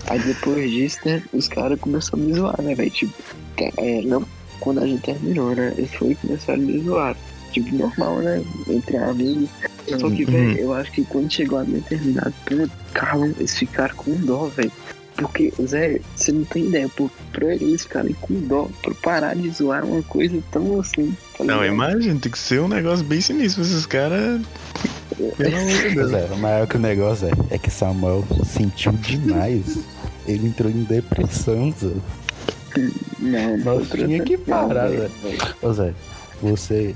Aí 0.07 0.19
depois 0.19 0.69
disso, 0.71 0.97
né, 1.05 1.21
os 1.33 1.47
caras 1.47 1.79
começaram 1.79 2.23
a 2.23 2.25
me 2.25 2.33
zoar, 2.33 2.61
né, 2.61 2.75
velho? 2.75 2.89
Tipo, 2.91 3.13
é, 3.57 4.01
não 4.01 4.25
quando 4.59 4.81
a 4.81 4.87
gente 4.87 5.01
terminou, 5.01 5.55
né? 5.55 5.73
Eles 5.77 5.91
foram 5.93 6.11
e 6.11 6.15
começaram 6.15 6.61
a 6.61 6.65
me 6.65 6.79
zoar. 6.83 7.15
Tipo, 7.51 7.75
normal, 7.75 8.17
né? 8.19 8.43
Entre 8.67 8.97
amigos. 8.97 9.49
Só 9.99 10.09
que, 10.09 10.23
Uhum. 10.23 10.31
velho, 10.31 10.57
eu 10.59 10.73
acho 10.73 10.91
que 10.91 11.03
quando 11.03 11.31
chegou 11.31 11.59
a 11.59 11.63
determinado 11.63 12.33
ponto, 12.45 12.71
Carlão, 12.93 13.33
eles 13.37 13.57
ficaram 13.57 13.95
com 13.95 14.11
dó, 14.17 14.45
velho. 14.47 14.71
Porque, 15.21 15.53
Zé, 15.65 15.99
você 16.15 16.31
não 16.31 16.43
tem 16.45 16.65
ideia, 16.65 16.89
por, 16.89 17.09
pra 17.31 17.53
eles 17.53 17.83
ficarem 17.83 18.13
com 18.19 18.33
dó, 18.41 18.67
pra 18.81 18.93
parar 18.95 19.35
de 19.35 19.49
zoar 19.51 19.85
uma 19.85 20.01
coisa 20.03 20.41
tão 20.51 20.79
assim. 20.79 21.15
tá 21.37 21.43
Não, 21.43 21.65
imagina, 21.65 22.19
tem 22.19 22.31
que 22.31 22.39
ser 22.39 22.59
um 22.61 22.67
negócio 22.67 23.05
bem 23.05 23.21
sinistro 23.21 23.61
esses 23.61 23.85
caras. 23.85 24.41
Pelo 25.37 25.55
amor 25.57 25.69
de 25.89 25.95
Deus. 25.95 26.13
É, 26.13 26.25
o 26.31 26.37
maior 26.37 26.67
que 26.67 26.77
o 26.77 26.79
negócio 26.79 27.27
é, 27.27 27.55
é 27.55 27.57
que 27.57 27.69
Samuel 27.69 28.25
sentiu 28.45 28.91
demais. 28.93 29.77
Ele 30.27 30.47
entrou 30.47 30.71
em 30.71 30.83
depressão, 30.83 31.71
Zé. 31.79 31.91
Não, 33.19 33.57
Nós 33.57 33.89
tinha 33.89 34.23
que 34.23 34.37
parar, 34.37 34.87
velho. 34.89 35.11
Ô 35.61 35.73
Zé, 35.73 35.93
você. 36.41 36.95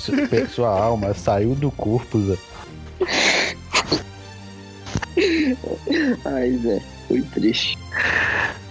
su- 0.00 0.12
Sua 0.54 0.68
alma 0.70 1.12
saiu 1.12 1.54
do 1.54 1.70
corpo, 1.70 2.20
Zé. 2.20 2.36
Ai, 6.24 6.58
Zé, 6.62 6.80
foi 7.08 7.22
triste. 7.22 7.78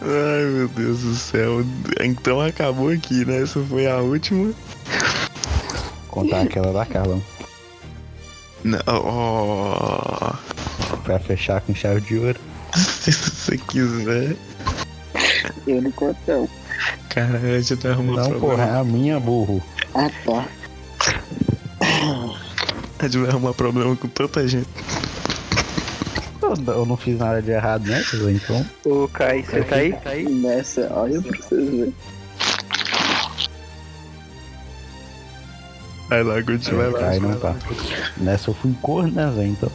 Ai, 0.01 0.45
meu 0.53 0.67
Deus 0.69 1.01
do 1.01 1.15
céu. 1.15 1.65
Então 2.01 2.39
acabou 2.39 2.89
aqui, 2.89 3.25
né? 3.25 3.41
Essa 3.41 3.59
foi 3.61 3.87
a 3.87 3.97
última. 3.97 4.53
Contar 6.07 6.41
aquela 6.41 6.71
da 6.71 6.85
Carlão. 6.85 7.21
Não, 8.63 8.79
ó. 8.87 10.33
Pra 11.03 11.19
fechar 11.19 11.61
com 11.61 11.73
chave 11.73 12.01
de 12.01 12.17
ouro. 12.17 12.39
Se 12.75 13.11
você 13.11 13.57
quiser. 13.57 14.35
Eu 15.65 15.81
não 15.81 15.91
conto, 15.91 16.17
não. 16.27 16.49
Cara, 17.09 17.37
a 17.39 17.59
gente 17.59 17.75
tá 17.81 17.89
arrumando 17.89 18.17
Não, 18.17 18.29
problema. 18.29 18.55
porra, 18.55 18.63
é 18.65 18.79
a 18.79 18.83
minha 18.83 19.19
burro. 19.19 19.63
Ah, 19.95 20.09
tá. 20.25 20.45
A 22.99 23.03
gente 23.03 23.17
vai 23.19 23.29
arrumar 23.29 23.53
problema 23.53 23.95
com 23.95 24.07
tanta 24.07 24.47
gente. 24.47 24.67
Eu, 26.41 26.73
eu 26.73 26.85
não 26.85 26.97
fiz 26.97 27.17
nada 27.17 27.41
de 27.41 27.51
errado, 27.51 27.85
né? 27.85 28.03
Então. 28.31 28.65
Ô, 28.85 29.07
Kai, 29.07 29.43
você 29.43 29.63
tá 29.63 29.75
aí? 29.75 29.93
Tá 29.93 30.09
aí? 30.11 30.23
Nessa, 30.27 30.91
olha 30.93 31.21
pra 31.21 31.37
vocês 31.37 31.69
verem. 31.69 31.93
Vai 36.09 36.23
lá, 36.23 36.39
Guti, 36.41 36.73
vai 36.73 36.89
lá. 36.89 37.09
Aí 37.09 37.19
não 37.19 37.37
tá. 37.37 37.55
Nessa 38.17 38.49
eu 38.49 38.53
fui 38.53 38.73
corno, 38.81 39.11
né, 39.11 39.31
Zé? 39.35 39.45
Então. 39.45 39.71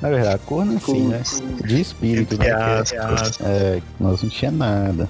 Na 0.00 0.08
verdade, 0.08 0.40
corno 0.46 0.76
assim, 0.76 1.08
né? 1.08 1.22
De 1.64 1.80
espírito, 1.80 2.38
né? 2.38 2.50
Aspas. 2.50 3.40
É, 3.40 3.82
nós 3.98 4.22
não 4.22 4.30
tinha 4.30 4.50
nada. 4.50 5.08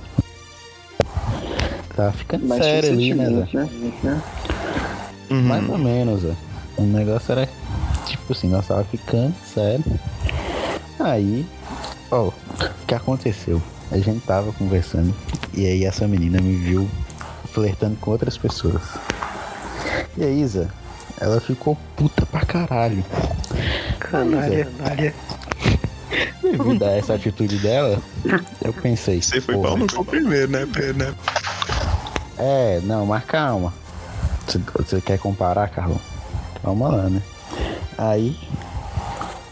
Tá 1.94 2.12
ficando 2.12 2.46
Mas 2.46 2.64
sério 2.64 2.92
ali, 2.92 3.14
né, 3.14 3.28
né? 3.52 4.22
Uhum. 5.28 5.42
Mais 5.42 5.68
ou 5.68 5.78
menos, 5.78 6.22
Zé. 6.22 6.34
O 6.78 6.82
negócio 6.82 7.32
era 7.32 7.48
tipo 8.06 8.32
assim, 8.32 8.48
nós 8.48 8.66
tava 8.66 8.84
ficando 8.84 9.34
sério. 9.44 9.84
Aí, 11.00 11.46
ó, 12.10 12.28
o 12.28 12.32
que 12.86 12.94
aconteceu? 12.94 13.60
A 13.90 13.98
gente 13.98 14.20
tava 14.20 14.52
conversando 14.52 15.14
e 15.54 15.66
aí 15.66 15.84
essa 15.84 16.06
menina 16.06 16.40
me 16.40 16.54
viu 16.56 16.88
flertando 17.52 17.96
com 17.96 18.10
outras 18.10 18.36
pessoas. 18.36 18.82
E 20.16 20.22
aí, 20.24 20.46
Zé, 20.46 20.68
ela 21.18 21.40
ficou 21.40 21.76
puta 21.96 22.26
pra 22.26 22.44
caralho. 22.44 23.04
Canalha. 23.98 24.68
Devido 26.42 26.84
a 26.84 26.90
essa 26.90 27.14
atitude 27.14 27.58
dela, 27.58 27.98
eu 28.62 28.72
pensei. 28.72 29.22
Você 29.22 29.40
foi 29.40 29.56
pau 29.56 29.76
no 29.76 29.86
cu 29.86 30.04
primeiro, 30.04 30.50
né, 30.50 30.66
Pedro? 30.70 30.98
Né? 30.98 31.14
É, 32.36 32.80
não, 32.84 33.06
mas 33.06 33.24
calma. 33.24 33.72
Você, 34.46 34.58
você 34.76 35.00
quer 35.00 35.18
comparar, 35.18 35.68
Carlão? 35.68 36.00
Calma 36.62 36.88
lá, 36.88 37.08
né? 37.08 37.22
Aí 37.96 38.36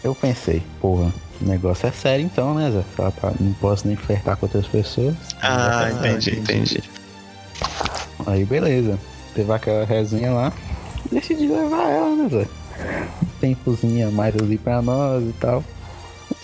eu 0.02 0.14
pensei, 0.14 0.62
porra, 0.80 1.12
o 1.40 1.48
negócio 1.48 1.86
é 1.86 1.92
sério 1.92 2.24
então, 2.24 2.54
né, 2.54 2.70
Zé? 2.70 2.82
Pra- 2.96 3.32
Não 3.40 3.52
posso 3.54 3.86
nem 3.86 3.96
flertar 3.96 4.36
com 4.36 4.46
outras 4.46 4.66
pessoas. 4.66 5.14
Ah, 5.40 5.84
Ah, 5.86 5.90
entendi, 5.90 6.38
entendi. 6.38 6.82
Aí 8.26 8.44
beleza. 8.44 8.98
Teve 9.34 9.52
aquela 9.52 9.84
resenha 9.84 10.32
lá. 10.32 10.52
Decidi 11.10 11.46
levar 11.46 11.88
ela, 11.90 12.14
né, 12.16 12.28
Zé? 12.30 12.46
Um 13.22 13.26
tempozinho 13.40 14.08
a 14.08 14.10
mais 14.10 14.34
ali 14.36 14.58
pra 14.58 14.82
nós 14.82 15.22
e 15.24 15.32
tal. 15.40 15.62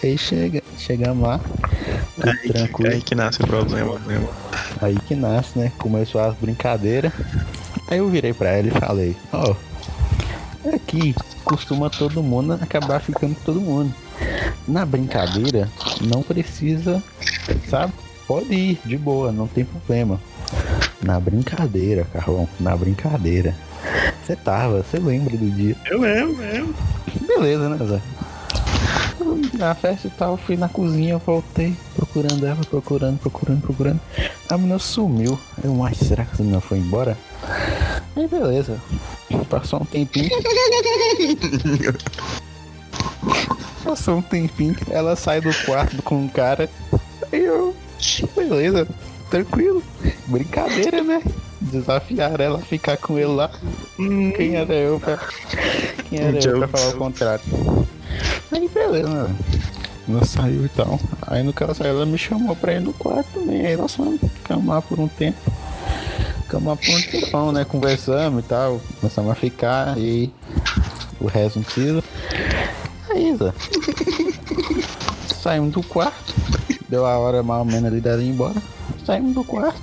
Aí 0.02 0.16
chega, 0.18 0.62
chegamos 0.78 1.26
lá. 1.26 1.40
Aí 2.22 2.36
que, 2.38 2.52
tranquilo. 2.52 2.92
aí 2.92 3.00
que 3.02 3.14
nasce 3.14 3.42
o 3.42 3.46
problema. 3.46 3.98
né? 4.00 4.26
Aí 4.80 4.96
que 5.06 5.14
nasce, 5.14 5.58
né? 5.58 5.72
Começou 5.78 6.20
as 6.20 6.34
brincadeiras. 6.36 7.12
Aí 7.88 7.98
eu 7.98 8.08
virei 8.08 8.32
pra 8.32 8.50
ela 8.50 8.68
e 8.68 8.70
falei, 8.70 9.16
ó, 9.32 9.54
aqui 10.74 11.14
costuma 11.44 11.90
todo 11.90 12.22
mundo 12.22 12.54
acabar 12.54 13.00
ficando 13.00 13.34
com 13.34 13.42
todo 13.42 13.60
mundo. 13.60 13.94
Na 14.66 14.86
brincadeira, 14.86 15.68
não 16.00 16.22
precisa, 16.22 17.02
sabe? 17.68 17.92
Pode 18.26 18.54
ir, 18.54 18.80
de 18.84 18.96
boa, 18.96 19.30
não 19.30 19.46
tem 19.46 19.64
problema. 19.64 20.20
Na 21.02 21.20
brincadeira, 21.20 22.06
Carlão, 22.12 22.48
na 22.58 22.74
brincadeira. 22.76 23.54
Você 24.24 24.34
tava, 24.34 24.82
você 24.82 24.98
lembra 24.98 25.36
do 25.36 25.50
dia. 25.50 25.76
Eu 25.84 26.00
lembro, 26.00 26.38
lembro. 26.38 26.74
Beleza, 27.26 27.68
né, 27.68 27.86
Zé? 27.86 28.00
Na 29.58 29.74
festa 29.74 30.08
e 30.08 30.10
tal, 30.10 30.36
fui 30.36 30.56
na 30.56 30.68
cozinha, 30.68 31.18
voltei, 31.18 31.76
procurando 31.94 32.46
ela, 32.46 32.60
procurando, 32.68 33.18
procurando, 33.18 33.60
procurando. 33.60 34.00
A 34.48 34.56
menina 34.56 34.78
sumiu. 34.78 35.38
Eu, 35.62 35.74
mas 35.74 35.98
será 35.98 36.24
que 36.24 36.34
a 36.34 36.38
menina 36.38 36.60
foi 36.60 36.78
embora? 36.78 37.16
Aí 38.16 38.26
beleza. 38.26 38.80
Passou 39.48 39.82
um 39.82 39.84
tempinho. 39.84 40.30
Passou 43.84 44.16
um 44.16 44.22
tempinho, 44.22 44.76
ela 44.90 45.14
sai 45.14 45.40
do 45.42 45.52
quarto 45.66 46.02
com 46.02 46.16
um 46.16 46.28
cara. 46.28 46.70
Aí 47.30 47.44
eu, 47.44 47.76
beleza, 48.34 48.88
tranquilo. 49.30 49.82
Brincadeira, 50.26 51.02
né? 51.02 51.22
Desafiar 51.60 52.40
ela 52.40 52.58
ficar 52.60 52.96
com 52.96 53.18
ele 53.18 53.26
lá. 53.26 53.50
Quem 53.96 54.56
era 54.56 54.72
eu 54.74 54.98
pra. 54.98 55.18
Quem 56.08 56.18
era 56.18 56.38
eu 56.38 56.58
pra 56.58 56.68
falar 56.68 56.88
o 56.94 56.98
contrário? 56.98 57.44
Aí 58.50 58.68
beleza, 58.68 59.08
né? 59.08 59.36
Ela 60.08 60.24
saiu 60.24 60.64
e 60.64 60.68
tal. 60.70 60.98
Aí 61.26 61.42
no 61.42 61.52
que 61.52 61.62
ela 61.62 62.06
me 62.06 62.18
chamou 62.18 62.56
pra 62.56 62.74
ir 62.74 62.80
no 62.80 62.92
quarto 62.92 63.26
também. 63.34 63.66
Aí 63.66 63.76
nós 63.76 63.94
fomos 63.94 64.18
lá 64.66 64.80
por 64.80 64.98
um 64.98 65.08
tempo. 65.08 65.38
Lá 66.52 66.76
por 66.76 66.88
um 66.88 67.02
tempão, 67.02 67.52
né? 67.52 67.64
Conversamos 67.64 68.44
e 68.44 68.46
tal. 68.46 68.80
Começamos 69.00 69.32
a 69.32 69.34
ficar 69.34 69.98
e 69.98 70.32
o 71.20 71.26
resto 71.26 71.56
não 71.58 71.64
precisa. 71.64 72.04
Zé. 73.36 73.52
Saímos 75.42 75.72
do 75.72 75.82
quarto. 75.82 76.34
Deu 76.88 77.06
a 77.06 77.18
hora 77.18 77.42
mais 77.42 77.60
ou 77.60 77.64
menos 77.64 77.84
ali 77.86 78.00
dela 78.00 78.22
ir 78.22 78.28
embora. 78.30 78.54
Saímos 79.04 79.34
do 79.34 79.44
quarto. 79.44 79.80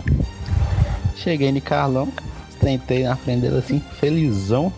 Cheguei 1.16 1.52
no 1.52 1.62
Carlão. 1.62 2.08
Sentei 2.62 3.04
na 3.04 3.16
frente 3.16 3.42
dele 3.42 3.58
assim, 3.58 3.82
felizão. 4.00 4.72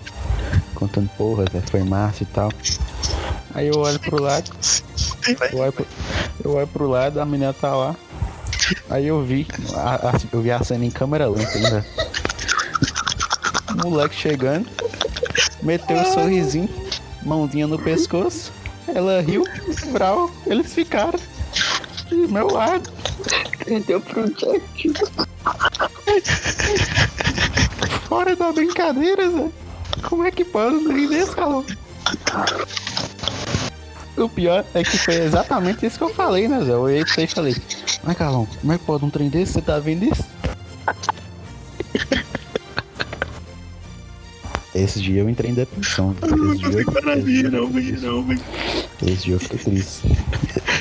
Contando 0.74 1.10
porra, 1.18 1.46
Zé, 1.52 1.62
foi 1.70 1.84
massa 1.84 2.24
e 2.24 2.26
tal. 2.28 2.50
Aí 3.54 3.68
eu 3.68 3.78
olho 3.78 4.00
pro 4.00 4.20
lado, 4.22 4.50
eu 5.52 5.60
olho 5.60 5.72
pro, 5.72 5.86
eu 6.44 6.52
olho 6.56 6.68
pro 6.68 6.88
lado, 6.90 7.20
a 7.22 7.26
menina 7.26 7.54
tá 7.54 7.76
lá. 7.76 7.96
Aí 8.90 9.06
eu 9.08 9.22
vi, 9.24 9.46
a, 9.76 10.10
a- 10.10 10.20
eu 10.32 10.42
vi 10.42 10.50
a 10.52 10.64
cena 10.64 10.84
em 10.86 10.90
câmera 10.90 11.28
lenta. 11.28 11.86
O 13.86 13.90
moleque 13.90 14.16
chegando, 14.16 14.68
meteu 15.62 15.98
um 15.98 16.14
sorrisinho, 16.14 16.70
mãozinha 17.26 17.68
no 17.68 17.80
pescoço, 17.80 18.52
ela 18.88 19.22
riu, 19.22 19.44
brau, 19.92 20.30
eles 20.46 20.74
ficaram 20.74 21.20
do 22.10 22.28
meu 22.30 22.48
lado. 22.48 22.92
Perdeu 23.66 24.02
pro 24.02 24.30
Jack. 24.34 24.94
Fora 28.08 28.36
da 28.36 28.52
brincadeira, 28.52 29.30
Zé. 29.30 29.50
Como 30.08 30.24
é 30.24 30.32
que 30.32 30.44
pode 30.44 30.76
um 30.76 30.88
trem 30.88 31.08
desse, 31.08 31.36
calor? 31.36 31.66
O 34.18 34.30
pior 34.30 34.64
é 34.74 34.84
que 34.84 34.98
foi 34.98 35.16
exatamente 35.16 35.86
isso 35.86 35.98
que 35.98 36.04
eu 36.04 36.14
falei, 36.14 36.48
né, 36.48 36.64
Zé? 36.64 36.74
Eu 36.74 36.82
olhei 36.82 37.04
pra 37.04 37.14
você 37.14 37.24
e 37.24 37.28
falei, 37.28 37.56
mas 38.04 38.18
Carlão, 38.18 38.48
como 38.60 38.74
é 38.74 38.78
que 38.78 38.86
pode 38.86 39.06
um 39.06 39.10
trem 39.10 39.30
desse? 39.30 39.54
Você 39.54 39.62
tá 39.62 39.80
vendo 39.80 40.04
isso? 40.06 40.24
Esse 44.76 45.00
dia 45.00 45.22
eu 45.22 45.30
entrei 45.30 45.52
em 45.52 45.54
depressão. 45.54 46.16
Esse 46.24 46.58
dia 47.26 47.44
eu, 47.44 47.52
não, 47.52 47.70
não, 47.70 48.24
velho. 48.24 48.42
esse 49.06 49.24
dia 49.26 49.36
eu 49.36 49.40
fiquei 49.40 49.60
triste. 49.60 50.08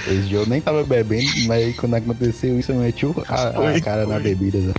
Esse 0.08 0.22
dia 0.28 0.38
eu 0.38 0.46
nem 0.46 0.60
tava 0.62 0.82
bebendo, 0.82 1.28
mas 1.46 1.76
quando 1.76 1.94
aconteceu 1.94 2.58
isso 2.58 2.72
eu 2.72 2.76
meti 2.76 3.04
o- 3.04 3.14
a, 3.28 3.48
a 3.76 3.80
cara 3.80 4.06
na 4.06 4.18
bebida, 4.18 4.58
Zé. 4.60 4.72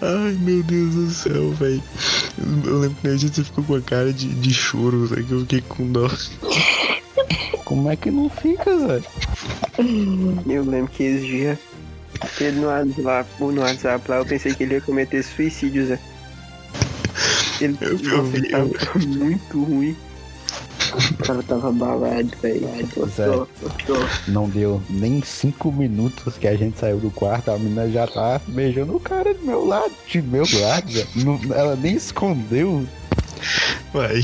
Ai, 0.00 0.32
meu 0.40 0.62
Deus 0.62 0.94
do 0.94 1.10
céu, 1.10 1.50
velho. 1.52 1.82
Eu 2.64 2.78
lembro 2.80 2.96
que 3.00 3.08
a 3.08 3.16
gente 3.16 3.42
ficou 3.42 3.64
com 3.64 3.74
a 3.74 3.80
cara 3.80 4.12
de, 4.12 4.28
de 4.28 4.54
choro, 4.54 5.08
sabe? 5.08 5.24
Que 5.24 5.32
eu 5.32 5.40
fiquei 5.40 5.60
com 5.62 5.90
dó. 5.90 6.08
Como 7.64 7.90
é 7.90 7.96
que 7.96 8.10
não 8.10 8.28
fica, 8.30 8.78
Zé? 8.78 9.02
Eu 10.46 10.64
lembro 10.64 10.88
que 10.92 11.02
esse 11.02 11.26
dia, 11.26 11.58
ele 12.40 12.60
no 12.60 12.66
WhatsApp, 12.68 13.28
no 13.40 13.60
WhatsApp 13.60 14.08
lá, 14.10 14.16
eu 14.18 14.24
pensei 14.26 14.54
que 14.54 14.62
ele 14.62 14.74
ia 14.74 14.80
cometer 14.80 15.22
suicídio, 15.24 15.86
Zé. 15.86 15.98
Ele, 17.60 17.76
Eu- 17.80 17.98
nossa, 17.98 18.36
ele 18.36 18.48
tava 18.50 18.98
muito 19.06 19.62
ruim. 19.64 19.96
O 21.10 21.14
cara 21.24 21.42
tava 21.42 21.68
abalado, 21.68 22.30
velho. 22.40 22.68
Gostou. 22.94 23.48
Não 24.28 24.48
deu 24.48 24.80
nem 24.88 25.20
cinco 25.22 25.70
minutos 25.72 26.38
que 26.38 26.46
a 26.46 26.56
gente 26.56 26.78
saiu 26.78 26.98
do 26.98 27.10
quarto, 27.10 27.50
a 27.50 27.58
menina 27.58 27.90
já 27.90 28.06
tá 28.06 28.40
beijando 28.46 28.96
o 28.96 29.00
cara 29.00 29.34
do 29.34 29.44
meu 29.44 29.64
lado, 29.66 29.92
de 30.06 30.22
meu 30.22 30.44
lado. 30.60 31.06
Não- 31.16 31.40
ela 31.54 31.76
nem 31.76 31.94
escondeu. 31.96 32.86
Vai. 33.92 34.22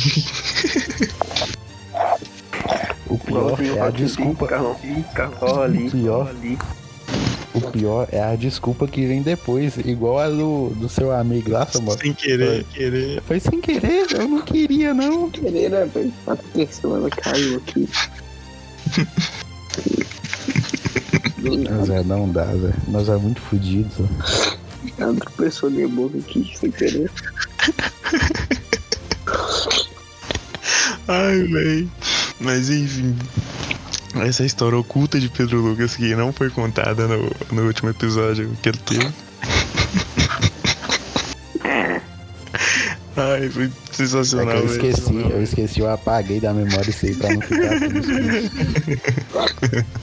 O 3.08 3.18
pior 3.18 3.58
é 3.60 3.80
a 3.80 3.90
desculpa. 3.90 4.46
Carlão, 4.46 4.74
fica, 4.76 5.26
rola 5.26 5.64
ali, 5.64 5.90
Pior. 5.90 6.28
ali. 6.28 6.58
O 7.54 7.60
pior 7.60 8.08
é 8.10 8.20
a 8.20 8.34
desculpa 8.34 8.88
que 8.88 9.06
vem 9.06 9.20
depois, 9.20 9.76
igual 9.84 10.18
a 10.18 10.28
do, 10.28 10.70
do 10.70 10.88
seu 10.88 11.12
amigo 11.12 11.50
lá, 11.50 11.66
Samuel. 11.66 11.98
Sem 11.98 12.14
querer, 12.14 12.64
querer. 12.64 13.22
Foi 13.22 13.38
sem 13.38 13.60
querer, 13.60 14.10
eu 14.12 14.26
não 14.26 14.40
queria, 14.40 14.94
não. 14.94 15.30
Querer, 15.30 15.70
né, 15.70 15.84
velho? 15.84 16.12
Aconteceu, 16.26 16.96
ela 16.96 17.10
caiu 17.10 17.58
aqui. 17.58 17.88
Nada, 21.38 21.84
Zé, 21.84 22.02
não 22.04 22.30
dá, 22.30 22.46
Zé. 22.56 22.72
Nós 22.88 23.08
é 23.08 23.16
muito 23.16 23.40
fodidos. 23.40 23.92
Ela 24.98 25.14
tropeçou 25.14 25.70
minha 25.70 25.88
boca 25.88 26.16
aqui, 26.18 26.50
sem 26.56 26.70
querer. 26.70 27.10
Ai, 31.08 31.42
velho. 31.42 31.90
Mas 32.40 32.70
enfim. 32.70 33.16
Essa 34.16 34.44
história 34.44 34.78
oculta 34.78 35.18
de 35.18 35.28
Pedro 35.28 35.60
Lucas 35.60 35.96
que 35.96 36.14
não 36.14 36.32
foi 36.32 36.50
contada 36.50 37.08
no, 37.08 37.30
no 37.50 37.62
último 37.66 37.90
episódio 37.90 38.50
que 38.62 38.68
ele 38.68 38.78
teve. 38.78 39.10
Ai, 43.16 43.48
foi 43.50 43.64
É 43.66 43.70
sensacional, 43.92 44.56
eu 44.56 44.66
velho. 44.68 44.90
esqueci, 44.90 45.14
eu 45.14 45.42
esqueci, 45.42 45.80
eu 45.80 45.90
apaguei 45.90 46.40
da 46.40 46.52
memória 46.52 46.90
isso 46.90 47.06
aí 47.06 47.14
pra 47.14 47.32
não 47.34 47.40
ficar. 47.40 47.72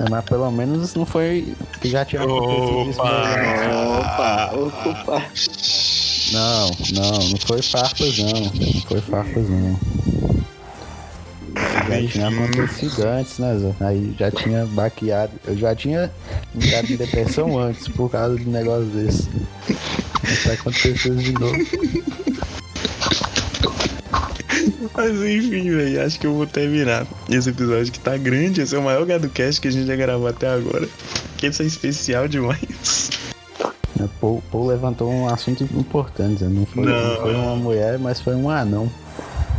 É, 0.00 0.08
mas 0.08 0.24
pelo 0.26 0.48
menos 0.52 0.94
não 0.94 1.04
foi 1.04 1.52
que 1.80 1.88
já 1.88 2.04
tinha 2.04 2.22
acontecido 2.22 2.88
isso. 2.90 3.00
Opa! 3.00 4.50
Opa, 4.54 4.88
opa. 4.90 5.24
Não, 6.32 6.70
não, 6.92 7.18
não 7.30 7.36
foi 7.38 7.60
farpas 7.62 8.16
não. 8.18 8.28
Não 8.30 8.82
foi 8.82 9.00
farpas 9.00 9.48
não. 9.48 9.80
Já 11.88 12.08
tinha 12.08 12.28
acontecido 12.28 13.02
antes, 13.06 13.38
né, 13.38 13.58
Zé? 13.58 13.74
Aí 13.80 14.14
já 14.18 14.30
tinha 14.30 14.66
baqueado. 14.66 15.32
Eu 15.46 15.56
já 15.56 15.74
tinha 15.74 16.10
entrado 16.54 16.92
em 16.92 16.96
depressão 16.96 17.58
antes 17.58 17.88
por 17.88 18.10
causa 18.10 18.36
de 18.36 18.48
um 18.48 18.52
negócio 18.52 18.86
desse. 18.86 19.28
Isso 20.24 21.14
de 21.14 21.32
novo. 21.32 21.56
Mas 24.94 25.12
enfim, 25.16 25.70
velho, 25.70 26.04
acho 26.04 26.18
que 26.18 26.26
eu 26.26 26.34
vou 26.34 26.46
terminar 26.46 27.06
esse 27.30 27.48
episódio 27.50 27.92
que 27.92 28.00
tá 28.00 28.16
grande. 28.16 28.60
Esse 28.60 28.74
é 28.74 28.78
o 28.78 28.82
maior 28.82 29.06
GadoCast 29.06 29.60
que 29.60 29.68
a 29.68 29.70
gente 29.70 29.86
já 29.86 29.96
gravou 29.96 30.26
até 30.26 30.48
agora. 30.48 30.88
Que 31.36 31.46
esse 31.46 31.62
é 31.62 31.66
especial 31.66 32.26
demais. 32.26 33.10
Né, 33.96 34.08
Paul, 34.20 34.42
Paul 34.50 34.66
levantou 34.66 35.10
um 35.10 35.28
assunto 35.28 35.62
importante, 35.62 36.40
Zé. 36.40 36.48
Não 36.48 36.66
foi, 36.66 36.84
Não. 36.84 37.08
não 37.08 37.16
foi 37.22 37.34
uma 37.34 37.56
mulher, 37.56 37.98
mas 37.98 38.20
foi 38.20 38.34
um 38.34 38.50
anão. 38.50 38.90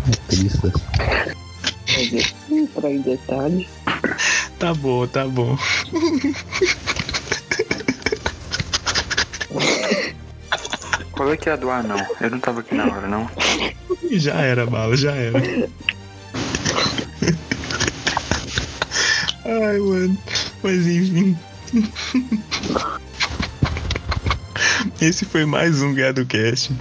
É 0.07 0.15
triste. 0.29 0.59
Entrar 2.49 2.91
em 2.91 3.01
detalhes. 3.01 3.67
Tá 4.57 4.73
bom, 4.73 5.07
tá 5.07 5.27
bom. 5.27 5.57
Qual 11.11 11.33
é 11.33 11.37
que 11.37 11.49
é 11.49 11.53
a 11.53 11.55
do 11.55 11.69
anão? 11.69 11.97
Eu 12.21 12.29
não 12.31 12.39
tava 12.39 12.61
aqui 12.61 12.75
na 12.75 12.85
hora, 12.85 13.07
não. 13.07 13.29
Já 14.11 14.35
era, 14.35 14.65
bala, 14.65 14.95
já 14.95 15.13
era. 15.13 15.39
Ai, 19.45 19.79
mano. 19.79 20.17
Mas 20.63 20.87
enfim. 20.87 21.37
Esse 25.01 25.25
foi 25.25 25.45
mais 25.45 25.81
um 25.81 25.93
GadoCast. 25.93 26.71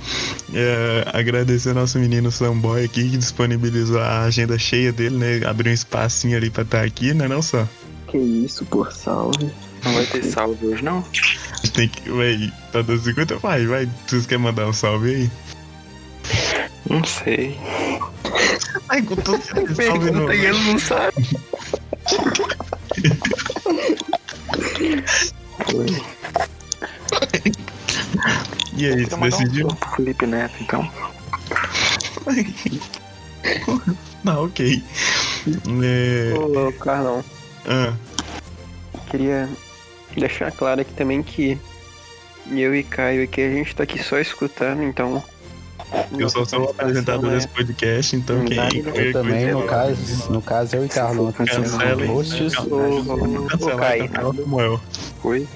É, 0.54 1.04
agradecer 1.12 1.70
ao 1.70 1.74
nosso 1.74 1.98
menino 1.98 2.30
Samboy 2.30 2.84
aqui 2.84 3.10
que 3.10 3.16
disponibilizou 3.16 4.00
a 4.00 4.22
agenda 4.22 4.58
cheia 4.58 4.92
dele, 4.92 5.16
né? 5.16 5.46
Abriu 5.46 5.70
um 5.70 5.74
espacinho 5.74 6.36
ali 6.36 6.50
pra 6.50 6.62
estar 6.62 6.84
aqui, 6.84 7.14
né? 7.14 7.28
Não 7.28 7.42
só. 7.42 7.66
Que 8.08 8.18
isso, 8.18 8.64
por 8.66 8.92
salve. 8.92 9.50
Não 9.84 9.94
vai 9.94 10.06
ter 10.06 10.24
salve 10.24 10.66
hoje, 10.66 10.82
não? 10.82 11.04
Tem 11.74 11.88
que. 11.88 12.10
Véi, 12.10 12.52
tá 12.72 12.82
dando 12.82 13.02
50? 13.02 13.38
Vai, 13.38 13.66
vai. 13.66 13.88
Vocês 14.06 14.26
querem 14.26 14.44
mandar 14.44 14.66
um 14.66 14.72
salve 14.72 15.14
aí? 15.14 15.30
Não 16.88 17.04
sei. 17.04 17.58
Ai, 18.88 19.02
com 19.02 19.16
todo 19.16 19.42
salve 19.74 20.10
no. 20.10 20.32
ele 20.32 20.58
não 20.64 20.78
sabe. 20.78 21.28
E 28.76 28.86
mandar 29.02 29.16
um 29.16 29.20
decidiu? 29.30 29.66
pro 29.68 29.90
Felipe 29.96 30.26
Neto, 30.26 30.54
então. 30.60 30.90
Não, 34.24 34.44
ok. 34.44 34.82
É... 35.82 36.34
Ô, 36.36 36.72
Carlão, 36.72 37.24
Ah, 37.66 37.92
queria 39.10 39.48
deixar 40.16 40.50
claro 40.52 40.80
aqui 40.80 40.92
também 40.92 41.22
que 41.22 41.58
eu 42.50 42.74
e 42.74 42.82
Caio 42.82 43.22
aqui, 43.24 43.40
a 43.42 43.50
gente 43.50 43.74
tá 43.74 43.82
aqui 43.84 44.02
só 44.02 44.18
escutando, 44.18 44.82
então. 44.82 45.22
eu 46.18 46.28
só 46.28 46.44
sou 46.44 46.66
o 46.66 46.70
apresentador 46.70 47.30
desse 47.30 47.48
podcast, 47.48 48.16
então 48.16 48.44
quem. 48.44 48.58
Eu 48.58 49.12
também, 49.12 49.52
coisa- 49.52 49.58
no 49.58 49.66
caso, 49.66 50.32
no 50.32 50.42
caso 50.42 50.76
eu 50.76 50.84
e 50.84 50.88
Carlão 50.88 51.32
somos 51.46 51.50
Cancelem. 51.70 52.06
hosts. 52.08 52.58
Ô, 52.58 53.46
Cancelar 53.48 53.78
Caio. 53.78 54.04
o 54.04 54.08
canal 54.08 54.32
do 54.32 54.46
Samuel. 55.22 55.24
Oi? 55.24 55.48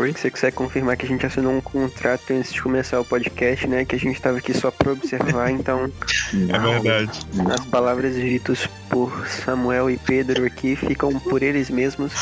Oi, 0.00 0.12
você 0.12 0.30
consegue 0.30 0.56
confirmar 0.56 0.96
que 0.96 1.06
a 1.06 1.08
gente 1.08 1.24
assinou 1.24 1.52
um 1.52 1.60
contrato 1.60 2.32
antes 2.32 2.52
de 2.52 2.62
começar 2.62 3.00
o 3.00 3.04
podcast, 3.04 3.66
né? 3.66 3.84
Que 3.84 3.96
a 3.96 3.98
gente 3.98 4.20
tava 4.20 4.38
aqui 4.38 4.52
só 4.52 4.70
pra 4.70 4.92
observar, 4.92 5.50
então 5.50 5.90
É 6.34 6.58
verdade. 6.58 7.20
as 7.52 7.64
palavras 7.66 8.14
ditas 8.14 8.68
por 8.90 9.26
Samuel 9.26 9.90
e 9.90 9.96
Pedro 9.96 10.44
aqui 10.44 10.76
ficam 10.76 11.18
por 11.18 11.42
eles 11.42 11.70
mesmos. 11.70 12.12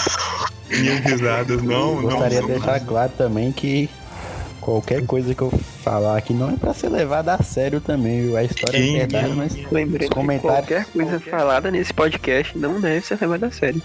Minhas 0.70 1.00
risadas 1.00 1.62
não, 1.62 1.96
não. 1.96 2.02
Gostaria 2.02 2.40
de 2.40 2.46
são- 2.46 2.46
deixar 2.56 2.80
claro 2.80 3.12
também 3.16 3.52
que 3.52 3.88
qualquer 4.60 5.04
coisa 5.06 5.32
que 5.34 5.42
eu 5.42 5.50
falar 5.82 6.16
aqui 6.16 6.32
não 6.34 6.50
é 6.50 6.56
pra 6.56 6.74
ser 6.74 6.88
levada 6.88 7.34
a 7.34 7.42
sério 7.42 7.80
também, 7.80 8.22
viu? 8.22 8.36
A 8.36 8.42
história 8.44 8.80
Quem- 8.80 8.96
é 8.96 9.06
verdade, 9.06 9.32
mas 9.34 9.52
que 9.54 10.08
comentários- 10.08 10.66
qualquer 10.66 10.84
coisa 10.86 11.20
falada 11.20 11.70
nesse 11.70 11.92
podcast 11.94 12.56
não 12.58 12.80
deve 12.80 13.04
ser 13.06 13.18
levada 13.20 13.46
a 13.46 13.50
sério. 13.52 13.80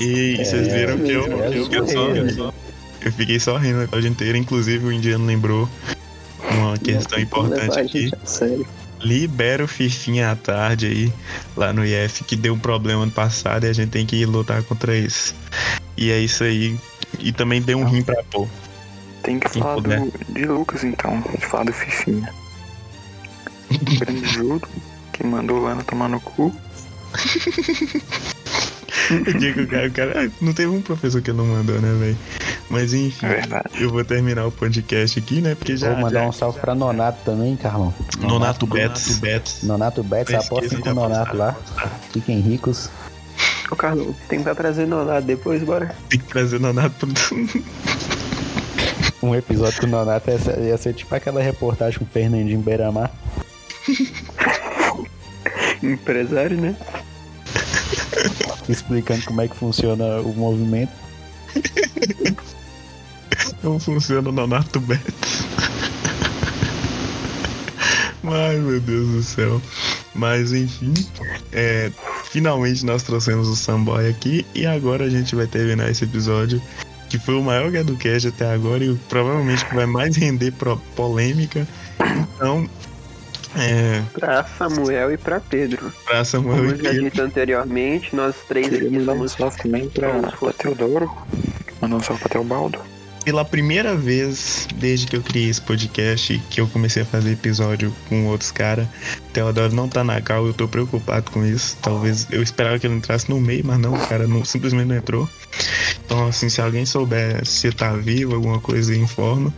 E 0.00 0.36
vocês 0.36 0.68
É, 0.68 0.78
viram 0.86 0.98
que 0.98 1.10
eu, 1.12 1.24
é 1.42 1.48
eu, 1.48 1.72
eu, 1.72 1.86
só, 1.88 1.92
zoeira. 2.06 2.54
eu 3.00 3.12
fiquei 3.12 3.40
só 3.40 3.56
rindo 3.56 3.80
a 3.80 3.84
episódio 3.84 4.08
inteiro. 4.10 4.36
Inclusive, 4.36 4.84
o 4.86 4.92
indiano 4.92 5.24
lembrou 5.24 5.68
uma 6.50 6.76
questão 6.78 7.18
importante 7.18 7.78
aqui. 7.78 8.10
sério. 8.24 8.66
Libera 9.00 9.62
o 9.62 9.68
Fifinha 9.68 10.30
à 10.32 10.36
tarde 10.36 10.86
aí, 10.86 11.12
lá 11.54 11.70
no 11.72 11.84
IF, 11.84 12.24
que 12.24 12.34
deu 12.34 12.54
um 12.54 12.58
problema 12.58 13.02
ano 13.02 13.12
passado 13.12 13.64
e 13.64 13.68
a 13.68 13.72
gente 13.72 13.90
tem 13.90 14.06
que 14.06 14.24
lutar 14.24 14.62
contra 14.62 14.96
isso. 14.96 15.34
E 15.96 16.10
é 16.10 16.18
isso 16.18 16.42
aí. 16.44 16.78
E 17.18 17.30
também 17.32 17.60
deu 17.62 17.78
um 17.78 17.84
rim 17.84 18.02
pra 18.02 18.22
pôr. 18.24 18.48
Tem 19.22 19.38
que 19.38 19.48
Quem 19.50 19.62
falar 19.62 19.80
do, 19.80 20.12
de 20.32 20.44
Lucas, 20.46 20.82
então. 20.82 21.22
De 21.38 21.44
falar 21.46 21.64
do 21.64 21.72
Fifinha. 21.72 22.32
Grande 23.98 24.26
jogo. 24.32 24.66
que 25.12 25.24
mandou 25.24 25.60
lá 25.60 25.74
no 25.74 25.84
tomar 25.84 26.08
no 26.08 26.20
cu. 26.20 26.54
O 29.10 29.38
dia 29.38 29.52
que 29.52 29.60
o 29.60 29.68
cara, 29.68 29.86
o 29.88 29.90
cara- 29.92 30.30
Não 30.40 30.52
teve 30.52 30.68
um 30.68 30.80
professor 30.82 31.20
que 31.22 31.32
não 31.32 31.46
mandou, 31.46 31.80
né, 31.80 31.92
velho? 31.98 32.16
Mas 32.70 32.92
enfim, 32.92 33.26
É 33.26 33.42
eu 33.78 33.90
vou 33.90 34.04
terminar 34.04 34.46
o 34.46 34.50
podcast 34.50 35.18
aqui, 35.18 35.40
né? 35.40 35.54
Porque 35.54 35.76
já. 35.76 35.90
Vou 35.90 35.98
mandar 35.98 36.20
já- 36.22 36.26
um 36.28 36.32
salve 36.32 36.58
pra 36.60 36.74
Nonato 36.74 37.18
também, 37.24 37.54
Carlão. 37.56 37.94
Nonato. 38.18 38.66
Nonato 39.62 40.02
Betts, 40.02 40.30
Esqueci 40.30 40.46
apostem 40.46 40.76
de 40.78 40.82
com 40.82 40.90
o 40.90 40.94
Nonato 40.94 41.36
lá. 41.36 41.54
Fiquem 42.12 42.40
ricos. 42.40 42.90
Ô, 43.70 43.76
Carlão, 43.76 44.14
tentar 44.28 44.54
trazer 44.54 44.86
nonado 44.86 45.24
depois, 45.24 45.62
bora. 45.62 45.94
Tem 46.08 46.18
que 46.20 46.26
trazer 46.26 46.58
Nonato 46.60 47.06
pro. 47.06 47.12
Um 49.22 49.34
episódio 49.34 49.80
com 49.80 49.86
o 49.86 49.90
Nonato 49.90 50.30
ia 50.30 50.38
ser, 50.38 50.58
ia 50.60 50.76
ser 50.78 50.92
tipo 50.94 51.14
aquela 51.14 51.40
reportagem 51.42 51.98
com 51.98 52.04
o 52.04 52.08
Fernandinho 52.08 52.60
Beiramar. 52.60 53.10
Empresário, 55.82 56.56
né? 56.56 56.74
Explicando 58.68 59.24
como 59.24 59.40
é 59.40 59.48
que 59.48 59.56
funciona 59.56 60.20
o 60.20 60.34
movimento. 60.34 60.92
Não 63.62 63.78
funciona 63.78 64.28
o 64.28 64.32
Nonato 64.32 64.80
Betts. 64.80 65.44
Ai, 68.24 68.56
meu 68.56 68.80
Deus 68.80 69.08
do 69.08 69.22
céu. 69.22 69.62
Mas 70.14 70.52
enfim, 70.52 70.94
é, 71.52 71.90
finalmente 72.24 72.84
nós 72.84 73.02
trouxemos 73.02 73.48
o 73.48 73.56
Samboy 73.56 74.08
aqui 74.08 74.46
e 74.54 74.66
agora 74.66 75.04
a 75.04 75.10
gente 75.10 75.34
vai 75.34 75.46
terminar 75.46 75.90
esse 75.90 76.04
episódio 76.04 76.60
que 77.08 77.18
foi 77.18 77.34
o 77.34 77.42
maior 77.42 77.70
GadoCast 77.70 78.28
até 78.28 78.52
agora 78.52 78.84
e 78.84 78.94
provavelmente 79.08 79.64
que 79.64 79.74
vai 79.74 79.86
mais 79.86 80.16
render 80.16 80.52
polêmica. 80.94 81.66
Então, 82.00 82.68
é, 83.56 84.02
Pra 84.12 84.44
Samuel 84.44 85.12
e 85.12 85.16
pra 85.16 85.40
Pedro. 85.40 85.92
pra 86.04 86.24
Samuel 86.24 86.56
Como 86.56 86.68
e 86.68 86.72
eu 86.72 86.76
já 86.76 86.90
Pedro, 86.90 87.10
disse 87.10 87.20
anteriormente, 87.20 88.14
nós 88.14 88.34
três 88.48 88.68
Queria 88.68 88.88
aqui 88.88 89.04
somos 89.04 89.32
salve 89.32 89.56
também 89.62 89.88
pra, 89.88 90.12
Teodoro. 90.52 91.10
Mandar 91.80 91.96
um 91.96 92.00
salve 92.02 92.20
pra 92.22 92.30
Teobaldo. 92.30 92.78
pela 93.24 93.44
primeira 93.44 93.96
vez 93.96 94.68
desde 94.76 95.06
que 95.06 95.16
eu 95.16 95.22
criei 95.22 95.48
esse 95.50 95.60
podcast, 95.60 96.40
que 96.48 96.60
eu 96.60 96.68
comecei 96.68 97.02
a 97.02 97.06
fazer 97.06 97.32
episódio 97.32 97.92
com 98.08 98.26
outros 98.26 98.52
caras, 98.52 98.86
Teodoro 99.32 99.74
não 99.74 99.88
tá 99.88 100.04
na 100.04 100.20
cal, 100.20 100.46
eu 100.46 100.54
tô 100.54 100.68
preocupado 100.68 101.30
com 101.32 101.44
isso. 101.44 101.76
Talvez 101.82 102.26
eu 102.30 102.42
esperava 102.42 102.78
que 102.78 102.86
ele 102.86 102.94
entrasse 102.94 103.28
no 103.28 103.40
meio, 103.40 103.64
mas 103.66 103.78
não, 103.78 103.94
o 103.94 104.06
cara 104.06 104.28
não, 104.28 104.44
simplesmente 104.44 104.86
não 104.86 104.96
entrou. 104.96 105.28
Então, 106.04 106.28
assim, 106.28 106.48
se 106.48 106.60
alguém 106.60 106.86
souber 106.86 107.44
se 107.44 107.72
tá 107.72 107.92
vivo, 107.94 108.34
alguma 108.36 108.60
coisa, 108.60 108.94
informa. 108.94 109.52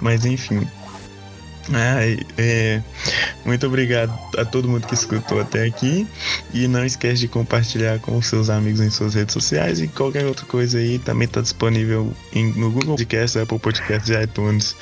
Mas 0.00 0.24
enfim. 0.26 0.66
Ai, 1.72 2.18
é, 2.36 2.80
muito 3.44 3.66
obrigado 3.66 4.12
a 4.36 4.44
todo 4.44 4.68
mundo 4.68 4.86
que 4.86 4.94
escutou 4.94 5.40
até 5.40 5.64
aqui. 5.64 6.06
E 6.52 6.66
não 6.66 6.84
esquece 6.84 7.20
de 7.20 7.28
compartilhar 7.28 7.98
com 8.00 8.20
seus 8.20 8.50
amigos 8.50 8.80
em 8.80 8.90
suas 8.90 9.14
redes 9.14 9.32
sociais 9.32 9.80
e 9.80 9.86
qualquer 9.88 10.26
outra 10.26 10.44
coisa 10.46 10.78
aí 10.78 10.98
também 10.98 11.28
tá 11.28 11.40
disponível 11.40 12.12
em- 12.32 12.52
no 12.54 12.70
Google 12.70 12.96
Podcast, 12.96 13.38
Apple 13.38 13.58
Podcast 13.58 14.12
e 14.12 14.22
iTunes. 14.22 14.74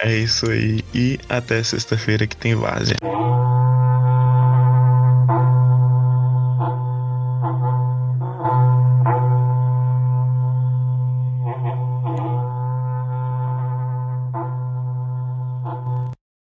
É 0.00 0.16
isso 0.16 0.50
aí. 0.50 0.82
E 0.92 1.18
até 1.28 1.62
sexta-feira 1.62 2.26
que 2.26 2.36
tem 2.36 2.54
várzea. 2.54 2.96